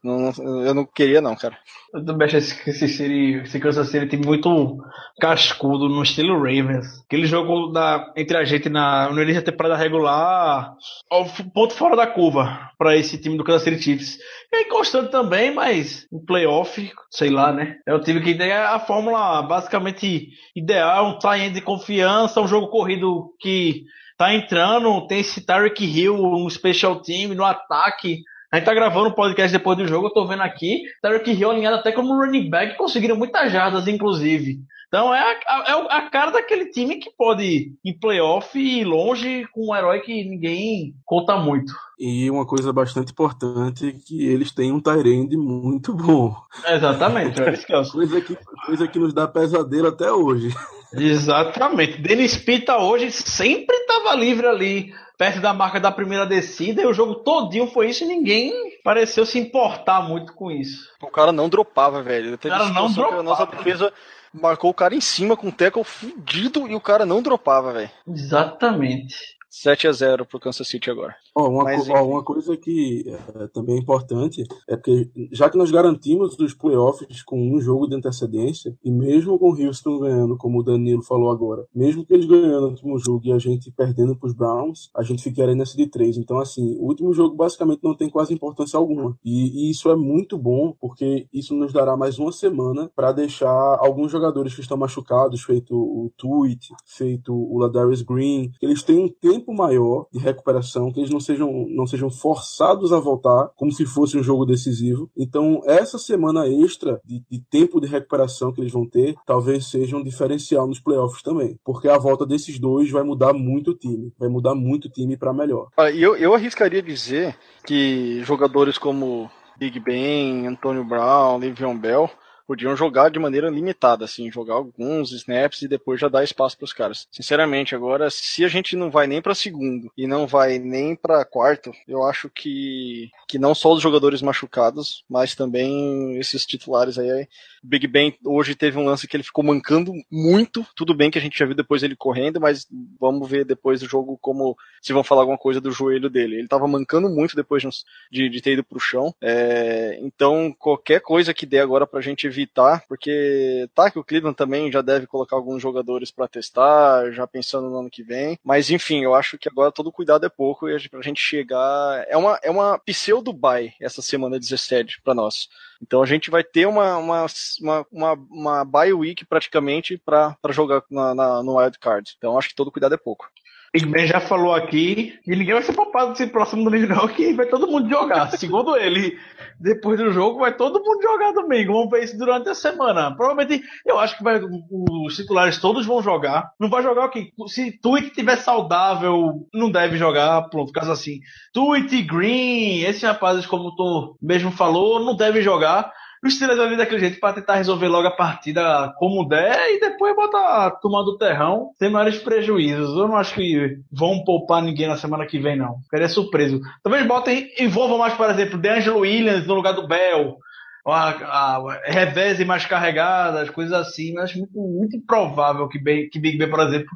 não, 0.04 0.62
eu 0.64 0.74
não 0.74 0.84
queria 0.84 1.20
não, 1.20 1.34
cara. 1.34 1.56
Eu 1.92 2.04
também 2.04 2.26
acho 2.26 2.36
esse, 2.36 2.70
esse, 2.70 2.88
City- 2.88 3.40
esse 3.44 3.58
Kansas 3.60 3.88
City 3.88 4.06
time 4.08 4.26
muito 4.26 4.76
cascudo 5.20 5.88
no 5.88 6.02
estilo 6.02 6.36
Ravens. 6.36 6.86
Aquele 7.06 7.26
jogo 7.26 7.68
da, 7.72 8.12
entre 8.16 8.36
a 8.36 8.44
gente 8.44 8.68
na, 8.68 9.08
no 9.10 9.22
início 9.22 9.42
da 9.42 9.50
temporada 9.50 9.76
regular, 9.76 10.74
f- 11.12 11.44
ponto 11.54 11.72
fora 11.74 11.96
da 11.96 12.06
curva 12.06 12.70
para 12.76 12.96
esse 12.96 13.16
time 13.18 13.36
do 13.36 13.44
Kansas 13.44 13.62
City 13.62 13.82
Chiefs. 13.82 14.18
É 14.52 14.62
inconstante 14.62 15.10
também, 15.10 15.52
mas 15.54 16.06
no 16.12 16.24
playoff, 16.24 16.92
sei 17.10 17.30
lá, 17.30 17.52
né? 17.52 17.76
É 17.86 17.94
o 17.94 18.00
time 18.00 18.20
que 18.20 18.34
tem 18.34 18.52
a 18.52 18.78
fórmula 18.80 19.42
basicamente 19.42 20.28
ideal, 20.54 21.06
um 21.08 21.18
tie 21.18 21.50
de 21.50 21.60
confiança, 21.60 22.40
um 22.40 22.48
jogo 22.48 22.68
corrido 22.68 23.32
que 23.40 23.84
tá 24.18 24.34
entrando, 24.34 25.06
tem 25.06 25.20
esse 25.20 25.44
Tyreek 25.44 25.84
Hill 25.84 26.16
no 26.16 26.48
special 26.50 27.00
team, 27.00 27.34
no 27.34 27.44
ataque. 27.44 28.18
A 28.54 28.58
gente 28.58 28.66
tá 28.66 28.72
gravando 28.74 29.08
o 29.08 29.14
podcast 29.16 29.50
depois 29.50 29.76
do 29.76 29.88
jogo, 29.88 30.06
eu 30.06 30.12
tô 30.12 30.28
vendo 30.28 30.42
aqui. 30.44 30.84
Tyreek 31.02 31.32
Hill 31.32 31.50
alinhado 31.50 31.74
até 31.74 31.90
como 31.90 32.14
running 32.14 32.48
back, 32.48 32.76
conseguiram 32.76 33.16
muitas 33.16 33.50
jardas, 33.50 33.88
inclusive. 33.88 34.60
Então 34.86 35.12
é 35.12 35.18
a, 35.18 35.64
é 35.66 35.96
a 35.96 36.08
cara 36.08 36.30
daquele 36.30 36.66
time 36.66 37.00
que 37.00 37.10
pode 37.10 37.42
ir 37.42 37.72
em 37.84 37.98
playoff 37.98 38.56
e 38.56 38.82
ir 38.82 38.84
longe 38.84 39.44
com 39.52 39.72
um 39.72 39.74
herói 39.74 40.02
que 40.02 40.22
ninguém 40.22 40.94
conta 41.04 41.36
muito. 41.36 41.72
E 41.98 42.30
uma 42.30 42.46
coisa 42.46 42.72
bastante 42.72 43.10
importante 43.10 43.88
é 43.88 43.92
que 43.92 44.24
eles 44.24 44.52
têm 44.52 44.70
um 44.70 44.78
Tyrande 44.78 45.36
muito 45.36 45.92
bom. 45.92 46.36
Exatamente, 46.64 47.42
é 47.42 47.56
Coisa 47.90 48.20
que, 48.20 48.38
coisa 48.66 48.86
que 48.86 49.00
nos 49.00 49.12
dá 49.12 49.26
pesadelo 49.26 49.88
até 49.88 50.12
hoje. 50.12 50.54
Exatamente. 50.92 52.00
Dennis 52.00 52.36
Pita 52.36 52.78
hoje 52.78 53.10
sempre 53.10 53.74
estava 53.74 54.14
livre 54.14 54.46
ali, 54.46 54.94
perto 55.16 55.40
da 55.40 55.53
marca 55.53 55.79
da 55.81 55.92
primeira 55.92 56.27
descida, 56.27 56.83
e 56.83 56.87
o 56.87 56.92
jogo 56.94 57.16
todinho 57.16 57.66
foi 57.68 57.90
isso 57.90 58.05
e 58.05 58.07
ninguém 58.09 58.53
pareceu 58.83 59.24
se 59.24 59.38
importar 59.38 60.03
muito 60.03 60.33
com 60.35 60.50
isso. 60.50 60.88
O 61.00 61.07
cara 61.09 61.33
não 61.33 61.48
dropava, 61.48 62.03
velho. 62.03 62.37
Teve 62.37 62.55
O 62.55 62.59
cara 62.59 62.70
não 62.70 62.92
que 62.92 63.00
a 63.00 63.22
nossa 63.22 63.44
dropava. 63.46 63.57
defesa 63.64 63.92
marcou 64.33 64.70
o 64.70 64.74
cara 64.74 64.94
em 64.94 65.00
cima 65.00 65.37
com 65.37 65.48
o 65.48 65.53
tackle 65.53 65.85
fudido 65.85 66.68
e 66.68 66.74
o 66.74 66.81
cara 66.81 67.07
não 67.07 67.22
dropava, 67.22 67.72
velho. 67.72 67.90
Exatamente. 68.09 69.16
7 69.48 69.87
a 69.87 69.92
0 69.92 70.27
pro 70.27 70.40
Kansas 70.40 70.66
City 70.66 70.90
agora. 70.90 71.14
Ó, 71.34 71.48
uma, 71.48 71.64
Mas, 71.64 71.86
co- 71.86 71.92
enfim. 71.92 72.10
uma 72.10 72.22
coisa 72.22 72.56
que 72.56 73.04
é, 73.08 73.46
também 73.48 73.76
é 73.76 73.78
importante 73.80 74.44
é 74.68 74.76
porque, 74.76 75.10
já 75.32 75.50
que 75.50 75.58
nós 75.58 75.70
garantimos 75.70 76.38
os 76.38 76.54
playoffs 76.54 77.22
com 77.24 77.40
um 77.52 77.60
jogo 77.60 77.88
de 77.88 77.96
antecedência, 77.96 78.76
e 78.85 78.90
mesmo 78.90 79.38
com 79.38 79.50
o 79.50 79.56
Houston 79.66 79.98
ganhando, 79.98 80.37
como 80.37 80.60
o 80.60 80.62
Danilo 80.62 81.02
falou 81.02 81.30
agora, 81.30 81.66
mesmo 81.74 82.04
que 82.04 82.14
eles 82.14 82.26
ganhando 82.26 82.66
o 82.66 82.70
último 82.70 82.98
jogo 82.98 83.22
e 83.26 83.32
a 83.32 83.38
gente 83.38 83.70
perdendo 83.72 84.14
para 84.16 84.28
os 84.28 84.35
Browns, 84.35 84.90
a 84.94 85.02
gente 85.02 85.22
ficaria 85.22 85.54
nessa 85.56 85.76
de 85.76 85.87
três. 85.88 86.16
Então, 86.16 86.38
assim, 86.38 86.76
o 86.78 86.87
último 86.87 87.12
jogo 87.12 87.35
basicamente 87.35 87.80
não 87.82 87.96
tem 87.96 88.08
quase 88.08 88.32
importância 88.32 88.76
alguma. 88.78 89.16
E, 89.24 89.66
e 89.66 89.70
isso 89.70 89.90
é 89.90 89.96
muito 89.96 90.38
bom, 90.38 90.74
porque 90.80 91.26
isso 91.32 91.54
nos 91.54 91.72
dará 91.72 91.96
mais 91.96 92.18
uma 92.18 92.30
semana 92.30 92.90
para 92.94 93.10
deixar 93.12 93.50
alguns 93.80 94.12
jogadores 94.12 94.54
que 94.54 94.60
estão 94.60 94.76
machucados, 94.76 95.42
feito 95.42 95.74
o 95.74 96.12
Tweet, 96.16 96.68
feito 96.87 97.35
o 97.35 97.58
Ladarius 97.58 98.02
Green, 98.02 98.50
que 98.60 98.64
eles 98.66 98.82
tenham 98.85 99.04
um 99.06 99.08
tempo 99.08 99.52
maior 99.52 100.06
de 100.12 100.18
recuperação, 100.20 100.92
que 100.92 101.00
eles 101.00 101.10
não 101.10 101.23
sejam, 101.25 101.66
não 101.68 101.87
sejam 101.87 102.10
forçados 102.10 102.92
a 102.92 103.00
voltar 103.00 103.50
como 103.56 103.72
se 103.72 103.85
fosse 103.85 104.18
um 104.18 104.22
jogo 104.22 104.44
decisivo. 104.44 105.10
Então, 105.16 105.60
essa 105.64 105.98
semana 105.98 106.46
extra 106.46 107.00
de, 107.04 107.22
de 107.31 107.40
tempo 107.50 107.81
de 107.81 107.87
recuperação 107.87 108.52
que 108.52 108.60
eles 108.60 108.72
vão 108.72 108.88
ter, 108.88 109.14
talvez 109.27 109.66
seja 109.66 109.96
um 109.96 110.02
diferencial 110.02 110.66
nos 110.66 110.81
playoffs 110.81 111.22
também, 111.22 111.58
porque 111.64 111.88
a 111.88 111.98
volta 111.98 112.27
desses 112.27 112.58
dois 112.58 112.90
vai 112.90 113.02
mudar 113.02 113.33
muito 113.33 113.72
o 113.72 113.75
time, 113.75 114.12
vai 114.18 114.29
mudar 114.29 114.54
muito 114.54 114.87
o 114.87 114.90
time 114.90 115.16
para 115.16 115.33
melhor. 115.33 115.68
Ah, 115.77 115.90
Eu, 115.90 116.16
eu 116.16 116.35
arriscaria 116.35 116.83
dizer 116.83 117.37
que 117.66 118.22
jogadores 118.25 118.79
como 118.79 119.31
Big 119.58 119.79
Ben, 119.81 120.46
Antonio 120.46 120.85
Brown, 120.85 121.38
Le'Veon 121.38 121.77
Bell 121.79 122.10
podiam 122.46 122.76
jogar 122.76 123.10
de 123.10 123.18
maneira 123.18 123.48
limitada, 123.48 124.04
assim, 124.04 124.30
jogar 124.30 124.54
alguns 124.54 125.12
snaps 125.12 125.62
e 125.62 125.68
depois 125.68 126.00
já 126.00 126.08
dar 126.08 126.24
espaço 126.24 126.56
para 126.56 126.64
os 126.64 126.72
caras. 126.72 127.08
Sinceramente, 127.10 127.74
agora, 127.74 128.08
se 128.10 128.44
a 128.44 128.48
gente 128.48 128.76
não 128.76 128.90
vai 128.90 129.06
nem 129.06 129.20
para 129.20 129.34
segundo 129.34 129.90
e 129.96 130.06
não 130.06 130.26
vai 130.26 130.58
nem 130.58 130.94
para 130.94 131.24
quarto, 131.24 131.72
eu 131.86 132.04
acho 132.04 132.28
que, 132.30 133.10
que 133.28 133.38
não 133.38 133.54
só 133.54 133.72
os 133.72 133.82
jogadores 133.82 134.22
machucados, 134.22 135.04
mas 135.08 135.34
também 135.34 136.18
esses 136.18 136.44
titulares 136.46 136.98
aí. 136.98 137.26
Big 137.62 137.86
Ben 137.86 138.14
hoje 138.24 138.54
teve 138.54 138.78
um 138.78 138.84
lance 138.84 139.08
que 139.08 139.16
ele 139.16 139.24
ficou 139.24 139.42
mancando 139.42 139.92
muito. 140.10 140.66
Tudo 140.76 140.94
bem 140.94 141.10
que 141.10 141.18
a 141.18 141.20
gente 141.20 141.38
já 141.38 141.46
viu 141.46 141.54
depois 141.54 141.82
ele 141.82 141.96
correndo, 141.96 142.40
mas 142.40 142.66
vamos 143.00 143.28
ver 143.28 143.44
depois 143.44 143.80
do 143.80 143.88
jogo 143.88 144.18
como 144.20 144.56
se 144.82 144.92
vão 144.92 145.02
falar 145.02 145.22
alguma 145.22 145.38
coisa 145.38 145.60
do 145.60 145.70
joelho 145.70 146.10
dele. 146.10 146.36
Ele 146.36 146.48
tava 146.48 146.68
mancando 146.68 147.08
muito 147.08 147.34
depois 147.34 147.62
de, 148.10 148.28
de 148.28 148.40
ter 148.42 148.52
ido 148.52 148.64
pro 148.64 148.78
chão. 148.78 149.14
É, 149.22 149.98
então, 150.02 150.54
qualquer 150.58 151.00
coisa 151.00 151.32
que 151.32 151.46
dê 151.46 151.58
agora 151.58 151.86
pra 151.86 152.00
gente 152.02 152.28
evitar, 152.35 152.85
porque 152.88 153.68
tá 153.74 153.90
que 153.90 153.98
o 153.98 154.04
Cleveland 154.04 154.37
também 154.37 154.70
já 154.70 154.82
deve 154.82 155.06
colocar 155.06 155.37
alguns 155.37 155.62
jogadores 155.62 156.10
pra 156.10 156.28
testar, 156.28 157.10
já 157.12 157.26
pensando 157.26 157.70
no 157.70 157.78
ano 157.78 157.90
que 157.90 158.02
vem. 158.02 158.38
Mas 158.44 158.70
enfim, 158.70 159.02
eu 159.02 159.14
acho 159.14 159.38
que 159.38 159.48
agora 159.48 159.72
todo 159.72 159.92
cuidado 159.92 160.26
é 160.26 160.28
pouco 160.28 160.68
e 160.68 160.88
pra 160.88 161.00
gente 161.02 161.20
chegar. 161.20 162.04
É 162.08 162.16
uma, 162.16 162.38
é 162.42 162.50
uma 162.50 162.78
pseudo 162.78 163.32
bye 163.32 163.72
essa 163.80 164.02
semana 164.02 164.38
17 164.38 165.00
pra 165.02 165.14
nós. 165.14 165.48
Então 165.82 166.02
a 166.02 166.06
gente 166.06 166.30
vai 166.30 166.42
ter 166.42 166.66
uma, 166.66 166.96
uma, 166.96 167.26
uma, 167.60 167.87
uma, 167.92 168.12
uma 168.30 168.64
bye 168.64 168.92
week 168.92 169.24
praticamente 169.24 169.98
pra 169.98 170.37
pra 170.40 170.52
jogar 170.52 170.82
na, 170.90 171.14
na- 171.14 171.42
no 171.42 171.58
wild 171.58 171.78
card. 171.78 172.14
Então 172.16 172.38
acho 172.38 172.48
que 172.48 172.54
todo 172.54 172.70
cuidado 172.72 172.94
é 172.94 172.98
pouco. 172.98 173.28
Big 173.75 173.87
Ben 173.87 174.06
já 174.06 174.20
falou 174.20 174.54
aqui 174.54 175.18
que 175.25 175.35
ninguém 175.35 175.52
vai 175.52 175.62
ser 175.64 175.72
poupado 175.72 176.12
desse 176.12 176.29
próximo 176.29 176.62
domingo, 176.62 176.94
não, 176.94 177.08
que 177.08 177.35
vai 177.35 177.44
todo 177.46 177.66
mundo 177.66 177.90
jogar. 177.90 178.31
Segundo 178.38 178.77
ele, 178.77 179.18
depois 179.58 179.98
do 179.98 180.12
jogo, 180.12 180.38
vai 180.38 180.56
todo 180.56 180.79
mundo 180.81 181.02
jogar 181.02 181.33
domingo. 181.33 181.72
Vamos 181.72 181.90
ver 181.90 182.04
isso 182.04 182.16
durante 182.16 182.48
a 182.48 182.54
semana. 182.54 183.10
Provavelmente, 183.16 183.64
eu 183.85 183.98
acho 183.98 184.16
que 184.16 184.22
vai, 184.22 184.40
os 184.40 185.16
titulares 185.16 185.58
todos 185.58 185.85
vão 185.85 186.00
jogar. 186.00 186.52
Não 186.60 186.70
vai 186.70 186.85
jogar 186.85 187.06
o 187.06 187.10
quê? 187.10 187.33
Se 187.48 187.72
Tweet 187.81 188.06
estiver 188.06 188.37
saudável, 188.37 189.44
não 189.52 189.68
deve 189.68 189.96
jogar. 189.96 190.42
Pronto, 190.50 190.72
caso 190.72 190.92
assim. 190.92 191.18
Tweet 191.52 192.00
Green, 192.02 192.83
esses 192.83 193.02
rapazes, 193.02 193.44
como 193.44 193.75
tu 193.75 194.16
mesmo 194.22 194.52
falou, 194.52 195.04
não 195.04 195.16
devem 195.16 195.42
jogar. 195.42 195.92
Os 196.25 196.37
Steelers 196.37 196.58
vai 196.58 196.70
vir 196.70 196.79
daquele 196.79 197.00
jeito 197.00 197.20
para 197.20 197.35
tentar 197.35 197.56
resolver 197.56 197.87
logo 197.87 198.08
a 198.08 198.10
partida 198.10 198.94
como 198.96 199.29
der 199.29 199.75
e 199.75 199.79
depois 199.79 200.16
botar 200.16 200.66
a 200.66 200.70
turma 200.70 201.04
do 201.04 201.18
terrão 201.18 201.72
sem 201.79 201.90
maiores 201.90 202.16
prejuízos. 202.16 202.96
Eu 202.96 203.06
não 203.06 203.16
acho 203.16 203.35
que 203.35 203.79
vão 203.92 204.25
poupar 204.25 204.62
ninguém 204.62 204.88
na 204.88 204.96
semana 204.96 205.27
que 205.27 205.38
vem, 205.38 205.54
não. 205.54 205.81
Ficaria 205.83 206.08
surpreso. 206.08 206.62
Talvez 206.83 207.06
botem, 207.06 207.50
envolvam 207.58 207.98
mais, 207.98 208.14
por 208.14 208.31
exemplo, 208.31 208.56
DeAngelo 208.56 209.00
Williams 209.00 209.46
no 209.46 209.54
lugar 209.54 209.75
do 209.75 209.87
Bell. 209.87 210.38
A, 210.87 211.10
a, 211.10 211.81
revés 211.85 212.42
mais 212.46 212.64
carregadas, 212.64 213.50
coisas 213.50 213.75
assim. 213.75 214.14
Mas 214.14 214.25
acho 214.25 214.38
muito, 214.38 214.58
muito 214.58 214.96
improvável 214.96 215.68
que, 215.68 215.79
que 215.79 216.18
Big 216.18 216.38
Ben, 216.38 216.48
por 216.48 216.60
exemplo, 216.60 216.88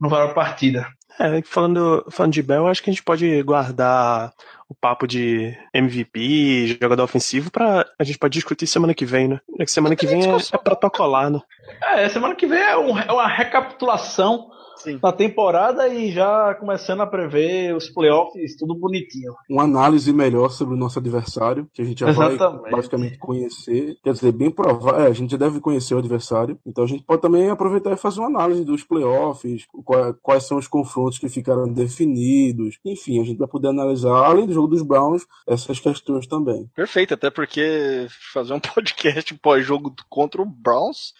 não 0.00 0.08
vá 0.08 0.24
pra 0.26 0.34
partida. 0.34 0.86
É, 1.18 1.42
falando, 1.42 2.04
falando 2.10 2.32
de 2.32 2.42
Bell, 2.42 2.66
acho 2.68 2.82
que 2.82 2.90
a 2.90 2.92
gente 2.92 3.02
pode 3.02 3.42
guardar 3.42 4.32
o 4.68 4.74
papo 4.74 5.06
de 5.06 5.56
MVP, 5.74 6.78
jogador 6.80 7.02
ofensivo, 7.02 7.50
pra 7.50 7.84
a 7.98 8.04
gente 8.04 8.18
pode 8.18 8.34
discutir 8.34 8.66
semana 8.66 8.94
que 8.94 9.04
vem, 9.04 9.26
né? 9.28 9.40
É 9.58 9.64
que 9.64 9.70
semana 9.70 9.96
que 9.96 10.06
vem 10.06 10.22
é, 10.30 10.36
é 10.36 10.58
protocolar, 10.58 11.30
né? 11.30 11.40
É, 11.82 12.08
semana 12.08 12.34
que 12.34 12.46
vem 12.46 12.60
é, 12.60 12.76
um- 12.76 12.98
é 12.98 13.10
uma 13.10 13.26
recapitulação 13.26 14.50
Sim. 14.78 14.98
da 14.98 15.12
temporada 15.12 15.88
e 15.88 16.10
já 16.12 16.54
começando 16.54 17.00
a 17.00 17.06
prever 17.06 17.74
os 17.74 17.88
playoffs, 17.90 18.56
tudo 18.56 18.74
bonitinho. 18.74 19.34
Uma 19.50 19.64
análise 19.64 20.12
melhor 20.12 20.50
sobre 20.50 20.74
o 20.74 20.78
nosso 20.78 20.98
adversário, 20.98 21.68
que 21.72 21.82
a 21.82 21.84
gente 21.84 22.00
já 22.00 22.08
Exatamente. 22.10 22.62
vai 22.62 22.70
basicamente 22.72 23.18
conhecer. 23.18 23.96
Quer 24.02 24.12
dizer, 24.12 24.32
bem 24.32 24.50
provável. 24.50 25.00
É, 25.00 25.06
a 25.08 25.12
gente 25.12 25.30
já 25.32 25.36
deve 25.36 25.60
conhecer 25.60 25.94
o 25.94 25.98
adversário. 25.98 26.58
Então 26.66 26.84
a 26.84 26.86
gente 26.86 27.04
pode 27.04 27.22
também 27.22 27.48
aproveitar 27.50 27.92
e 27.92 27.96
fazer 27.96 28.20
uma 28.20 28.28
análise 28.28 28.64
dos 28.64 28.84
playoffs, 28.84 29.66
qua- 29.84 30.14
quais 30.22 30.44
são 30.46 30.58
os 30.58 30.68
confrontos 30.68 31.18
que 31.18 31.28
ficaram 31.28 31.66
definidos. 31.72 32.78
Enfim, 32.84 33.20
a 33.20 33.24
gente 33.24 33.38
vai 33.38 33.48
poder 33.48 33.68
analisar, 33.68 34.12
além 34.24 34.46
do 34.46 34.52
jogo 34.52 34.68
dos 34.68 34.82
Browns, 34.82 35.26
essas 35.46 35.78
questões 35.80 36.26
também. 36.26 36.68
Perfeito, 36.74 37.14
até 37.14 37.30
porque 37.30 38.06
fazer 38.32 38.52
um 38.54 38.60
podcast 38.74 39.34
pós-jogo 39.42 39.94
contra 40.08 40.40
o 40.42 40.46
Browns, 40.46 41.12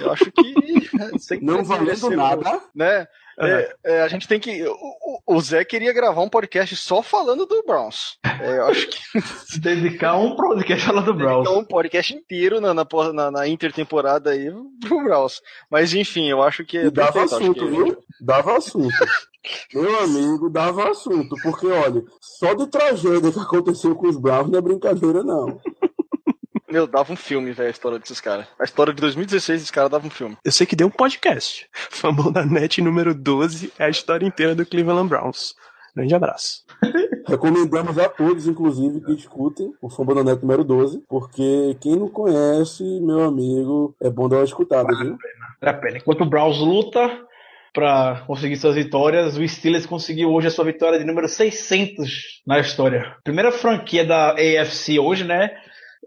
eu 0.00 0.12
acho 0.12 0.30
que. 0.32 0.88
sem 1.18 1.40
Não 1.42 1.64
valendo 1.64 2.10
nada. 2.10 2.60
Né? 2.74 3.06
É, 3.38 3.76
é, 3.84 4.02
a 4.02 4.08
gente 4.08 4.26
tem 4.26 4.40
que. 4.40 4.64
O, 4.66 5.36
o- 5.36 5.40
Zé 5.42 5.62
queria 5.62 5.92
gravar 5.92 6.22
um 6.22 6.28
podcast 6.28 6.74
só 6.74 7.02
falando 7.02 7.44
do 7.44 7.62
Browns. 7.66 8.18
É, 8.40 8.58
eu 8.58 8.66
acho 8.66 8.88
que. 8.88 9.20
Se 9.46 9.60
dedicar 9.60 10.16
um 10.16 10.34
podcast 10.36 10.86
falando 10.86 11.04
do 11.04 11.14
Browns. 11.14 11.48
Um 11.50 11.62
podcast 11.64 12.14
inteiro 12.14 12.60
na, 12.62 12.72
na, 12.72 12.86
na, 13.12 13.30
na 13.30 13.46
intertemporada 13.46 14.30
aí 14.30 14.50
pro 14.80 15.04
Browns. 15.04 15.42
Mas 15.70 15.92
enfim, 15.92 16.30
eu 16.30 16.42
acho 16.42 16.64
que. 16.64 16.78
é 16.78 16.86
E 16.86 16.90
dava 16.90 17.12
perfeito, 17.12 17.34
assunto, 17.42 17.60
que- 17.66 17.70
viu? 17.70 17.98
Dava 18.22 18.56
assunto. 18.56 18.94
Meu 19.74 20.00
amigo, 20.00 20.48
dava 20.50 20.90
assunto. 20.90 21.36
Porque, 21.42 21.66
olha, 21.66 22.02
só 22.20 22.54
de 22.54 22.66
tragédia 22.68 23.30
que 23.30 23.38
aconteceu 23.38 23.94
com 23.94 24.08
os 24.08 24.16
Browns 24.16 24.50
não 24.50 24.58
é 24.58 24.62
brincadeira, 24.62 25.22
não. 25.22 25.60
Meu, 26.70 26.86
dava 26.86 27.12
um 27.12 27.16
filme, 27.16 27.52
velho, 27.52 27.68
a 27.68 27.70
história 27.70 27.98
desses 27.98 28.20
caras. 28.20 28.46
A 28.58 28.64
história 28.64 28.92
de 28.92 29.00
2016 29.00 29.60
desses 29.60 29.70
caras 29.70 29.90
dava 29.90 30.06
um 30.06 30.10
filme. 30.10 30.36
Eu 30.44 30.52
sei 30.52 30.66
que 30.66 30.74
deu 30.76 30.88
um 30.88 30.90
podcast. 30.90 31.68
Fumble 31.90 32.32
da 32.32 32.44
Net 32.44 32.82
número 32.82 33.14
12 33.14 33.72
é 33.78 33.84
a 33.84 33.88
história 33.88 34.26
inteira 34.26 34.54
do 34.54 34.66
Cleveland 34.66 35.08
Browns. 35.08 35.54
Grande 35.96 36.14
abraço. 36.14 36.62
Recomendamos 37.26 37.98
a 37.98 38.08
todos, 38.08 38.46
inclusive, 38.46 39.00
que 39.00 39.12
escutem 39.12 39.72
o 39.80 39.88
Fambonanet 39.88 40.42
número 40.42 40.62
12, 40.62 41.02
porque 41.08 41.76
quem 41.80 41.96
não 41.96 42.08
conhece, 42.08 42.84
meu 43.00 43.22
amigo, 43.22 43.96
é 44.00 44.10
bom 44.10 44.28
dar 44.28 44.36
uma 44.36 44.44
escutada, 44.44 44.88
viu? 44.88 45.16
Vale 45.60 45.70
a 45.70 45.72
pena. 45.72 45.96
Enquanto 45.96 46.20
o 46.20 46.28
Browns 46.28 46.58
luta 46.58 47.26
para 47.72 48.22
conseguir 48.26 48.56
suas 48.56 48.74
vitórias, 48.74 49.38
o 49.38 49.48
Steelers 49.48 49.86
conseguiu 49.86 50.32
hoje 50.32 50.48
a 50.48 50.50
sua 50.50 50.66
vitória 50.66 50.98
de 50.98 51.04
número 51.04 51.28
600 51.28 52.42
na 52.46 52.60
história. 52.60 53.16
Primeira 53.24 53.50
franquia 53.50 54.04
da 54.04 54.32
AFC 54.32 54.98
hoje, 54.98 55.24
né? 55.24 55.50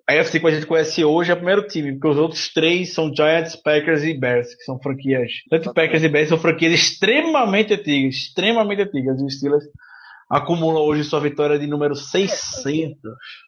A 0.07 0.13
AFC 0.13 0.39
que 0.39 0.47
a 0.47 0.51
gente 0.51 0.65
conhece 0.65 1.03
hoje 1.03 1.31
é 1.31 1.33
o 1.33 1.37
primeiro 1.37 1.67
time, 1.67 1.93
porque 1.93 2.07
os 2.07 2.17
outros 2.17 2.51
três 2.53 2.93
são 2.93 3.13
Giants, 3.13 3.55
Packers 3.55 4.03
e 4.03 4.13
Bears, 4.13 4.55
que 4.55 4.63
são 4.63 4.79
franquias. 4.79 5.31
Tanto 5.49 5.73
Packers 5.73 6.03
e 6.03 6.09
Bears 6.09 6.29
são 6.29 6.37
franquias 6.37 6.73
extremamente 6.73 7.73
antigas, 7.73 8.15
extremamente 8.15 8.81
antigas. 8.81 9.19
E 9.19 9.23
o 9.23 9.29
Steelers 9.29 9.65
acumula 10.30 10.80
hoje 10.82 11.03
sua 11.03 11.19
vitória 11.19 11.57
de 11.57 11.65
número 11.67 11.95
600. 11.95 12.95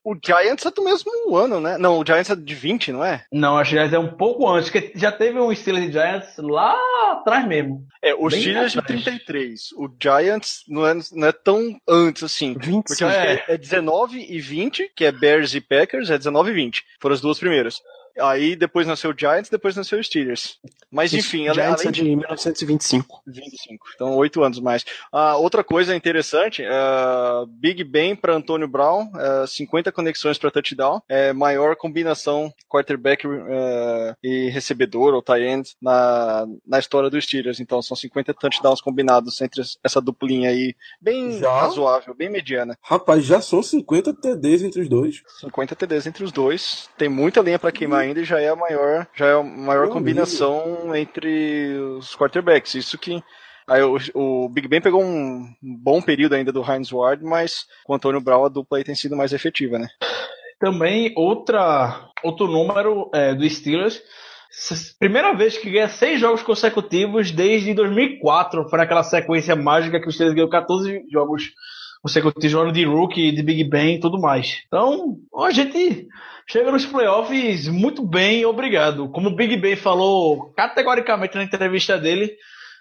O 0.04 0.16
Giants 0.24 0.66
é 0.66 0.72
do 0.72 0.84
mesmo 0.84 1.36
ano, 1.36 1.60
né? 1.60 1.78
Não, 1.78 2.00
o 2.00 2.06
Giants 2.06 2.30
é 2.30 2.36
de 2.36 2.56
20, 2.56 2.92
não 2.92 3.04
é? 3.04 3.24
Não, 3.32 3.58
acho 3.58 3.72
que 3.72 3.78
é 3.96 4.00
um 4.00 4.16
pouco 4.16 4.48
antes, 4.50 4.70
porque 4.70 4.92
já 4.96 5.12
teve 5.12 5.40
um 5.40 5.54
Steelers 5.54 5.90
e 5.90 5.92
Giants 5.92 6.38
lá 6.38 6.76
atrás 7.12 7.48
mesmo. 7.48 7.86
É, 8.02 8.14
o 8.16 8.30
Steelers 8.30 8.74
de 8.74 8.80
atrás. 8.80 9.04
33. 9.04 9.72
O 9.78 9.90
Giants 10.02 10.64
não 10.68 10.88
é, 10.88 10.94
não 11.14 11.28
é 11.28 11.32
tão 11.32 11.78
antes 11.88 12.24
assim. 12.24 12.54
Porque 12.54 12.70
25. 12.72 13.04
eu 13.04 13.08
acho 13.10 13.18
É. 13.20 13.38
que 13.38 13.52
é 13.52 13.58
19 13.58 14.20
e 14.20 14.40
20, 14.40 14.92
que 14.96 15.06
é 15.06 15.12
Bears 15.12 15.54
e 15.54 15.62
Packers, 15.62 16.10
é 16.10 16.18
19 16.18 16.52
e 16.52 16.54
20. 16.54 16.84
Foram 17.00 17.14
as 17.14 17.22
duas 17.22 17.40
primeiras. 17.40 17.80
Aí 18.20 18.56
depois 18.56 18.86
nasceu 18.88 19.12
o 19.12 19.16
Giants, 19.18 19.50
depois 19.50 19.76
nasceu 19.76 20.00
o 20.00 20.04
Steelers. 20.04 20.58
Mas 20.92 21.14
enfim, 21.14 21.44
Isso, 21.44 21.52
ale- 21.52 21.62
Giants 21.62 21.82
além 21.82 21.88
é 21.90 21.92
de 21.92 22.04
1925. 22.16 23.22
25. 23.28 23.88
Então, 23.96 24.16
oito 24.16 24.44
anos 24.44 24.60
mais. 24.60 24.86
Ah, 25.12 25.36
outra 25.38 25.64
coisa 25.64 25.96
interessante, 25.96 26.64
ah, 26.66 27.46
Big 27.48 27.84
Ben 27.84 28.16
para 28.16 28.34
Antônio 28.36 28.68
Brown, 28.68 29.10
ah, 29.16 29.46
50 29.48 29.92
conexões 29.92 30.38
para 30.38 30.52
touchdown, 30.52 31.02
é 31.08 31.32
maior 31.34 31.76
combinação 31.76 32.54
quarterback 32.68 33.26
ah, 33.28 34.16
e 34.24 34.50
recebedor 34.50 35.14
ou 35.14 35.22
tight 35.22 35.42
end 35.46 35.70
na, 35.82 36.46
na 36.66 36.80
história 36.80 37.10
dos 37.10 37.24
Steelers. 37.24 37.60
Então, 37.60 37.82
são 37.82 37.96
50 37.96 38.34
touchdowns 38.34 38.82
combinados 38.82 39.40
entre 39.42 39.62
essa 39.84 40.02
duplinha 40.02 40.50
aí, 40.50 40.76
bem 41.00 41.40
Já? 41.40 41.62
razoável, 41.62 42.14
bem 42.14 42.30
mediana. 42.30 42.78
Rapaz, 42.82 43.24
já 43.24 43.40
são 43.42 43.62
50 43.64 44.14
TDs 44.14 44.64
entre 44.64 44.82
os 44.82 44.90
dois. 44.90 45.22
50 45.40 45.76
TDs 45.76 46.08
entre 46.08 46.24
os 46.24 46.32
dois. 46.32 46.90
Tem 46.98 47.08
muita 47.10 47.42
linha 47.42 47.60
para 47.60 47.72
queimar 47.72 48.01
ainda 48.02 48.22
e 48.22 48.26
já 48.26 48.40
é 48.40 48.50
a 48.50 48.56
maior, 48.56 49.08
já 49.16 49.28
é 49.28 49.34
a 49.34 49.44
maior 49.44 49.86
Meu 49.86 49.94
combinação 49.94 50.96
entre 50.96 51.78
os 51.98 52.16
quarterbacks. 52.16 52.76
Isso 52.76 52.98
que 52.98 53.24
aí 53.68 53.82
o, 53.82 53.98
o 54.14 54.50
Big 54.50 54.68
Ben 54.68 54.82
pegou 54.82 55.04
um 55.04 55.54
bom 55.62 56.02
período 56.02 56.36
ainda 56.36 56.52
do 56.52 56.64
Heinz 56.64 56.92
Ward, 56.92 57.24
mas 57.24 57.66
com 57.84 57.94
o 57.94 57.96
Antônio 57.96 58.22
Brown 58.22 58.46
a 58.46 58.50
dupla 58.50 58.78
aí 58.78 58.84
tem 58.84 58.96
sido 58.96 59.16
mais 59.16 59.34
efetiva, 59.34 59.80
né? 59.80 59.88
Também 60.60 61.14
outra, 61.16 62.10
outro 62.24 62.48
número 62.48 63.10
é, 63.14 63.34
do 63.34 63.50
Steelers. 63.50 64.02
Primeira 65.00 65.34
vez 65.34 65.58
que 65.58 65.72
ganha 65.72 65.88
seis 65.88 66.20
jogos 66.20 66.44
consecutivos 66.44 67.32
desde 67.32 67.74
2004. 67.74 68.70
Foi 68.70 68.78
naquela 68.78 69.02
sequência 69.02 69.56
mágica 69.56 70.00
que 70.00 70.08
os 70.08 70.14
Steelers 70.14 70.36
ganhou 70.36 70.50
14 70.50 71.06
jogos 71.10 71.52
consecutivos, 72.02 72.62
ano 72.62 72.72
de 72.72 72.84
rookie, 72.86 73.32
de 73.32 73.44
Big 73.44 73.64
Ben 73.66 73.96
e 73.96 74.00
tudo 74.00 74.20
mais. 74.20 74.64
Então, 74.68 75.18
a 75.38 75.52
gente 75.52 76.08
chega 76.48 76.72
nos 76.72 76.86
playoffs 76.86 77.68
muito 77.68 78.06
bem, 78.06 78.46
obrigado. 78.46 79.10
Como 79.10 79.30
o 79.30 79.36
Big 79.36 79.56
Ben 79.58 79.76
falou 79.76 80.52
categoricamente 80.54 81.36
na 81.36 81.44
entrevista 81.44 81.98
dele, 81.98 82.32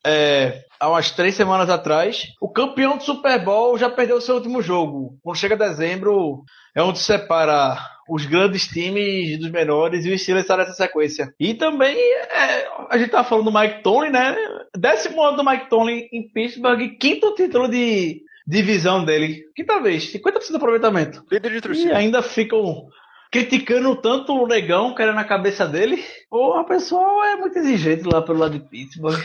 é, 0.04 0.62
há 0.78 0.88
umas 0.88 1.10
três 1.10 1.34
semanas 1.34 1.68
atrás, 1.68 2.28
o 2.40 2.48
campeão 2.48 2.96
do 2.96 3.02
Super 3.02 3.38
Bowl 3.44 3.76
já 3.76 3.90
perdeu 3.90 4.20
seu 4.20 4.36
último 4.36 4.62
jogo. 4.62 5.18
Quando 5.22 5.36
chega 5.36 5.56
dezembro, 5.56 6.42
é 6.74 6.82
onde 6.82 6.98
separa 6.98 7.76
os 8.08 8.24
grandes 8.24 8.66
times 8.66 9.38
dos 9.38 9.50
menores 9.50 10.04
e 10.04 10.10
o 10.10 10.18
Steelers 10.18 10.44
está 10.44 10.56
nessa 10.56 10.72
sequência. 10.72 11.32
E 11.38 11.54
também, 11.54 11.96
é, 11.96 12.66
a 12.88 12.98
gente 12.98 13.10
tá 13.10 13.22
falando 13.22 13.50
do 13.50 13.58
Mike 13.58 13.82
Tomlin, 13.82 14.10
né? 14.10 14.34
Décimo 14.76 15.22
ano 15.22 15.36
do 15.36 15.44
Mike 15.44 15.68
Tomlin 15.68 16.08
em 16.12 16.28
Pittsburgh, 16.32 16.96
quinto 16.98 17.34
título 17.34 17.68
de 17.68 18.22
divisão 18.50 19.04
dele. 19.04 19.44
Quinta 19.54 19.80
vez, 19.80 20.12
50% 20.12 20.48
de 20.50 20.56
aproveitamento. 20.56 21.24
Líder 21.30 21.50
de 21.52 21.56
E 21.58 21.60
torcida. 21.60 21.96
ainda 21.96 22.20
ficam 22.22 22.88
criticando 23.30 23.94
tanto 23.96 24.32
o 24.34 24.46
negão, 24.46 24.94
querendo 24.94 25.14
na 25.14 25.24
cabeça 25.24 25.66
dele. 25.66 26.04
Ou 26.30 26.54
a 26.54 26.64
pessoa 26.64 27.28
é 27.28 27.36
muito 27.36 27.56
exigente 27.58 28.02
lá 28.04 28.20
pelo 28.20 28.38
lado 28.38 28.58
de 28.58 28.60
Pittsburgh. 28.68 29.18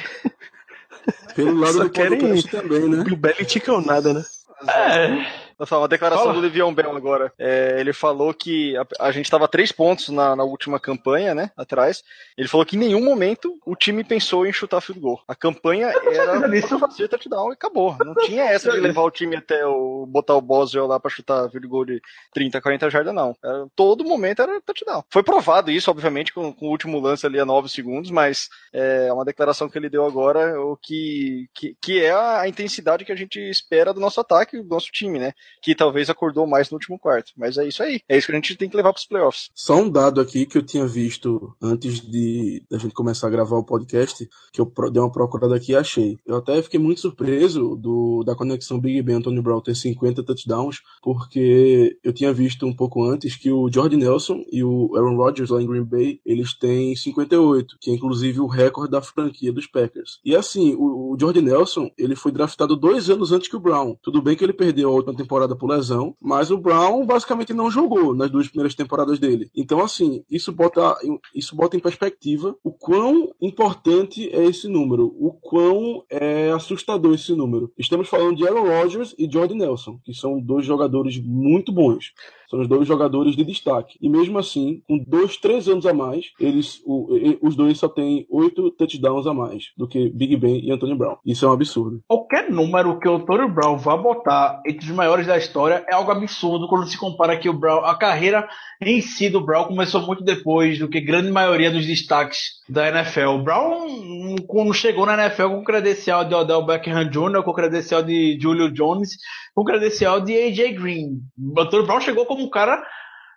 Pelo 1.35 1.55
lado 1.59 1.73
Só 1.73 1.83
do 1.83 1.89
querem- 1.89 2.41
também, 2.43 2.87
né? 2.89 3.03
O 3.11 3.15
Belichick 3.15 3.69
ou 3.69 3.81
nada, 3.81 4.13
né? 4.13 4.23
É, 4.69 5.25
Nossa, 5.57 5.77
uma 5.77 5.87
declaração 5.87 6.25
Fala. 6.25 6.35
do 6.35 6.41
Le'Veon 6.41 6.73
Bell 6.73 6.95
agora. 6.95 7.31
É, 7.37 7.77
ele 7.79 7.93
falou 7.93 8.33
que 8.33 8.75
a, 8.77 8.85
a 9.07 9.11
gente 9.11 9.25
estava 9.25 9.47
três 9.47 9.71
pontos 9.71 10.09
na, 10.09 10.35
na 10.35 10.43
última 10.43 10.79
campanha, 10.79 11.33
né? 11.33 11.51
Atrás. 11.55 12.03
Ele 12.37 12.47
falou 12.47 12.65
que 12.65 12.75
em 12.75 12.79
nenhum 12.79 13.03
momento 13.03 13.57
o 13.65 13.75
time 13.75 14.03
pensou 14.03 14.45
em 14.45 14.51
chutar 14.51 14.81
field 14.81 14.99
goal. 15.01 15.21
A 15.27 15.35
campanha 15.35 15.87
era 16.11 16.47
disso. 16.49 16.77
fazer 16.79 17.07
touchdown 17.07 17.51
e 17.51 17.53
acabou. 17.53 17.95
Não 17.99 18.13
tinha 18.15 18.43
essa 18.43 18.71
de 18.71 18.79
levar 18.79 19.03
o 19.03 19.11
time 19.11 19.35
até 19.37 19.65
o 19.65 20.05
botar 20.05 20.35
o 20.35 20.41
Boswell 20.41 20.87
lá 20.87 20.99
pra 20.99 21.09
chutar 21.09 21.49
field 21.49 21.67
goal 21.67 21.85
de 21.85 22.01
30, 22.33 22.61
40 22.61 22.89
jardas, 22.89 23.13
não. 23.13 23.35
Era- 23.43 23.65
todo 23.75 24.03
momento 24.03 24.41
era 24.41 24.59
touchdown. 24.61 25.03
Foi 25.09 25.23
provado 25.23 25.71
isso, 25.71 25.89
obviamente, 25.89 26.33
com, 26.33 26.51
com 26.53 26.67
o 26.67 26.69
último 26.71 26.99
lance 26.99 27.25
ali 27.25 27.39
a 27.39 27.45
9 27.45 27.69
segundos, 27.69 28.11
mas 28.11 28.49
é 28.73 29.11
uma 29.11 29.25
declaração 29.25 29.69
que 29.69 29.77
ele 29.77 29.89
deu 29.89 30.05
agora, 30.05 30.59
o 30.61 30.75
que, 30.77 31.47
que, 31.53 31.75
que 31.81 32.03
é 32.03 32.11
a 32.13 32.47
intensidade 32.47 33.05
que 33.05 33.11
a 33.11 33.15
gente 33.15 33.39
espera 33.39 33.93
do 33.93 33.99
nosso 33.99 34.19
ataque, 34.19 34.61
do 34.61 34.67
nosso 34.67 34.87
time, 34.91 35.17
né? 35.19 35.33
Que 35.61 35.75
talvez 35.75 36.09
acordou 36.09 36.45
mais 36.45 36.69
no 36.69 36.75
último 36.75 36.99
quarto. 36.99 37.31
Mas 37.37 37.57
é 37.57 37.67
isso 37.67 37.81
aí. 37.83 38.01
É 38.07 38.17
isso 38.17 38.27
que 38.27 38.33
a 38.33 38.35
gente 38.35 38.55
tem 38.55 38.69
que 38.69 38.77
levar 38.77 38.93
para 38.93 38.99
os 38.99 39.07
playoffs. 39.07 39.49
Só 39.53 39.77
um 39.77 39.89
dado 39.89 40.21
aqui 40.21 40.45
que 40.45 40.57
eu 40.57 40.63
tinha 40.63 40.85
visto 40.85 41.55
antes 41.61 41.99
de 41.99 42.63
da 42.69 42.77
gente 42.77 42.93
começar 42.93 43.27
a 43.27 43.31
gravar 43.31 43.57
o 43.57 43.63
podcast, 43.63 44.27
que 44.51 44.61
eu 44.61 44.71
dei 44.91 45.01
uma 45.01 45.11
procurada 45.11 45.55
aqui 45.55 45.71
e 45.71 45.75
achei. 45.75 46.17
Eu 46.25 46.37
até 46.37 46.61
fiquei 46.61 46.79
muito 46.79 47.01
surpreso 47.01 47.75
do, 47.75 48.23
da 48.23 48.35
conexão 48.35 48.79
Big 48.79 49.01
Ben 49.01 49.15
Antonio 49.15 49.41
Brown 49.41 49.61
ter 49.61 49.75
50 49.75 50.23
touchdowns, 50.23 50.81
porque 51.01 51.97
eu 52.03 52.13
tinha 52.13 52.33
visto 52.33 52.65
um 52.65 52.75
pouco 52.75 53.03
antes 53.03 53.35
que 53.35 53.51
o 53.51 53.71
Jordan 53.71 53.97
Nelson 53.97 54.43
e 54.51 54.63
o 54.63 54.95
Aaron 54.95 55.15
Rodgers 55.15 55.49
lá 55.49 55.61
em 55.61 55.67
Green 55.67 55.83
Bay, 55.83 56.19
eles 56.25 56.53
têm 56.53 56.95
58, 56.95 57.77
que 57.79 57.91
é 57.91 57.93
inclusive 57.93 58.39
o 58.39 58.47
recorde 58.47 58.91
da 58.91 59.01
franquia 59.01 59.51
dos 59.51 59.67
Packers. 59.67 60.19
E 60.23 60.35
assim, 60.35 60.75
o, 60.75 61.13
o 61.13 61.17
Jordan 61.19 61.41
Nelson, 61.41 61.89
ele 61.97 62.15
foi 62.15 62.31
draftado 62.31 62.75
dois 62.75 63.09
anos 63.09 63.31
antes 63.31 63.47
que 63.47 63.55
o 63.55 63.59
Brown. 63.59 63.95
Tudo 64.01 64.21
bem 64.21 64.35
que 64.35 64.43
ele 64.43 64.53
perdeu 64.53 64.89
a 64.89 64.93
última 64.93 65.15
temporada 65.15 65.34
por 65.55 65.69
lesão, 65.69 66.15
mas 66.21 66.51
o 66.51 66.57
Brown 66.57 67.05
basicamente 67.05 67.53
não 67.53 67.69
jogou 67.69 68.15
nas 68.15 68.29
duas 68.29 68.47
primeiras 68.47 68.75
temporadas 68.75 69.19
dele. 69.19 69.49
Então, 69.55 69.81
assim, 69.81 70.23
isso 70.29 70.51
bota, 70.51 70.95
isso 71.33 71.55
bota 71.55 71.75
em 71.75 71.79
perspectiva 71.79 72.55
o 72.63 72.71
quão 72.71 73.33
importante 73.41 74.29
é 74.33 74.43
esse 74.45 74.67
número, 74.67 75.13
o 75.19 75.33
quão 75.33 76.03
é 76.09 76.51
assustador 76.51 77.15
esse 77.15 77.33
número. 77.33 77.71
Estamos 77.77 78.07
falando 78.07 78.37
de 78.37 78.47
Aaron 78.47 78.67
Rodgers 78.67 79.13
e 79.17 79.29
Jordan 79.29 79.55
Nelson, 79.55 79.99
que 80.05 80.13
são 80.13 80.39
dois 80.39 80.65
jogadores 80.65 81.19
muito 81.19 81.71
bons. 81.71 82.13
São 82.49 82.59
os 82.61 82.67
dois 82.67 82.87
jogadores 82.87 83.35
de 83.35 83.43
destaque. 83.43 83.97
E 84.01 84.09
mesmo 84.09 84.37
assim, 84.37 84.81
com 84.87 84.97
dois, 84.97 85.37
três 85.37 85.67
anos 85.67 85.85
a 85.85 85.93
mais, 85.93 86.25
eles, 86.39 86.81
o- 86.85 87.07
os 87.41 87.55
dois 87.55 87.77
só 87.77 87.87
têm 87.87 88.25
oito 88.29 88.71
touchdowns 88.71 89.27
a 89.27 89.33
mais 89.33 89.65
do 89.77 89.87
que 89.87 90.09
Big 90.09 90.35
Ben 90.37 90.59
e 90.63 90.71
Antonio 90.71 90.95
Brown. 90.95 91.15
Isso 91.25 91.45
é 91.45 91.49
um 91.49 91.53
absurdo. 91.53 92.01
qualquer 92.07 92.49
número 92.51 92.99
que 92.99 93.07
o 93.07 93.19
Tony 93.19 93.47
Brown 93.49 93.77
vá 93.77 93.95
botar 93.97 94.61
entre 94.65 94.85
os 94.89 94.91
maiores 94.95 95.25
da 95.27 95.37
história 95.37 95.85
é 95.89 95.93
algo 95.95 96.11
absurdo 96.11 96.67
quando 96.67 96.87
se 96.87 96.97
compara 96.97 97.37
que 97.37 97.49
o 97.49 97.53
Brown, 97.53 97.83
a 97.85 97.95
carreira 97.97 98.47
em 98.81 99.01
si 99.01 99.29
do 99.29 99.41
Brown 99.41 99.65
começou 99.65 100.01
muito 100.01 100.23
depois 100.23 100.77
do 100.79 100.87
que 100.87 100.99
grande 101.01 101.31
maioria 101.31 101.71
dos 101.71 101.85
destaques 101.85 102.55
da 102.69 102.87
NFL. 102.89 103.27
O 103.35 103.43
Brown, 103.43 104.35
quando 104.47 104.73
chegou 104.73 105.05
na 105.05 105.13
NFL 105.13 105.49
com 105.49 105.63
credencial 105.63 106.25
de 106.25 106.33
Odell 106.33 106.65
Beckham 106.65 107.09
Jr., 107.09 107.43
com 107.43 107.53
credencial 107.53 108.01
de 108.03 108.37
Julio 108.39 108.71
Jones, 108.71 109.11
com 109.55 109.63
credencial 109.63 110.19
de 110.19 110.35
AJ 110.35 110.73
Green. 110.73 111.21
O 111.55 111.65
Tony 111.65 111.85
Brown 111.85 112.01
chegou 112.01 112.25
como 112.25 112.43
um 112.43 112.49
cara 112.49 112.85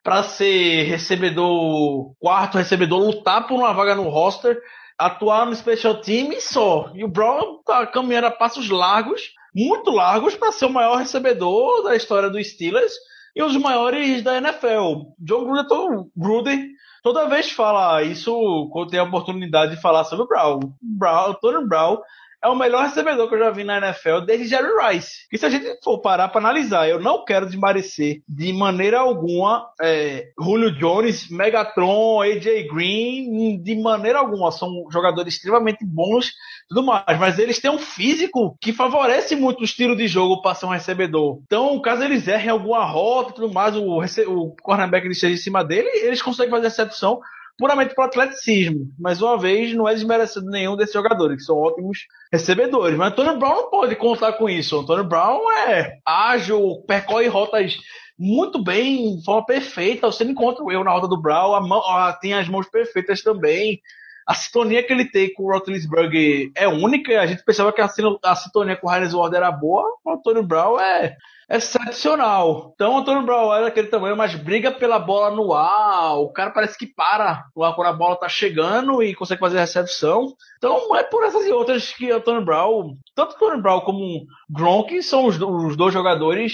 para 0.03 0.25
ser 0.25 0.83
recebedor, 0.85 2.13
quarto 2.19 2.59
recebedor, 2.59 2.99
lutar 2.99 3.47
por 3.47 3.55
uma 3.55 3.73
vaga 3.73 3.95
no 3.95 4.09
roster, 4.09 4.61
atuar 4.99 5.47
no 5.47 5.55
special 5.55 6.01
team 6.01 6.33
e 6.33 6.41
só. 6.41 6.91
E 6.95 7.05
o 7.05 7.09
Brown 7.09 7.63
tá 7.65 7.87
caminhando 7.87 8.27
a 8.27 8.33
passos 8.33 8.69
largos, 8.69 9.31
muito 9.55 9.91
largos, 9.91 10.35
para 10.35 10.51
ser 10.51 10.67
o 10.67 10.73
maior 10.73 10.97
recebedor 10.97 11.85
da 11.85 11.95
história 11.95 12.29
dos 12.29 12.49
Steelers 12.49 12.93
e 13.37 13.43
um 13.43 13.47
dos 13.47 13.57
maiores 13.57 14.23
da 14.23 14.39
NFL. 14.39 15.13
John 15.21 15.45
Gruden, 15.45 16.11
Gruden 16.17 16.69
toda 17.03 17.29
vez 17.29 17.53
fala 17.53 18.03
isso 18.03 18.69
quando 18.73 18.91
tem 18.91 18.99
a 18.99 19.05
oportunidade 19.05 19.77
de 19.77 19.81
falar 19.81 20.03
sobre 20.05 20.25
o 20.25 20.29
Brown. 20.29 20.61
Brown 20.83 21.35
Tony 21.35 21.69
Brown 21.69 21.99
é 22.43 22.49
o 22.49 22.57
melhor 22.57 22.85
recebedor 22.85 23.29
que 23.29 23.35
eu 23.35 23.39
já 23.39 23.51
vi 23.51 23.65
na 23.65 23.79
NFL 23.79 24.21
desde 24.27 24.47
Jerry 24.47 24.69
Rice. 24.81 25.27
E 25.33 25.39
se 25.39 25.47
a 25.47 25.51
gente 25.51 25.67
for 25.83 25.99
parar 25.99 26.29
para 26.29 26.41
analisar, 26.41 26.89
eu 26.89 27.01
não 27.01 27.25
quero 27.25 27.47
desmerecer 27.47 28.23
de 28.29 28.53
maneira 28.53 29.01
alguma 29.01 29.69
é, 29.81 30.29
Julio 30.41 30.71
Jones, 30.79 31.29
Megatron, 31.31 32.23
AJ 32.23 32.69
Green, 32.73 33.61
de 33.63 33.77
maneira 33.81 34.19
alguma. 34.19 34.53
São 34.53 34.87
jogadores 34.91 35.35
extremamente 35.35 35.85
bons 35.85 36.33
tudo 36.69 36.83
mais, 36.83 37.19
mas 37.19 37.39
eles 37.39 37.59
têm 37.59 37.71
um 37.71 37.79
físico 37.79 38.57
que 38.61 38.73
favorece 38.73 39.35
muito 39.35 39.61
o 39.61 39.65
estilo 39.65 39.97
de 39.97 40.07
jogo 40.07 40.43
para 40.43 40.55
ser 40.55 40.67
um 40.67 40.71
recebedor. 40.71 41.41
Então, 41.47 41.81
caso 41.81 42.05
eles 42.05 42.29
errem 42.29 42.51
alguma 42.51 42.85
rota 42.85 43.31
e 43.31 43.35
tudo 43.35 43.53
mais, 43.53 43.75
o, 43.75 44.01
o 44.29 44.57
cornerback 44.63 45.09
esteja 45.09 45.35
em 45.35 45.39
cima 45.39 45.65
dele, 45.65 45.89
eles 45.95 46.21
conseguem 46.21 46.51
fazer 46.51 46.69
recepção 46.69 47.21
puramente 47.59 47.95
por 47.95 48.05
atleticismo. 48.05 48.87
Mais 48.99 49.21
uma 49.21 49.37
vez, 49.37 49.75
não 49.75 49.89
é 49.89 49.95
desmerecendo 49.95 50.49
nenhum 50.51 50.77
desses 50.77 50.95
jogadores, 50.95 51.39
que 51.39 51.43
são 51.43 51.57
ótimos 51.57 52.07
recebedores. 52.33 52.97
Mas 52.97 53.13
Antônio 53.13 53.39
Brown 53.39 53.55
não 53.57 53.71
pode 53.71 53.97
contar 53.97 54.33
com 54.35 54.49
isso. 54.49 54.79
Antônio 54.79 55.05
Brown 55.05 55.51
é 55.53 55.99
ágil, 56.07 56.83
percorre 56.87 57.27
rotas 57.27 57.77
muito 58.19 58.63
bem, 58.63 59.17
de 59.17 59.25
forma 59.25 59.45
perfeita. 59.45 60.07
Você 60.11 60.25
não 60.25 60.33
encontra 60.33 60.63
o 60.65 60.71
erro 60.73 60.85
na 60.85 60.93
rota 60.93 61.09
do 61.09 61.21
Brown, 61.21 61.55
a 61.55 61.61
mão- 61.61 61.85
a- 61.85 62.13
tem 62.13 62.35
as 62.35 62.49
mãos 62.49 62.69
perfeitas 62.69 63.23
também. 63.23 63.81
A 64.27 64.35
sintonia 64.35 64.83
que 64.83 64.93
ele 64.93 65.07
tem 65.07 65.33
com 65.33 65.45
o 65.45 65.51
Roethlisberger 65.53 66.51
é 66.55 66.69
única. 66.69 67.19
A 67.21 67.27
gente 67.27 67.43
pensava 67.45 67.73
que 67.73 67.81
a, 67.81 67.89
a 68.25 68.37
sintonia 68.37 68.77
com 68.77 68.87
o 68.89 68.95
Heinz 68.95 69.15
Ward 69.15 69.35
era 69.35 69.51
boa. 69.51 69.85
O 70.05 70.11
Antônio 70.13 70.43
Brown 70.43 70.79
é 70.79 71.17
excepcional. 71.49 72.73
Então, 72.75 72.95
o 72.95 72.99
Antônio 72.99 73.23
Brown 73.23 73.55
é 73.55 73.63
daquele 73.63 73.89
tamanho, 73.89 74.17
mas 74.17 74.35
briga 74.35 74.71
pela 74.71 74.99
bola 74.99 75.35
no 75.35 75.55
ar. 75.55 76.19
O 76.19 76.31
cara 76.31 76.51
parece 76.51 76.77
que 76.77 76.87
para 76.87 77.45
quando 77.55 77.89
a 77.89 77.93
bola 77.93 78.17
tá 78.17 78.29
chegando 78.29 79.03
e 79.03 79.15
consegue 79.15 79.41
fazer 79.41 79.57
a 79.59 79.63
recepção. 79.63 80.35
Então, 80.59 80.95
é 80.97 81.03
por 81.03 81.25
essas 81.25 81.47
e 81.47 81.53
outras 81.53 81.93
que 81.93 82.13
o 82.13 82.17
Antônio 82.17 82.45
Brown, 82.45 82.97
tanto 83.15 83.33
o 83.33 83.37
Antônio 83.37 83.63
Brown 83.63 83.81
como 83.81 83.99
o 83.99 84.27
Gronk, 84.51 85.03
são 85.03 85.25
os, 85.25 85.41
os 85.41 85.77
dois 85.77 85.95
jogadores 85.95 86.53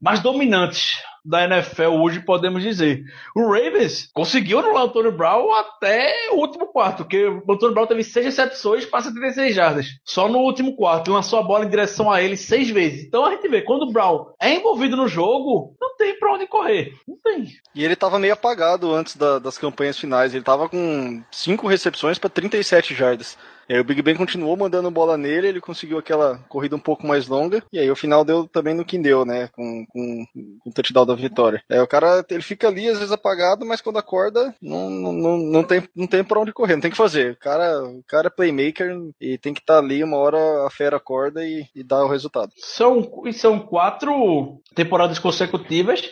mais 0.00 0.20
dominantes 0.20 1.02
da 1.26 1.44
NFL 1.44 1.88
hoje, 2.00 2.20
podemos 2.20 2.62
dizer. 2.62 3.02
O 3.34 3.48
Ravens 3.50 4.08
conseguiu 4.14 4.58
anular 4.60 4.84
o 4.84 4.86
Antônio 4.86 5.12
Brown 5.12 5.52
até 5.54 6.30
o 6.32 6.36
último 6.36 6.66
quarto, 6.68 6.98
porque 6.98 7.26
o 7.26 7.42
Antônio 7.52 7.74
Brown 7.74 7.86
teve 7.86 8.04
seis 8.04 8.24
recepções 8.26 8.84
para 8.86 9.02
76 9.02 9.54
jardas. 9.54 9.86
Só 10.04 10.28
no 10.28 10.38
último 10.38 10.76
quarto, 10.76 11.12
lançou 11.12 11.38
a 11.38 11.42
bola 11.42 11.64
em 11.64 11.68
direção 11.68 12.10
a 12.10 12.22
ele 12.22 12.36
seis 12.36 12.70
vezes. 12.70 13.04
Então 13.04 13.24
a 13.26 13.30
gente 13.30 13.48
vê, 13.48 13.62
quando 13.62 13.82
o 13.82 13.92
Brown 13.92 14.26
é 14.40 14.54
envolvido 14.54 14.96
no 14.96 15.08
jogo, 15.08 15.74
não 15.80 15.96
tem 15.96 16.18
pra 16.18 16.32
onde 16.34 16.46
correr. 16.46 16.92
Não 17.06 17.16
tem. 17.22 17.46
E 17.74 17.84
ele 17.84 17.96
tava 17.96 18.18
meio 18.18 18.32
apagado 18.34 18.92
antes 18.94 19.16
da- 19.16 19.38
das 19.38 19.58
campanhas 19.58 19.98
finais. 19.98 20.34
Ele 20.34 20.44
tava 20.44 20.68
com 20.68 21.22
cinco 21.30 21.66
recepções 21.66 22.18
para 22.18 22.30
37 22.30 22.94
jardas. 22.94 23.36
E 23.68 23.74
aí 23.74 23.80
o 23.80 23.84
Big 23.84 24.00
Ben 24.00 24.14
continuou 24.14 24.56
mandando 24.56 24.90
bola 24.90 25.16
nele, 25.16 25.48
ele 25.48 25.60
conseguiu 25.60 25.98
aquela 25.98 26.38
corrida 26.48 26.76
um 26.76 26.80
pouco 26.80 27.06
mais 27.06 27.26
longa, 27.26 27.62
e 27.72 27.78
aí 27.78 27.90
o 27.90 27.96
final 27.96 28.24
deu 28.24 28.46
também 28.46 28.74
no 28.74 28.84
que 28.84 28.96
deu, 28.98 29.24
né? 29.24 29.48
Com, 29.48 29.84
com, 29.86 30.26
com 30.62 30.70
o 30.70 30.72
touchdown 30.72 31.04
da 31.04 31.14
vitória. 31.14 31.62
É, 31.68 31.82
o 31.82 31.86
cara, 31.86 32.24
ele 32.30 32.42
fica 32.42 32.68
ali, 32.68 32.88
às 32.88 32.98
vezes 32.98 33.12
apagado, 33.12 33.66
mas 33.66 33.80
quando 33.80 33.98
acorda, 33.98 34.54
não, 34.62 34.88
não, 34.88 35.36
não, 35.36 35.64
tem, 35.64 35.82
não 35.94 36.06
tem 36.06 36.22
pra 36.22 36.40
onde 36.40 36.52
correr, 36.52 36.74
não 36.74 36.80
tem 36.80 36.88
o 36.88 36.92
que 36.92 36.96
fazer. 36.96 37.32
O 37.32 37.38
cara, 37.38 37.82
o 37.82 38.02
cara 38.06 38.28
é 38.28 38.30
playmaker 38.30 38.96
e 39.20 39.36
tem 39.36 39.52
que 39.52 39.60
estar 39.60 39.78
ali, 39.78 40.02
uma 40.04 40.16
hora 40.16 40.66
a 40.66 40.70
fera 40.70 40.96
acorda 40.96 41.44
e, 41.44 41.66
e 41.74 41.82
dá 41.82 42.04
o 42.04 42.08
resultado. 42.08 42.52
São, 42.56 43.02
são 43.32 43.58
quatro 43.58 44.60
temporadas 44.74 45.18
consecutivas, 45.18 46.08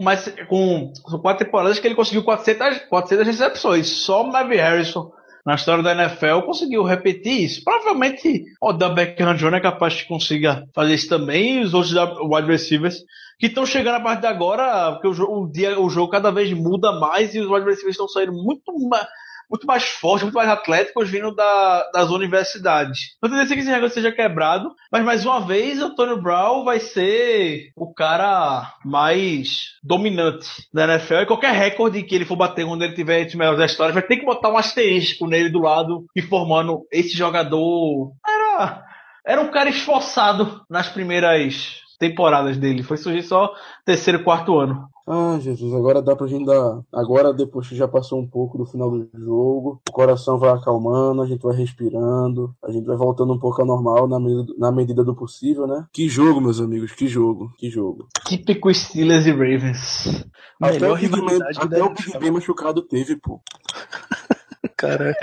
mas 0.00 0.32
com, 0.48 0.92
quatro 1.22 1.44
temporadas 1.44 1.78
que 1.78 1.86
ele 1.86 1.94
conseguiu 1.94 2.22
400, 2.22 2.80
400 2.88 3.26
recepções. 3.26 3.88
Só 3.88 4.22
o 4.22 4.30
Harrison, 4.30 5.10
na 5.48 5.54
história 5.54 5.82
da 5.82 5.92
NFL, 5.92 6.42
conseguiu 6.44 6.82
repetir 6.82 7.44
isso. 7.44 7.64
Provavelmente 7.64 8.44
o 8.60 8.70
da 8.70 8.90
Beckham 8.90 9.34
Jr. 9.34 9.54
é 9.54 9.60
capaz 9.60 9.94
que 9.94 10.06
consiga 10.06 10.68
fazer 10.74 10.92
isso 10.92 11.08
também, 11.08 11.60
e 11.60 11.64
os 11.64 11.72
outros 11.72 12.18
wide 12.20 12.46
receivers 12.46 13.02
que 13.40 13.46
estão 13.46 13.64
chegando 13.64 13.94
a 13.94 14.00
partir 14.00 14.20
de 14.20 14.26
agora, 14.26 14.92
porque 14.92 15.08
o, 15.08 15.40
o 15.40 15.50
dia, 15.50 15.80
o 15.80 15.88
jogo 15.88 16.12
cada 16.12 16.30
vez 16.30 16.52
muda 16.52 16.92
mais 17.00 17.34
e 17.34 17.40
os 17.40 17.50
wide 17.50 17.64
receivers 17.64 17.94
estão 17.94 18.06
saindo 18.06 18.34
muito 18.34 18.78
mais 18.90 19.06
muito 19.50 19.66
mais 19.66 19.84
fortes, 19.84 20.22
muito 20.24 20.34
mais 20.34 20.48
atléticos 20.48 21.08
vindo 21.08 21.34
da- 21.34 21.90
das 21.92 22.10
universidades. 22.10 22.98
Não 23.22 23.30
tem 23.30 23.46
que 23.46 23.54
esse 23.54 23.70
negócio 23.70 23.94
seja 23.94 24.12
quebrado, 24.12 24.70
mas 24.92 25.04
mais 25.04 25.24
uma 25.24 25.40
vez, 25.40 25.80
Antônio 25.80 26.20
Brown 26.20 26.64
vai 26.64 26.80
ser 26.80 27.70
o 27.76 27.92
cara 27.92 28.74
mais 28.84 29.70
dominante 29.82 30.48
da 30.72 30.84
NFL. 30.84 31.22
E 31.22 31.26
qualquer 31.26 31.52
recorde 31.52 32.02
que 32.02 32.14
ele 32.14 32.24
for 32.24 32.36
bater 32.36 32.66
quando 32.66 32.82
ele 32.82 32.94
tiver 32.94 33.20
entre 33.20 33.30
os 33.30 33.34
melhores 33.36 33.58
da 33.58 33.66
história, 33.66 33.92
vai 33.94 34.02
ter 34.02 34.16
que 34.18 34.26
botar 34.26 34.50
um 34.50 34.58
asterisco 34.58 35.26
nele 35.26 35.48
do 35.50 35.60
lado, 35.60 36.04
informando 36.16 36.82
esse 36.92 37.16
jogador. 37.16 38.12
Era, 38.26 38.84
era 39.26 39.40
um 39.40 39.50
cara 39.50 39.68
esforçado 39.70 40.62
nas 40.68 40.88
primeiras 40.88 41.80
temporadas 41.98 42.56
dele. 42.56 42.82
Foi 42.82 42.96
surgir 42.96 43.22
só 43.22 43.52
terceiro 43.84 44.22
quarto 44.22 44.58
ano. 44.58 44.88
Ah, 45.10 45.38
Jesus, 45.40 45.72
agora 45.72 46.02
dá 46.02 46.14
pra 46.14 46.26
gente 46.26 46.44
dar. 46.44 46.82
Agora, 46.92 47.32
depois 47.32 47.66
que 47.66 47.74
já 47.74 47.88
passou 47.88 48.20
um 48.20 48.28
pouco 48.28 48.58
do 48.58 48.66
final 48.66 48.90
do 48.90 49.08
jogo, 49.14 49.80
o 49.88 49.92
coração 49.92 50.38
vai 50.38 50.50
acalmando, 50.50 51.22
a 51.22 51.26
gente 51.26 51.40
vai 51.40 51.56
respirando, 51.56 52.54
a 52.62 52.70
gente 52.70 52.84
vai 52.84 52.94
voltando 52.94 53.32
um 53.32 53.38
pouco 53.38 53.62
ao 53.62 53.66
normal 53.66 54.06
na 54.06 54.20
medida, 54.20 54.52
na 54.58 54.70
medida 54.70 55.02
do 55.02 55.16
possível, 55.16 55.66
né? 55.66 55.86
Que 55.94 56.10
jogo, 56.10 56.42
meus 56.42 56.60
amigos, 56.60 56.92
que 56.92 57.08
jogo, 57.08 57.50
que 57.56 57.70
jogo. 57.70 58.06
Típico 58.26 58.72
Steelers 58.72 59.26
e 59.26 59.30
Ravens. 59.30 60.26
Até 60.60 60.74
Melhor 60.74 60.98
o 60.98 61.94
Big 61.94 62.18
Ben, 62.18 62.30
machucado 62.30 62.82
teve, 62.82 63.16
pô. 63.16 63.40
Cara, 64.76 65.14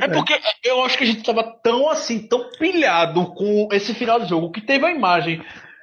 É 0.00 0.08
porque 0.08 0.34
eu 0.64 0.82
acho 0.82 0.96
que 0.96 1.04
a 1.04 1.06
gente 1.06 1.22
tava 1.22 1.44
tão 1.62 1.90
assim, 1.90 2.26
tão 2.26 2.50
pilhado 2.58 3.34
com 3.34 3.68
esse 3.70 3.92
final 3.92 4.18
do 4.18 4.26
jogo, 4.26 4.50
que 4.50 4.64
teve 4.64 4.86
a 4.86 4.94
imagem 4.94 5.42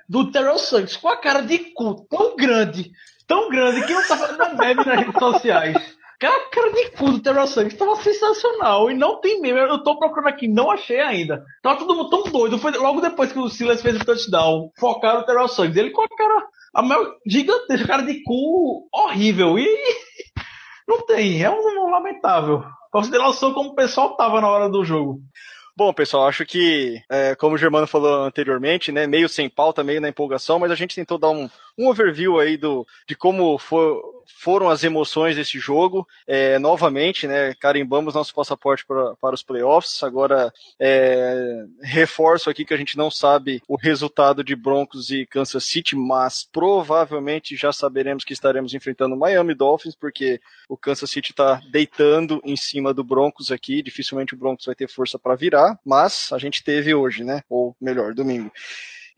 do 0.10 0.32
Terrell 0.32 0.58
Santos 0.58 0.98
com 0.98 1.08
a 1.08 1.18
cara 1.18 1.42
de 1.42 1.58
cu 1.74 2.06
tão 2.10 2.36
grande, 2.36 2.92
tão 3.28 3.50
grande, 3.50 3.86
que 3.86 3.94
não 3.94 4.08
tava 4.08 4.32
na 4.34 4.54
meme 4.54 4.86
nas 4.86 5.00
redes 5.00 5.20
sociais. 5.20 5.98
Aquela 6.16 6.40
cara 6.50 6.72
de 6.72 6.92
cu 6.92 7.12
do 7.12 7.20
Terrell 7.20 7.48
Santos 7.48 7.78
tava 7.78 7.96
sensacional 7.98 8.90
e 8.90 8.94
não 8.94 9.20
tem 9.20 9.42
meme. 9.42 9.60
Eu 9.60 9.84
tô 9.84 9.98
procurando 9.98 10.30
aqui, 10.30 10.48
não 10.48 10.72
achei 10.72 11.02
ainda. 11.02 11.44
Tava 11.62 11.80
todo 11.80 11.96
mundo 11.96 12.10
tão 12.10 12.24
doido. 12.24 12.58
Foi 12.58 12.72
logo 12.72 13.02
depois 13.02 13.32
que 13.34 13.40
o 13.40 13.50
Silas 13.50 13.82
fez 13.82 13.98
o 13.98 14.06
touchdown, 14.06 14.72
focaram 14.80 15.22
o 15.22 15.26
Terrell 15.26 15.48
Santos. 15.48 15.76
Ele 15.76 15.90
com 15.90 16.02
a 16.02 16.08
cara, 16.08 16.48
a 16.76 16.82
maior 16.82 17.16
gigantesca, 17.28 17.88
cara 17.88 18.04
de 18.04 18.24
cu 18.24 18.88
horrível. 18.94 19.60
E 19.60 19.68
não 20.88 21.06
tem, 21.06 21.44
é 21.44 21.50
um 21.50 21.90
lamentável. 21.90 22.64
Consideração 22.92 23.54
como 23.54 23.72
o 23.72 23.76
pessoal 23.76 24.16
tava 24.16 24.40
na 24.40 24.48
hora 24.48 24.70
do 24.70 24.86
jogo. 24.86 25.20
Bom, 25.76 25.92
pessoal, 25.92 26.28
acho 26.28 26.46
que, 26.46 27.02
é, 27.10 27.34
como 27.34 27.56
o 27.56 27.58
Germano 27.58 27.88
falou 27.88 28.26
anteriormente, 28.26 28.92
né, 28.92 29.08
meio 29.08 29.28
sem 29.28 29.50
pauta, 29.50 29.84
meio 29.84 30.00
na 30.00 30.10
empolgação, 30.10 30.60
mas 30.60 30.70
a 30.70 30.76
gente 30.76 30.94
tentou 30.94 31.18
dar 31.18 31.32
um, 31.32 31.50
um 31.78 31.88
overview 31.88 32.40
aí 32.40 32.58
do, 32.58 32.86
de 33.08 33.16
como 33.16 33.58
for- 33.58 34.02
foram 34.40 34.70
as 34.70 34.84
emoções 34.84 35.36
desse 35.36 35.60
jogo. 35.60 36.08
É, 36.28 36.58
novamente, 36.60 37.28
né, 37.28 37.54
carimbamos 37.56 38.14
nosso 38.14 38.34
passaporte 38.34 38.86
pra, 38.86 39.16
para 39.16 39.36
os 39.36 39.44
playoffs. 39.44 40.02
Agora, 40.04 40.54
é, 40.80 41.66
reforço 41.82 42.50
aqui 42.50 42.66
que 42.66 42.74
a 42.74 42.78
gente 42.78 42.98
não 42.98 43.10
sabe 43.10 43.62
o 43.68 43.76
resultado 43.76 44.44
de 44.44 44.56
Broncos 44.56 45.10
e 45.12 45.26
Kansas 45.26 45.64
City, 45.64 45.96
mas 45.96 46.48
provavelmente 46.52 47.56
já 47.56 47.72
saberemos 47.72 48.24
que 48.24 48.34
estaremos 48.34 48.74
enfrentando 48.74 49.16
Miami 49.18 49.54
Dolphins, 49.54 49.96
porque 49.96 50.40
o 50.68 50.78
Kansas 50.78 51.10
City 51.10 51.32
está 51.32 51.62
deitando 51.72 52.42
em 52.44 52.56
cima 52.56 52.94
do 52.94 53.04
Broncos 53.04 53.52
aqui. 53.52 53.82
Dificilmente 53.82 54.34
o 54.34 54.38
Broncos 54.38 54.66
vai 54.66 54.76
ter 54.76 54.90
força 54.90 55.18
para 55.18 55.36
virar, 55.36 55.80
mas 55.86 56.30
a 56.32 56.38
gente 56.38 56.64
teve 56.64 56.94
hoje, 56.94 57.24
né? 57.24 57.44
Ou 57.50 57.76
melhor, 57.80 58.14
domingo. 58.14 58.52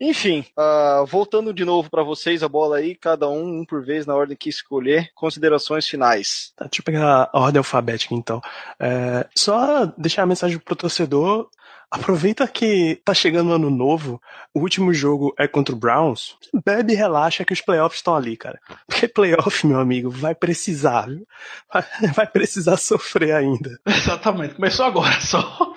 Enfim, 0.00 0.44
ah, 0.56 1.04
voltando 1.08 1.52
de 1.52 1.64
novo 1.64 1.90
para 1.90 2.02
vocês 2.02 2.42
a 2.42 2.48
bola 2.48 2.76
aí, 2.76 2.94
cada 2.94 3.28
um, 3.28 3.60
um 3.60 3.64
por 3.64 3.84
vez, 3.84 4.06
na 4.06 4.14
ordem 4.14 4.36
que 4.36 4.48
escolher. 4.48 5.10
Considerações 5.14 5.88
finais. 5.88 6.52
Tá, 6.56 6.66
deixa 6.66 6.80
eu 6.80 6.84
pegar 6.84 7.30
a 7.32 7.38
ordem 7.38 7.58
alfabética 7.58 8.14
então. 8.14 8.40
É, 8.78 9.26
só 9.34 9.86
deixar 9.96 10.22
a 10.22 10.26
mensagem 10.26 10.58
pro 10.58 10.76
torcedor. 10.76 11.48
Aproveita 11.88 12.48
que 12.48 13.00
tá 13.04 13.14
chegando 13.14 13.50
o 13.50 13.52
ano 13.52 13.70
novo, 13.70 14.20
o 14.52 14.60
último 14.60 14.92
jogo 14.92 15.32
é 15.38 15.46
contra 15.46 15.72
o 15.72 15.78
Browns. 15.78 16.36
Bebe 16.64 16.92
e 16.92 16.96
relaxa 16.96 17.44
que 17.44 17.52
os 17.52 17.60
playoffs 17.60 18.00
estão 18.00 18.16
ali, 18.16 18.36
cara. 18.36 18.60
Porque 18.88 19.06
playoff, 19.06 19.64
meu 19.64 19.78
amigo, 19.78 20.10
vai 20.10 20.34
precisar, 20.34 21.06
viu? 21.06 21.26
Vai, 21.72 21.84
vai 22.12 22.26
precisar 22.26 22.76
sofrer 22.76 23.32
ainda. 23.34 23.78
Exatamente, 23.86 24.56
começou 24.56 24.84
agora 24.84 25.20
só. 25.20 25.75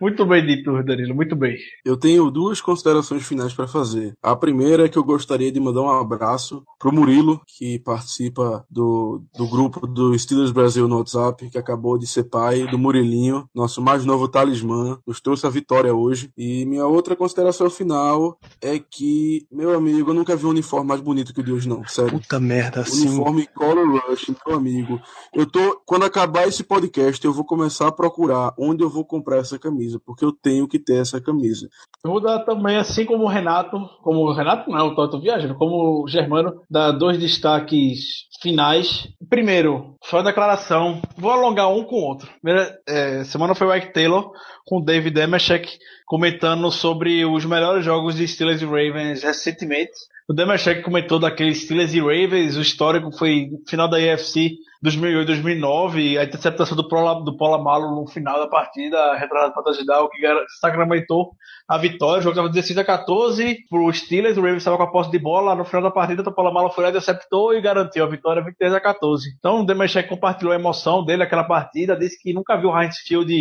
Muito 0.00 0.24
bem 0.26 0.44
dito, 0.44 0.82
Danilo, 0.82 1.14
muito 1.14 1.34
bem. 1.34 1.56
Eu 1.84 1.96
tenho 1.96 2.30
duas 2.30 2.60
considerações 2.60 3.26
finais 3.26 3.54
para 3.54 3.66
fazer. 3.66 4.14
A 4.22 4.36
primeira 4.36 4.84
é 4.84 4.88
que 4.88 4.98
eu 4.98 5.04
gostaria 5.04 5.50
de 5.50 5.58
mandar 5.58 5.82
um 5.82 5.90
abraço 5.90 6.62
pro 6.78 6.92
Murilo, 6.92 7.40
que 7.46 7.78
participa 7.78 8.64
do, 8.70 9.22
do 9.36 9.48
grupo 9.48 9.86
do 9.86 10.18
Steelers 10.18 10.50
Brasil 10.50 10.86
no 10.86 10.98
WhatsApp, 10.98 11.48
que 11.50 11.58
acabou 11.58 11.98
de 11.98 12.06
ser 12.06 12.24
pai, 12.24 12.66
do 12.66 12.78
Murilinho, 12.78 13.48
nosso 13.54 13.80
mais 13.80 14.04
novo 14.04 14.28
talismã, 14.28 14.98
nos 15.06 15.20
trouxe 15.20 15.46
a 15.46 15.50
vitória 15.50 15.94
hoje. 15.94 16.30
E 16.36 16.64
minha 16.66 16.86
outra 16.86 17.16
consideração 17.16 17.70
final 17.70 18.38
é 18.60 18.78
que, 18.78 19.46
meu 19.50 19.74
amigo, 19.74 20.10
eu 20.10 20.14
nunca 20.14 20.36
vi 20.36 20.46
um 20.46 20.50
uniforme 20.50 20.88
mais 20.88 21.00
bonito 21.00 21.32
que 21.32 21.40
o 21.40 21.44
de 21.44 21.52
hoje, 21.52 21.68
não. 21.68 21.86
Sério. 21.86 22.12
Puta 22.12 22.40
merda, 22.40 22.80
assim. 22.80 23.08
Uniforme 23.08 23.46
Color 23.46 24.02
Rush, 24.08 24.32
meu 24.46 24.56
amigo. 24.56 25.00
Eu 25.34 25.46
tô. 25.46 25.80
Quando 25.86 26.04
acabar 26.04 26.46
esse 26.46 26.64
podcast, 26.64 27.24
eu 27.24 27.32
vou 27.32 27.44
começar 27.44 27.88
a 27.88 27.92
procurar 27.92 28.52
onde 28.58 28.82
eu 28.82 28.90
vou 28.90 29.04
comprar 29.04 29.38
essa 29.38 29.58
camisa, 29.58 29.85
porque 30.04 30.24
eu 30.24 30.32
tenho 30.32 30.68
que 30.68 30.78
ter 30.78 31.00
essa 31.00 31.20
camisa. 31.20 31.68
Eu 32.04 32.10
vou 32.10 32.20
dar 32.20 32.40
também, 32.40 32.76
assim 32.76 33.04
como 33.04 33.24
o 33.24 33.28
Renato, 33.28 33.78
como 34.02 34.20
o 34.20 34.32
Renato 34.32 34.70
não, 34.70 34.88
eu 34.88 35.10
tô 35.10 35.20
viajando, 35.20 35.56
como 35.56 36.04
o 36.04 36.08
Germano, 36.08 36.62
dar 36.70 36.92
dois 36.92 37.18
destaques 37.18 38.26
finais. 38.40 39.08
Primeiro, 39.28 39.96
só 40.04 40.18
a 40.18 40.22
declaração, 40.22 41.00
vou 41.16 41.30
alongar 41.30 41.72
um 41.72 41.84
com 41.84 41.96
o 41.96 42.04
outro. 42.04 42.28
Primeira 42.40 42.78
é, 42.88 43.24
semana 43.24 43.54
foi 43.54 43.66
o 43.66 43.74
Ike 43.74 43.92
Taylor 43.92 44.30
com 44.64 44.78
o 44.78 44.84
David 44.84 45.14
Demechek 45.14 45.78
comentando 46.06 46.70
sobre 46.70 47.24
os 47.24 47.44
melhores 47.44 47.84
jogos 47.84 48.14
de 48.14 48.26
Steelers 48.28 48.62
e 48.62 48.64
Ravens 48.64 49.22
recentemente. 49.22 49.92
O 50.28 50.34
Demechek 50.34 50.82
comentou 50.82 51.20
daqueles 51.20 51.62
Steelers 51.62 51.94
e 51.94 52.00
Ravens, 52.00 52.56
o 52.56 52.60
histórico 52.60 53.16
foi 53.16 53.48
final 53.68 53.88
da 53.88 53.96
AFC 53.96 54.56
2008-2009, 54.84 56.18
a 56.18 56.24
interceptação 56.24 56.76
do 56.76 56.88
Paula, 56.88 57.24
do 57.24 57.36
Paula 57.36 57.62
Malo 57.62 57.94
no 57.94 58.08
final 58.08 58.40
da 58.40 58.48
partida, 58.48 59.14
retrasado 59.14 59.54
para 59.54 59.62
touchdown, 59.62 60.08
que 60.08 60.26
sacramentou 60.60 61.30
a 61.68 61.78
vitória. 61.78 62.18
O 62.18 62.22
jogo 62.22 62.32
estava 62.32 62.48
16 62.48 62.78
a 62.78 62.84
14 62.84 63.56
pro 63.70 63.92
Steelers, 63.92 64.36
o 64.36 64.40
Ravens 64.40 64.58
estava 64.58 64.76
com 64.76 64.82
a 64.82 64.90
posse 64.90 65.12
de 65.12 65.18
bola. 65.18 65.54
No 65.54 65.64
final 65.64 65.82
da 65.82 65.90
partida, 65.92 66.22
o 66.22 66.34
Paula 66.34 66.52
Malo 66.52 66.70
foi 66.70 66.82
lá, 66.82 66.90
interceptou 66.90 67.54
e 67.54 67.60
garantiu 67.60 68.04
a 68.04 68.08
vitória 68.08 68.42
23 68.42 68.74
a 68.74 68.80
14. 68.80 69.28
Então, 69.38 69.60
o 69.60 69.66
Demechek 69.66 70.08
compartilhou 70.08 70.52
a 70.52 70.56
emoção 70.56 71.04
dele 71.04 71.18
naquela 71.18 71.44
partida, 71.44 71.96
disse 71.96 72.20
que 72.20 72.32
nunca 72.32 72.56
viu 72.56 72.70
o 72.70 72.80
Heinz 72.80 72.98
Field 72.98 73.32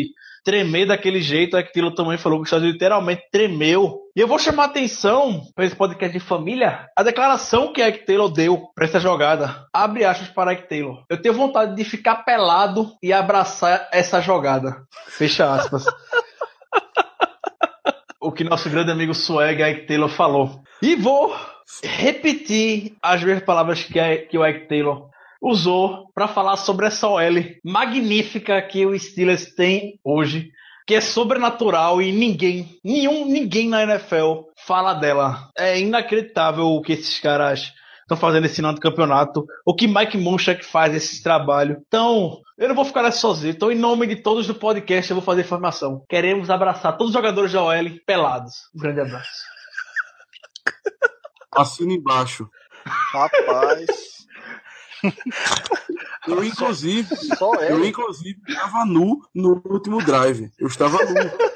tremer 0.45 0.85
daquele 0.85 1.19
jeito. 1.19 1.57
Aquilo 1.57 1.93
também 1.93 2.17
falou 2.17 2.37
que 2.37 2.43
o 2.43 2.45
Estados 2.45 2.65
literalmente 2.65 3.23
tremeu. 3.31 3.99
E 4.15 4.21
eu 4.21 4.27
vou 4.27 4.39
chamar 4.39 4.63
a 4.63 4.67
atenção 4.67 5.41
para 5.53 5.65
esse 5.65 5.75
podcast 5.75 6.17
de 6.17 6.23
família, 6.23 6.87
a 6.95 7.03
declaração 7.03 7.73
que 7.73 7.85
Ike 7.85 8.05
Taylor 8.05 8.31
deu 8.31 8.67
para 8.73 8.85
essa 8.85 8.99
jogada. 8.99 9.65
Abre 9.73 10.05
aspas 10.05 10.29
para 10.29 10.53
Ike 10.53 10.69
Taylor. 10.69 11.03
Eu 11.09 11.21
tenho 11.21 11.33
vontade 11.33 11.75
de 11.75 11.83
ficar 11.83 12.23
pelado 12.23 12.93
e 13.03 13.11
abraçar 13.11 13.89
essa 13.91 14.21
jogada. 14.21 14.83
Fecha 15.07 15.53
aspas. 15.53 15.85
o 18.21 18.31
que 18.31 18.43
nosso 18.43 18.69
grande 18.69 18.91
amigo 18.91 19.13
Swag 19.13 19.61
Ike 19.61 19.87
Taylor 19.87 20.09
falou. 20.09 20.61
E 20.81 20.95
vou 20.95 21.35
repetir 21.83 22.95
as 23.01 23.23
mesmas 23.23 23.43
palavras 23.43 23.83
que, 23.83 24.17
que 24.17 24.37
o 24.37 24.47
Ike 24.47 24.67
Taylor 24.67 25.09
usou 25.45 26.09
para 26.13 26.27
falar 26.27 26.57
sobre 26.57 26.87
essa 26.87 27.07
OL 27.07 27.35
magnífica 27.63 28.59
que 28.63 28.83
o 28.83 28.97
Steelers 28.97 29.53
tem 29.53 29.99
hoje, 30.03 30.51
que 30.87 30.95
é 30.95 31.01
sobrenatural 31.01 32.01
e 32.01 32.11
ninguém, 32.11 32.79
nenhum, 32.83 33.25
ninguém 33.25 33.69
na 33.69 33.83
NFL 33.83 34.41
fala 34.55 34.95
dela. 34.95 35.51
É 35.55 35.79
inacreditável 35.79 36.65
o 36.65 36.81
que 36.81 36.93
esses 36.93 37.19
caras 37.19 37.71
estão 38.01 38.17
fazendo 38.17 38.45
esse 38.45 38.59
ano 38.59 38.73
do 38.73 38.81
campeonato, 38.81 39.45
o 39.63 39.75
que 39.75 39.87
Mike 39.87 40.17
Munchak 40.17 40.65
faz 40.65 40.95
esse 40.95 41.21
trabalho. 41.21 41.77
Então, 41.87 42.41
eu 42.57 42.67
não 42.67 42.75
vou 42.75 42.85
ficar 42.85 43.03
nessa 43.03 43.19
sozinho. 43.19 43.51
Então, 43.51 43.71
em 43.71 43.77
nome 43.77 44.07
de 44.07 44.15
todos 44.15 44.47
do 44.47 44.55
podcast, 44.55 45.11
eu 45.11 45.15
vou 45.15 45.23
fazer 45.23 45.41
informação. 45.41 46.03
Queremos 46.09 46.49
abraçar 46.49 46.97
todos 46.97 47.09
os 47.09 47.13
jogadores 47.13 47.51
da 47.51 47.63
OL 47.63 47.99
pelados. 48.05 48.53
Um 48.75 48.79
grande 48.79 49.01
abraço. 49.01 49.29
Assina 51.55 51.93
embaixo. 51.93 52.49
Rapaz. 52.85 54.24
Eu, 56.27 56.43
inclusive, 56.43 57.15
Só 57.37 57.53
eu, 57.55 57.85
inclusive, 57.85 58.39
estava 58.47 58.83
nu 58.83 59.21
no 59.33 59.61
último 59.63 60.03
drive. 60.03 60.51
Eu 60.57 60.67
estava 60.67 60.97
nu. 61.05 61.13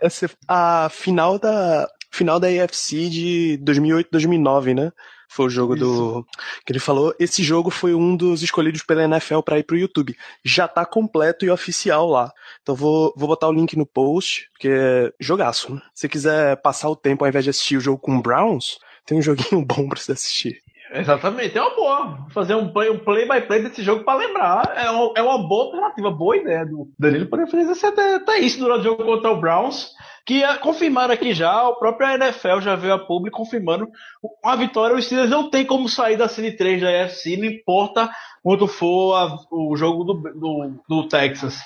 Essa 0.00 0.26
é 0.26 0.30
a 0.46 0.88
final 0.88 1.38
da 1.38 1.88
final 2.12 2.38
da 2.38 2.46
AFC 2.46 3.08
de 3.08 3.60
2008-2009, 3.64 4.74
né? 4.74 4.92
Foi 5.28 5.46
o 5.46 5.50
jogo 5.50 5.76
do 5.76 6.26
que 6.64 6.72
ele 6.72 6.80
falou. 6.80 7.14
Esse 7.20 7.42
jogo 7.42 7.70
foi 7.70 7.94
um 7.94 8.16
dos 8.16 8.42
escolhidos 8.42 8.82
pela 8.82 9.04
NFL 9.04 9.40
para 9.40 9.58
ir 9.58 9.62
pro 9.62 9.76
YouTube. 9.76 10.16
Já 10.42 10.66
tá 10.66 10.86
completo 10.86 11.44
e 11.44 11.50
oficial 11.50 12.08
lá. 12.08 12.32
Então 12.62 12.74
vou, 12.74 13.12
vou 13.16 13.28
botar 13.28 13.48
o 13.48 13.52
link 13.52 13.76
no 13.76 13.84
post, 13.84 14.48
porque 14.52 14.68
é 14.68 15.12
jogaço. 15.20 15.74
Né? 15.74 15.82
Se 15.94 16.08
quiser 16.08 16.56
passar 16.62 16.88
o 16.88 16.96
tempo 16.96 17.24
ao 17.24 17.28
invés 17.28 17.44
de 17.44 17.50
assistir 17.50 17.76
o 17.76 17.80
jogo 17.80 17.98
com 17.98 18.16
o 18.16 18.22
Browns, 18.22 18.78
tem 19.04 19.18
um 19.18 19.22
joguinho 19.22 19.62
bom 19.64 19.86
pra 19.88 20.00
você 20.00 20.12
assistir. 20.12 20.62
Exatamente, 21.00 21.56
é 21.56 21.62
uma 21.62 21.74
boa. 21.76 22.26
Fazer 22.30 22.54
um 22.54 22.72
play, 22.72 22.90
um 22.90 22.98
play 22.98 23.28
by 23.28 23.40
play 23.46 23.62
desse 23.62 23.82
jogo 23.82 24.04
para 24.04 24.18
lembrar. 24.18 24.72
É 24.76 24.90
uma, 24.90 25.12
é 25.16 25.22
uma 25.22 25.46
boa 25.46 25.66
alternativa, 25.66 26.10
boa 26.10 26.36
ideia 26.36 26.64
do 26.66 26.88
Danilo 26.98 27.26
poder 27.26 27.46
fazer 27.48 27.70
esse- 27.70 27.86
até, 27.86 28.16
até 28.16 28.38
isso 28.38 28.58
durante 28.58 28.80
o 28.80 28.84
jogo 28.84 29.04
contra 29.04 29.30
o 29.30 29.40
Browns. 29.40 29.90
Que 30.26 30.44
é, 30.44 30.56
confirmaram 30.58 31.14
aqui 31.14 31.32
já, 31.32 31.66
o 31.68 31.76
próprio 31.76 32.06
NFL 32.10 32.60
já 32.60 32.76
veio 32.76 32.92
a 32.94 32.98
público 32.98 33.38
confirmando 33.38 33.88
uma 34.44 34.56
vitória. 34.56 34.94
Os 34.94 35.04
Steelers 35.06 35.30
não 35.30 35.48
tem 35.48 35.64
como 35.64 35.88
sair 35.88 36.16
da 36.18 36.28
série 36.28 36.52
3 36.52 36.82
da 36.82 36.88
AFC, 37.04 37.36
não 37.38 37.46
importa 37.46 38.10
quanto 38.42 38.66
for 38.66 39.14
a- 39.14 39.36
o 39.50 39.74
jogo 39.76 40.04
do, 40.04 40.14
do, 40.14 40.74
do 40.88 41.08
Texas. 41.08 41.58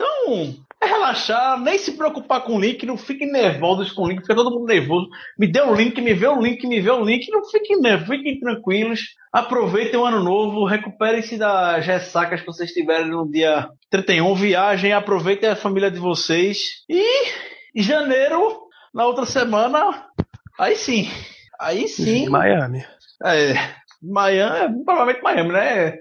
Então, 0.00 0.56
é 0.80 0.86
relaxar, 0.86 1.60
nem 1.60 1.78
se 1.78 1.92
preocupar 1.92 2.42
com 2.42 2.56
o 2.56 2.60
link, 2.60 2.86
não 2.86 2.96
fiquem 2.96 3.30
nervosos 3.30 3.92
com 3.92 4.04
o 4.04 4.08
link, 4.08 4.22
fica 4.22 4.34
todo 4.34 4.50
mundo 4.50 4.64
nervoso. 4.64 5.10
Me 5.38 5.46
dê 5.46 5.60
o 5.60 5.74
link, 5.74 6.00
me 6.00 6.14
vê 6.14 6.26
o 6.26 6.40
link, 6.40 6.66
me 6.66 6.80
vê 6.80 6.90
o 6.90 7.04
link, 7.04 7.30
não 7.30 7.44
fiquem 7.44 7.78
nervosos, 7.78 8.08
fiquem 8.08 8.40
tranquilos. 8.40 9.00
Aproveitem 9.30 10.00
o 10.00 10.06
ano 10.06 10.24
novo, 10.24 10.64
recuperem-se 10.64 11.36
das 11.36 11.84
ressacas 11.84 12.40
que 12.40 12.46
vocês 12.46 12.72
tiverem 12.72 13.10
no 13.10 13.30
dia 13.30 13.68
31, 13.90 14.34
viajem, 14.34 14.94
aproveitem 14.94 15.50
a 15.50 15.56
família 15.56 15.90
de 15.90 15.98
vocês. 15.98 16.82
E 16.88 17.04
em 17.74 17.82
janeiro, 17.82 18.62
na 18.94 19.04
outra 19.04 19.26
semana, 19.26 20.06
aí 20.58 20.76
sim. 20.76 21.10
Aí 21.60 21.86
sim. 21.88 22.26
Miami. 22.30 22.82
É, 23.22 23.52
Miami, 24.02 24.82
provavelmente 24.82 25.22
Miami, 25.22 25.52
né? 25.52 25.98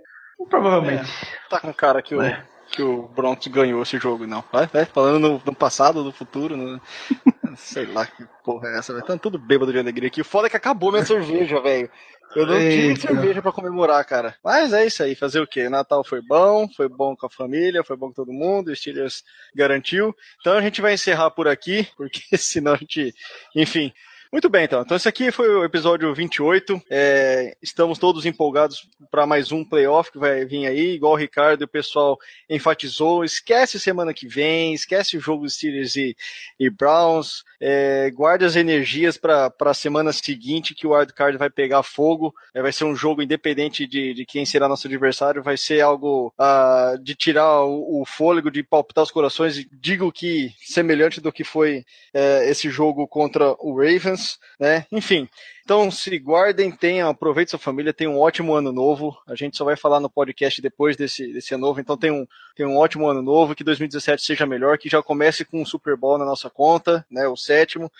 Provavelmente. 0.49 1.11
Tá 1.49 1.59
com 1.59 1.73
cara 1.73 2.01
que 2.01 2.15
o, 2.15 2.21
É. 2.21 2.48
que 2.79 2.83
o 2.83 3.09
Broncos 3.09 3.47
ganhou 3.47 3.83
esse 3.83 3.97
jogo, 3.99 4.25
não. 4.25 4.41
Vai, 4.53 4.65
vai, 4.67 4.85
falando 4.85 5.19
no, 5.19 5.41
no 5.45 5.53
passado, 5.53 6.01
no 6.01 6.13
futuro, 6.13 6.55
no- 6.55 6.79
sei 7.57 7.85
lá 7.85 8.05
que 8.05 8.25
porra 8.41 8.69
é 8.69 8.77
essa, 8.79 8.93
velho. 8.93 9.05
Tá 9.05 9.17
tudo 9.17 9.37
bêbado 9.37 9.73
de 9.73 9.79
alegria 9.79 10.07
aqui. 10.07 10.21
O 10.21 10.25
foda 10.25 10.47
é 10.47 10.49
que 10.49 10.55
acabou 10.55 10.89
minha 10.89 11.05
cerveja, 11.05 11.59
velho. 11.61 11.89
Eu 12.35 12.45
não 12.45 12.53
tive 12.53 12.87
Eita. 12.89 13.01
cerveja 13.01 13.41
pra 13.41 13.51
comemorar, 13.51 14.05
cara. 14.05 14.35
Mas 14.41 14.71
é 14.71 14.85
isso 14.85 15.03
aí, 15.03 15.13
fazer 15.13 15.41
o 15.41 15.47
quê? 15.47 15.67
Natal 15.67 16.05
foi 16.05 16.21
bom, 16.21 16.69
foi 16.69 16.87
bom 16.87 17.15
com 17.17 17.25
a 17.25 17.29
família, 17.29 17.83
foi 17.83 17.97
bom 17.97 18.07
com 18.07 18.13
todo 18.13 18.31
mundo, 18.31 18.69
o 18.69 18.75
Steelers 18.75 19.23
garantiu. 19.53 20.15
Então 20.39 20.53
a 20.53 20.61
gente 20.61 20.79
vai 20.79 20.93
encerrar 20.93 21.31
por 21.31 21.47
aqui, 21.49 21.85
porque 21.97 22.21
senão 22.37 22.73
a 22.73 22.77
gente. 22.77 23.13
Enfim. 23.55 23.91
Muito 24.31 24.47
bem, 24.47 24.65
então. 24.65 24.83
Então, 24.83 24.95
esse 24.95 25.09
aqui 25.09 25.31
foi 25.31 25.49
o 25.49 25.63
episódio 25.63 26.13
28. 26.13 26.79
É, 26.87 27.57
estamos 27.63 27.97
todos 27.97 28.27
empolgados 28.27 28.87
para 29.09 29.25
mais 29.25 29.51
um 29.51 29.65
playoff 29.65 30.11
que 30.11 30.19
vai 30.19 30.45
vir 30.45 30.67
aí, 30.67 30.93
igual 30.93 31.13
o 31.13 31.15
Ricardo 31.15 31.63
e 31.63 31.65
o 31.65 31.67
pessoal 31.67 32.15
enfatizou. 32.47 33.23
Esquece 33.23 33.79
semana 33.79 34.13
que 34.13 34.27
vem, 34.27 34.71
esquece 34.75 35.17
o 35.17 35.19
jogo 35.19 35.49
Steelers 35.49 35.95
e, 35.95 36.15
e 36.59 36.69
Browns. 36.69 37.43
É, 37.59 38.11
guarde 38.11 38.45
as 38.45 38.55
energias 38.55 39.17
para 39.17 39.51
a 39.59 39.73
semana 39.73 40.13
seguinte 40.13 40.75
que 40.75 40.85
o 40.85 40.91
wildcard 40.95 41.35
vai 41.35 41.49
pegar 41.49 41.81
fogo. 41.81 42.31
É, 42.53 42.61
vai 42.61 42.71
ser 42.71 42.83
um 42.83 42.95
jogo 42.95 43.23
independente 43.23 43.87
de, 43.87 44.13
de 44.13 44.27
quem 44.27 44.45
será 44.45 44.69
nosso 44.69 44.85
adversário. 44.85 45.41
Vai 45.41 45.57
ser 45.57 45.81
algo 45.81 46.31
ah, 46.37 46.95
de 47.01 47.15
tirar 47.15 47.63
o, 47.63 48.01
o 48.01 48.05
fôlego, 48.05 48.51
de 48.51 48.61
palpitar 48.61 49.03
os 49.03 49.11
corações. 49.11 49.65
Digo 49.71 50.11
que 50.11 50.53
semelhante 50.61 51.19
do 51.19 51.31
que 51.31 51.43
foi 51.43 51.83
é, 52.13 52.47
esse 52.47 52.69
jogo 52.69 53.07
contra 53.07 53.55
o 53.57 53.75
Ravens, 53.75 54.18
né? 54.59 54.85
Enfim. 54.91 55.27
Então 55.63 55.89
se 55.91 56.17
guardem, 56.17 56.71
tenham, 56.71 57.09
aproveite 57.09 57.51
sua 57.51 57.59
família, 57.59 57.93
tenham 57.93 58.15
um 58.15 58.19
ótimo 58.19 58.55
ano 58.55 58.71
novo. 58.71 59.17
A 59.27 59.35
gente 59.35 59.55
só 59.55 59.63
vai 59.63 59.75
falar 59.75 59.99
no 59.99 60.09
podcast 60.09 60.61
depois 60.61 60.97
desse, 60.97 61.31
desse 61.31 61.53
ano 61.53 61.67
novo, 61.67 61.79
então 61.79 61.97
tem 61.97 62.11
um, 62.11 62.77
ótimo 62.77 63.07
ano 63.07 63.21
novo, 63.21 63.55
que 63.55 63.63
2017 63.63 64.21
seja 64.21 64.45
melhor, 64.45 64.77
que 64.77 64.89
já 64.89 65.01
comece 65.01 65.45
com 65.45 65.61
um 65.61 65.65
Super 65.65 65.95
Bowl 65.95 66.17
na 66.17 66.25
nossa 66.25 66.49
conta, 66.49 67.05
né? 67.09 67.27
O 67.27 67.35
sétimo. 67.35 67.91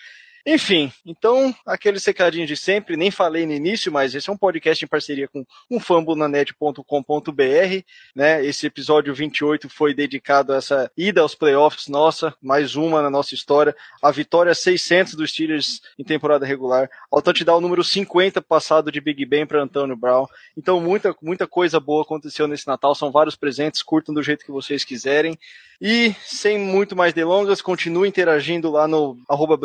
Enfim, 0.46 0.90
então, 1.04 1.54
aqueles 1.66 2.04
recadinhos 2.04 2.48
de 2.48 2.56
sempre, 2.56 2.96
nem 2.96 3.10
falei 3.10 3.44
no 3.44 3.52
início, 3.52 3.92
mas 3.92 4.14
esse 4.14 4.30
é 4.30 4.32
um 4.32 4.36
podcast 4.36 4.82
em 4.82 4.88
parceria 4.88 5.28
com 5.28 5.44
umfambonanet.com.br, 5.70 7.84
né? 8.14 8.44
Esse 8.44 8.66
episódio 8.66 9.14
28 9.14 9.68
foi 9.68 9.92
dedicado 9.92 10.52
a 10.52 10.56
essa 10.56 10.90
ida 10.96 11.20
aos 11.20 11.34
playoffs 11.34 11.88
nossa, 11.88 12.34
mais 12.42 12.74
uma 12.74 13.02
na 13.02 13.10
nossa 13.10 13.34
história, 13.34 13.76
a 14.02 14.10
vitória 14.10 14.54
600 14.54 15.14
dos 15.14 15.30
Steelers 15.30 15.82
em 15.98 16.04
temporada 16.04 16.46
regular, 16.46 16.88
ao 17.10 17.20
touchdown 17.20 17.60
número 17.60 17.84
50 17.84 18.40
passado 18.40 18.90
de 18.90 19.00
Big 19.00 19.24
Ben 19.26 19.46
para 19.46 19.62
Antônio 19.62 19.96
Brown. 19.96 20.26
Então, 20.56 20.80
muita, 20.80 21.14
muita 21.22 21.46
coisa 21.46 21.78
boa 21.78 22.02
aconteceu 22.02 22.48
nesse 22.48 22.66
Natal, 22.66 22.94
são 22.94 23.12
vários 23.12 23.36
presentes, 23.36 23.82
curtam 23.82 24.14
do 24.14 24.22
jeito 24.22 24.44
que 24.44 24.52
vocês 24.52 24.84
quiserem. 24.84 25.38
E 25.80 26.14
sem 26.22 26.58
muito 26.58 26.94
mais 26.94 27.14
delongas, 27.14 27.62
continue 27.62 28.06
interagindo 28.06 28.70
lá 28.70 28.86
no 28.86 29.16
arroba 29.26 29.56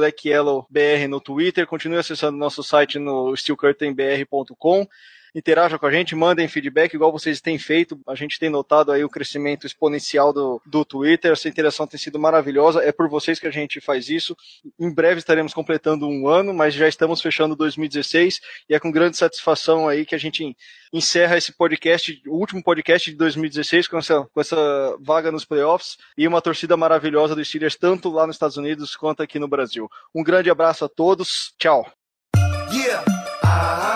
BlackYellowBR 0.69 1.07
no 1.07 1.19
Twitter, 1.19 1.65
continue 1.65 1.97
acessando 1.97 2.37
nosso 2.37 2.61
site 2.63 2.99
no 2.99 3.33
steelcurtainbr.com. 3.35 4.87
Interaja 5.35 5.77
com 5.77 5.85
a 5.85 5.91
gente, 5.91 6.15
mandem 6.15 6.47
feedback, 6.47 6.93
igual 6.93 7.11
vocês 7.11 7.41
têm 7.41 7.59
feito. 7.59 7.99
A 8.07 8.15
gente 8.15 8.39
tem 8.39 8.49
notado 8.49 8.89
aí 8.89 9.03
o 9.03 9.09
crescimento 9.09 9.67
exponencial 9.67 10.31
do, 10.31 10.61
do 10.65 10.85
Twitter. 10.85 11.33
Essa 11.33 11.49
interação 11.49 11.85
tem 11.85 11.99
sido 11.99 12.17
maravilhosa. 12.17 12.81
É 12.81 12.93
por 12.93 13.09
vocês 13.09 13.37
que 13.37 13.45
a 13.45 13.51
gente 13.51 13.81
faz 13.81 14.09
isso. 14.09 14.33
Em 14.79 14.89
breve 14.89 15.19
estaremos 15.19 15.53
completando 15.53 16.07
um 16.07 16.29
ano, 16.29 16.53
mas 16.53 16.73
já 16.73 16.87
estamos 16.87 17.21
fechando 17.21 17.53
2016 17.53 18.39
e 18.69 18.75
é 18.75 18.79
com 18.79 18.89
grande 18.89 19.17
satisfação 19.17 19.89
aí 19.89 20.05
que 20.05 20.15
a 20.15 20.17
gente 20.17 20.55
encerra 20.93 21.37
esse 21.37 21.51
podcast, 21.51 22.21
o 22.27 22.37
último 22.37 22.63
podcast 22.63 23.11
de 23.11 23.17
2016 23.17 23.89
com 23.89 23.97
essa, 23.97 24.25
com 24.33 24.39
essa 24.39 24.55
vaga 25.01 25.33
nos 25.33 25.43
playoffs 25.43 25.97
e 26.17 26.25
uma 26.25 26.41
torcida 26.41 26.77
maravilhosa 26.77 27.35
dos 27.35 27.49
Steelers, 27.49 27.75
tanto 27.75 28.09
lá 28.09 28.25
nos 28.25 28.37
Estados 28.37 28.55
Unidos 28.55 28.95
quanto 28.95 29.21
aqui 29.21 29.37
no 29.37 29.49
Brasil. 29.49 29.89
Um 30.15 30.23
grande 30.23 30.49
abraço 30.49 30.85
a 30.85 30.89
todos. 30.89 31.53
Tchau. 31.59 31.85
Yeah. 32.71 33.03
Ah, 33.43 33.94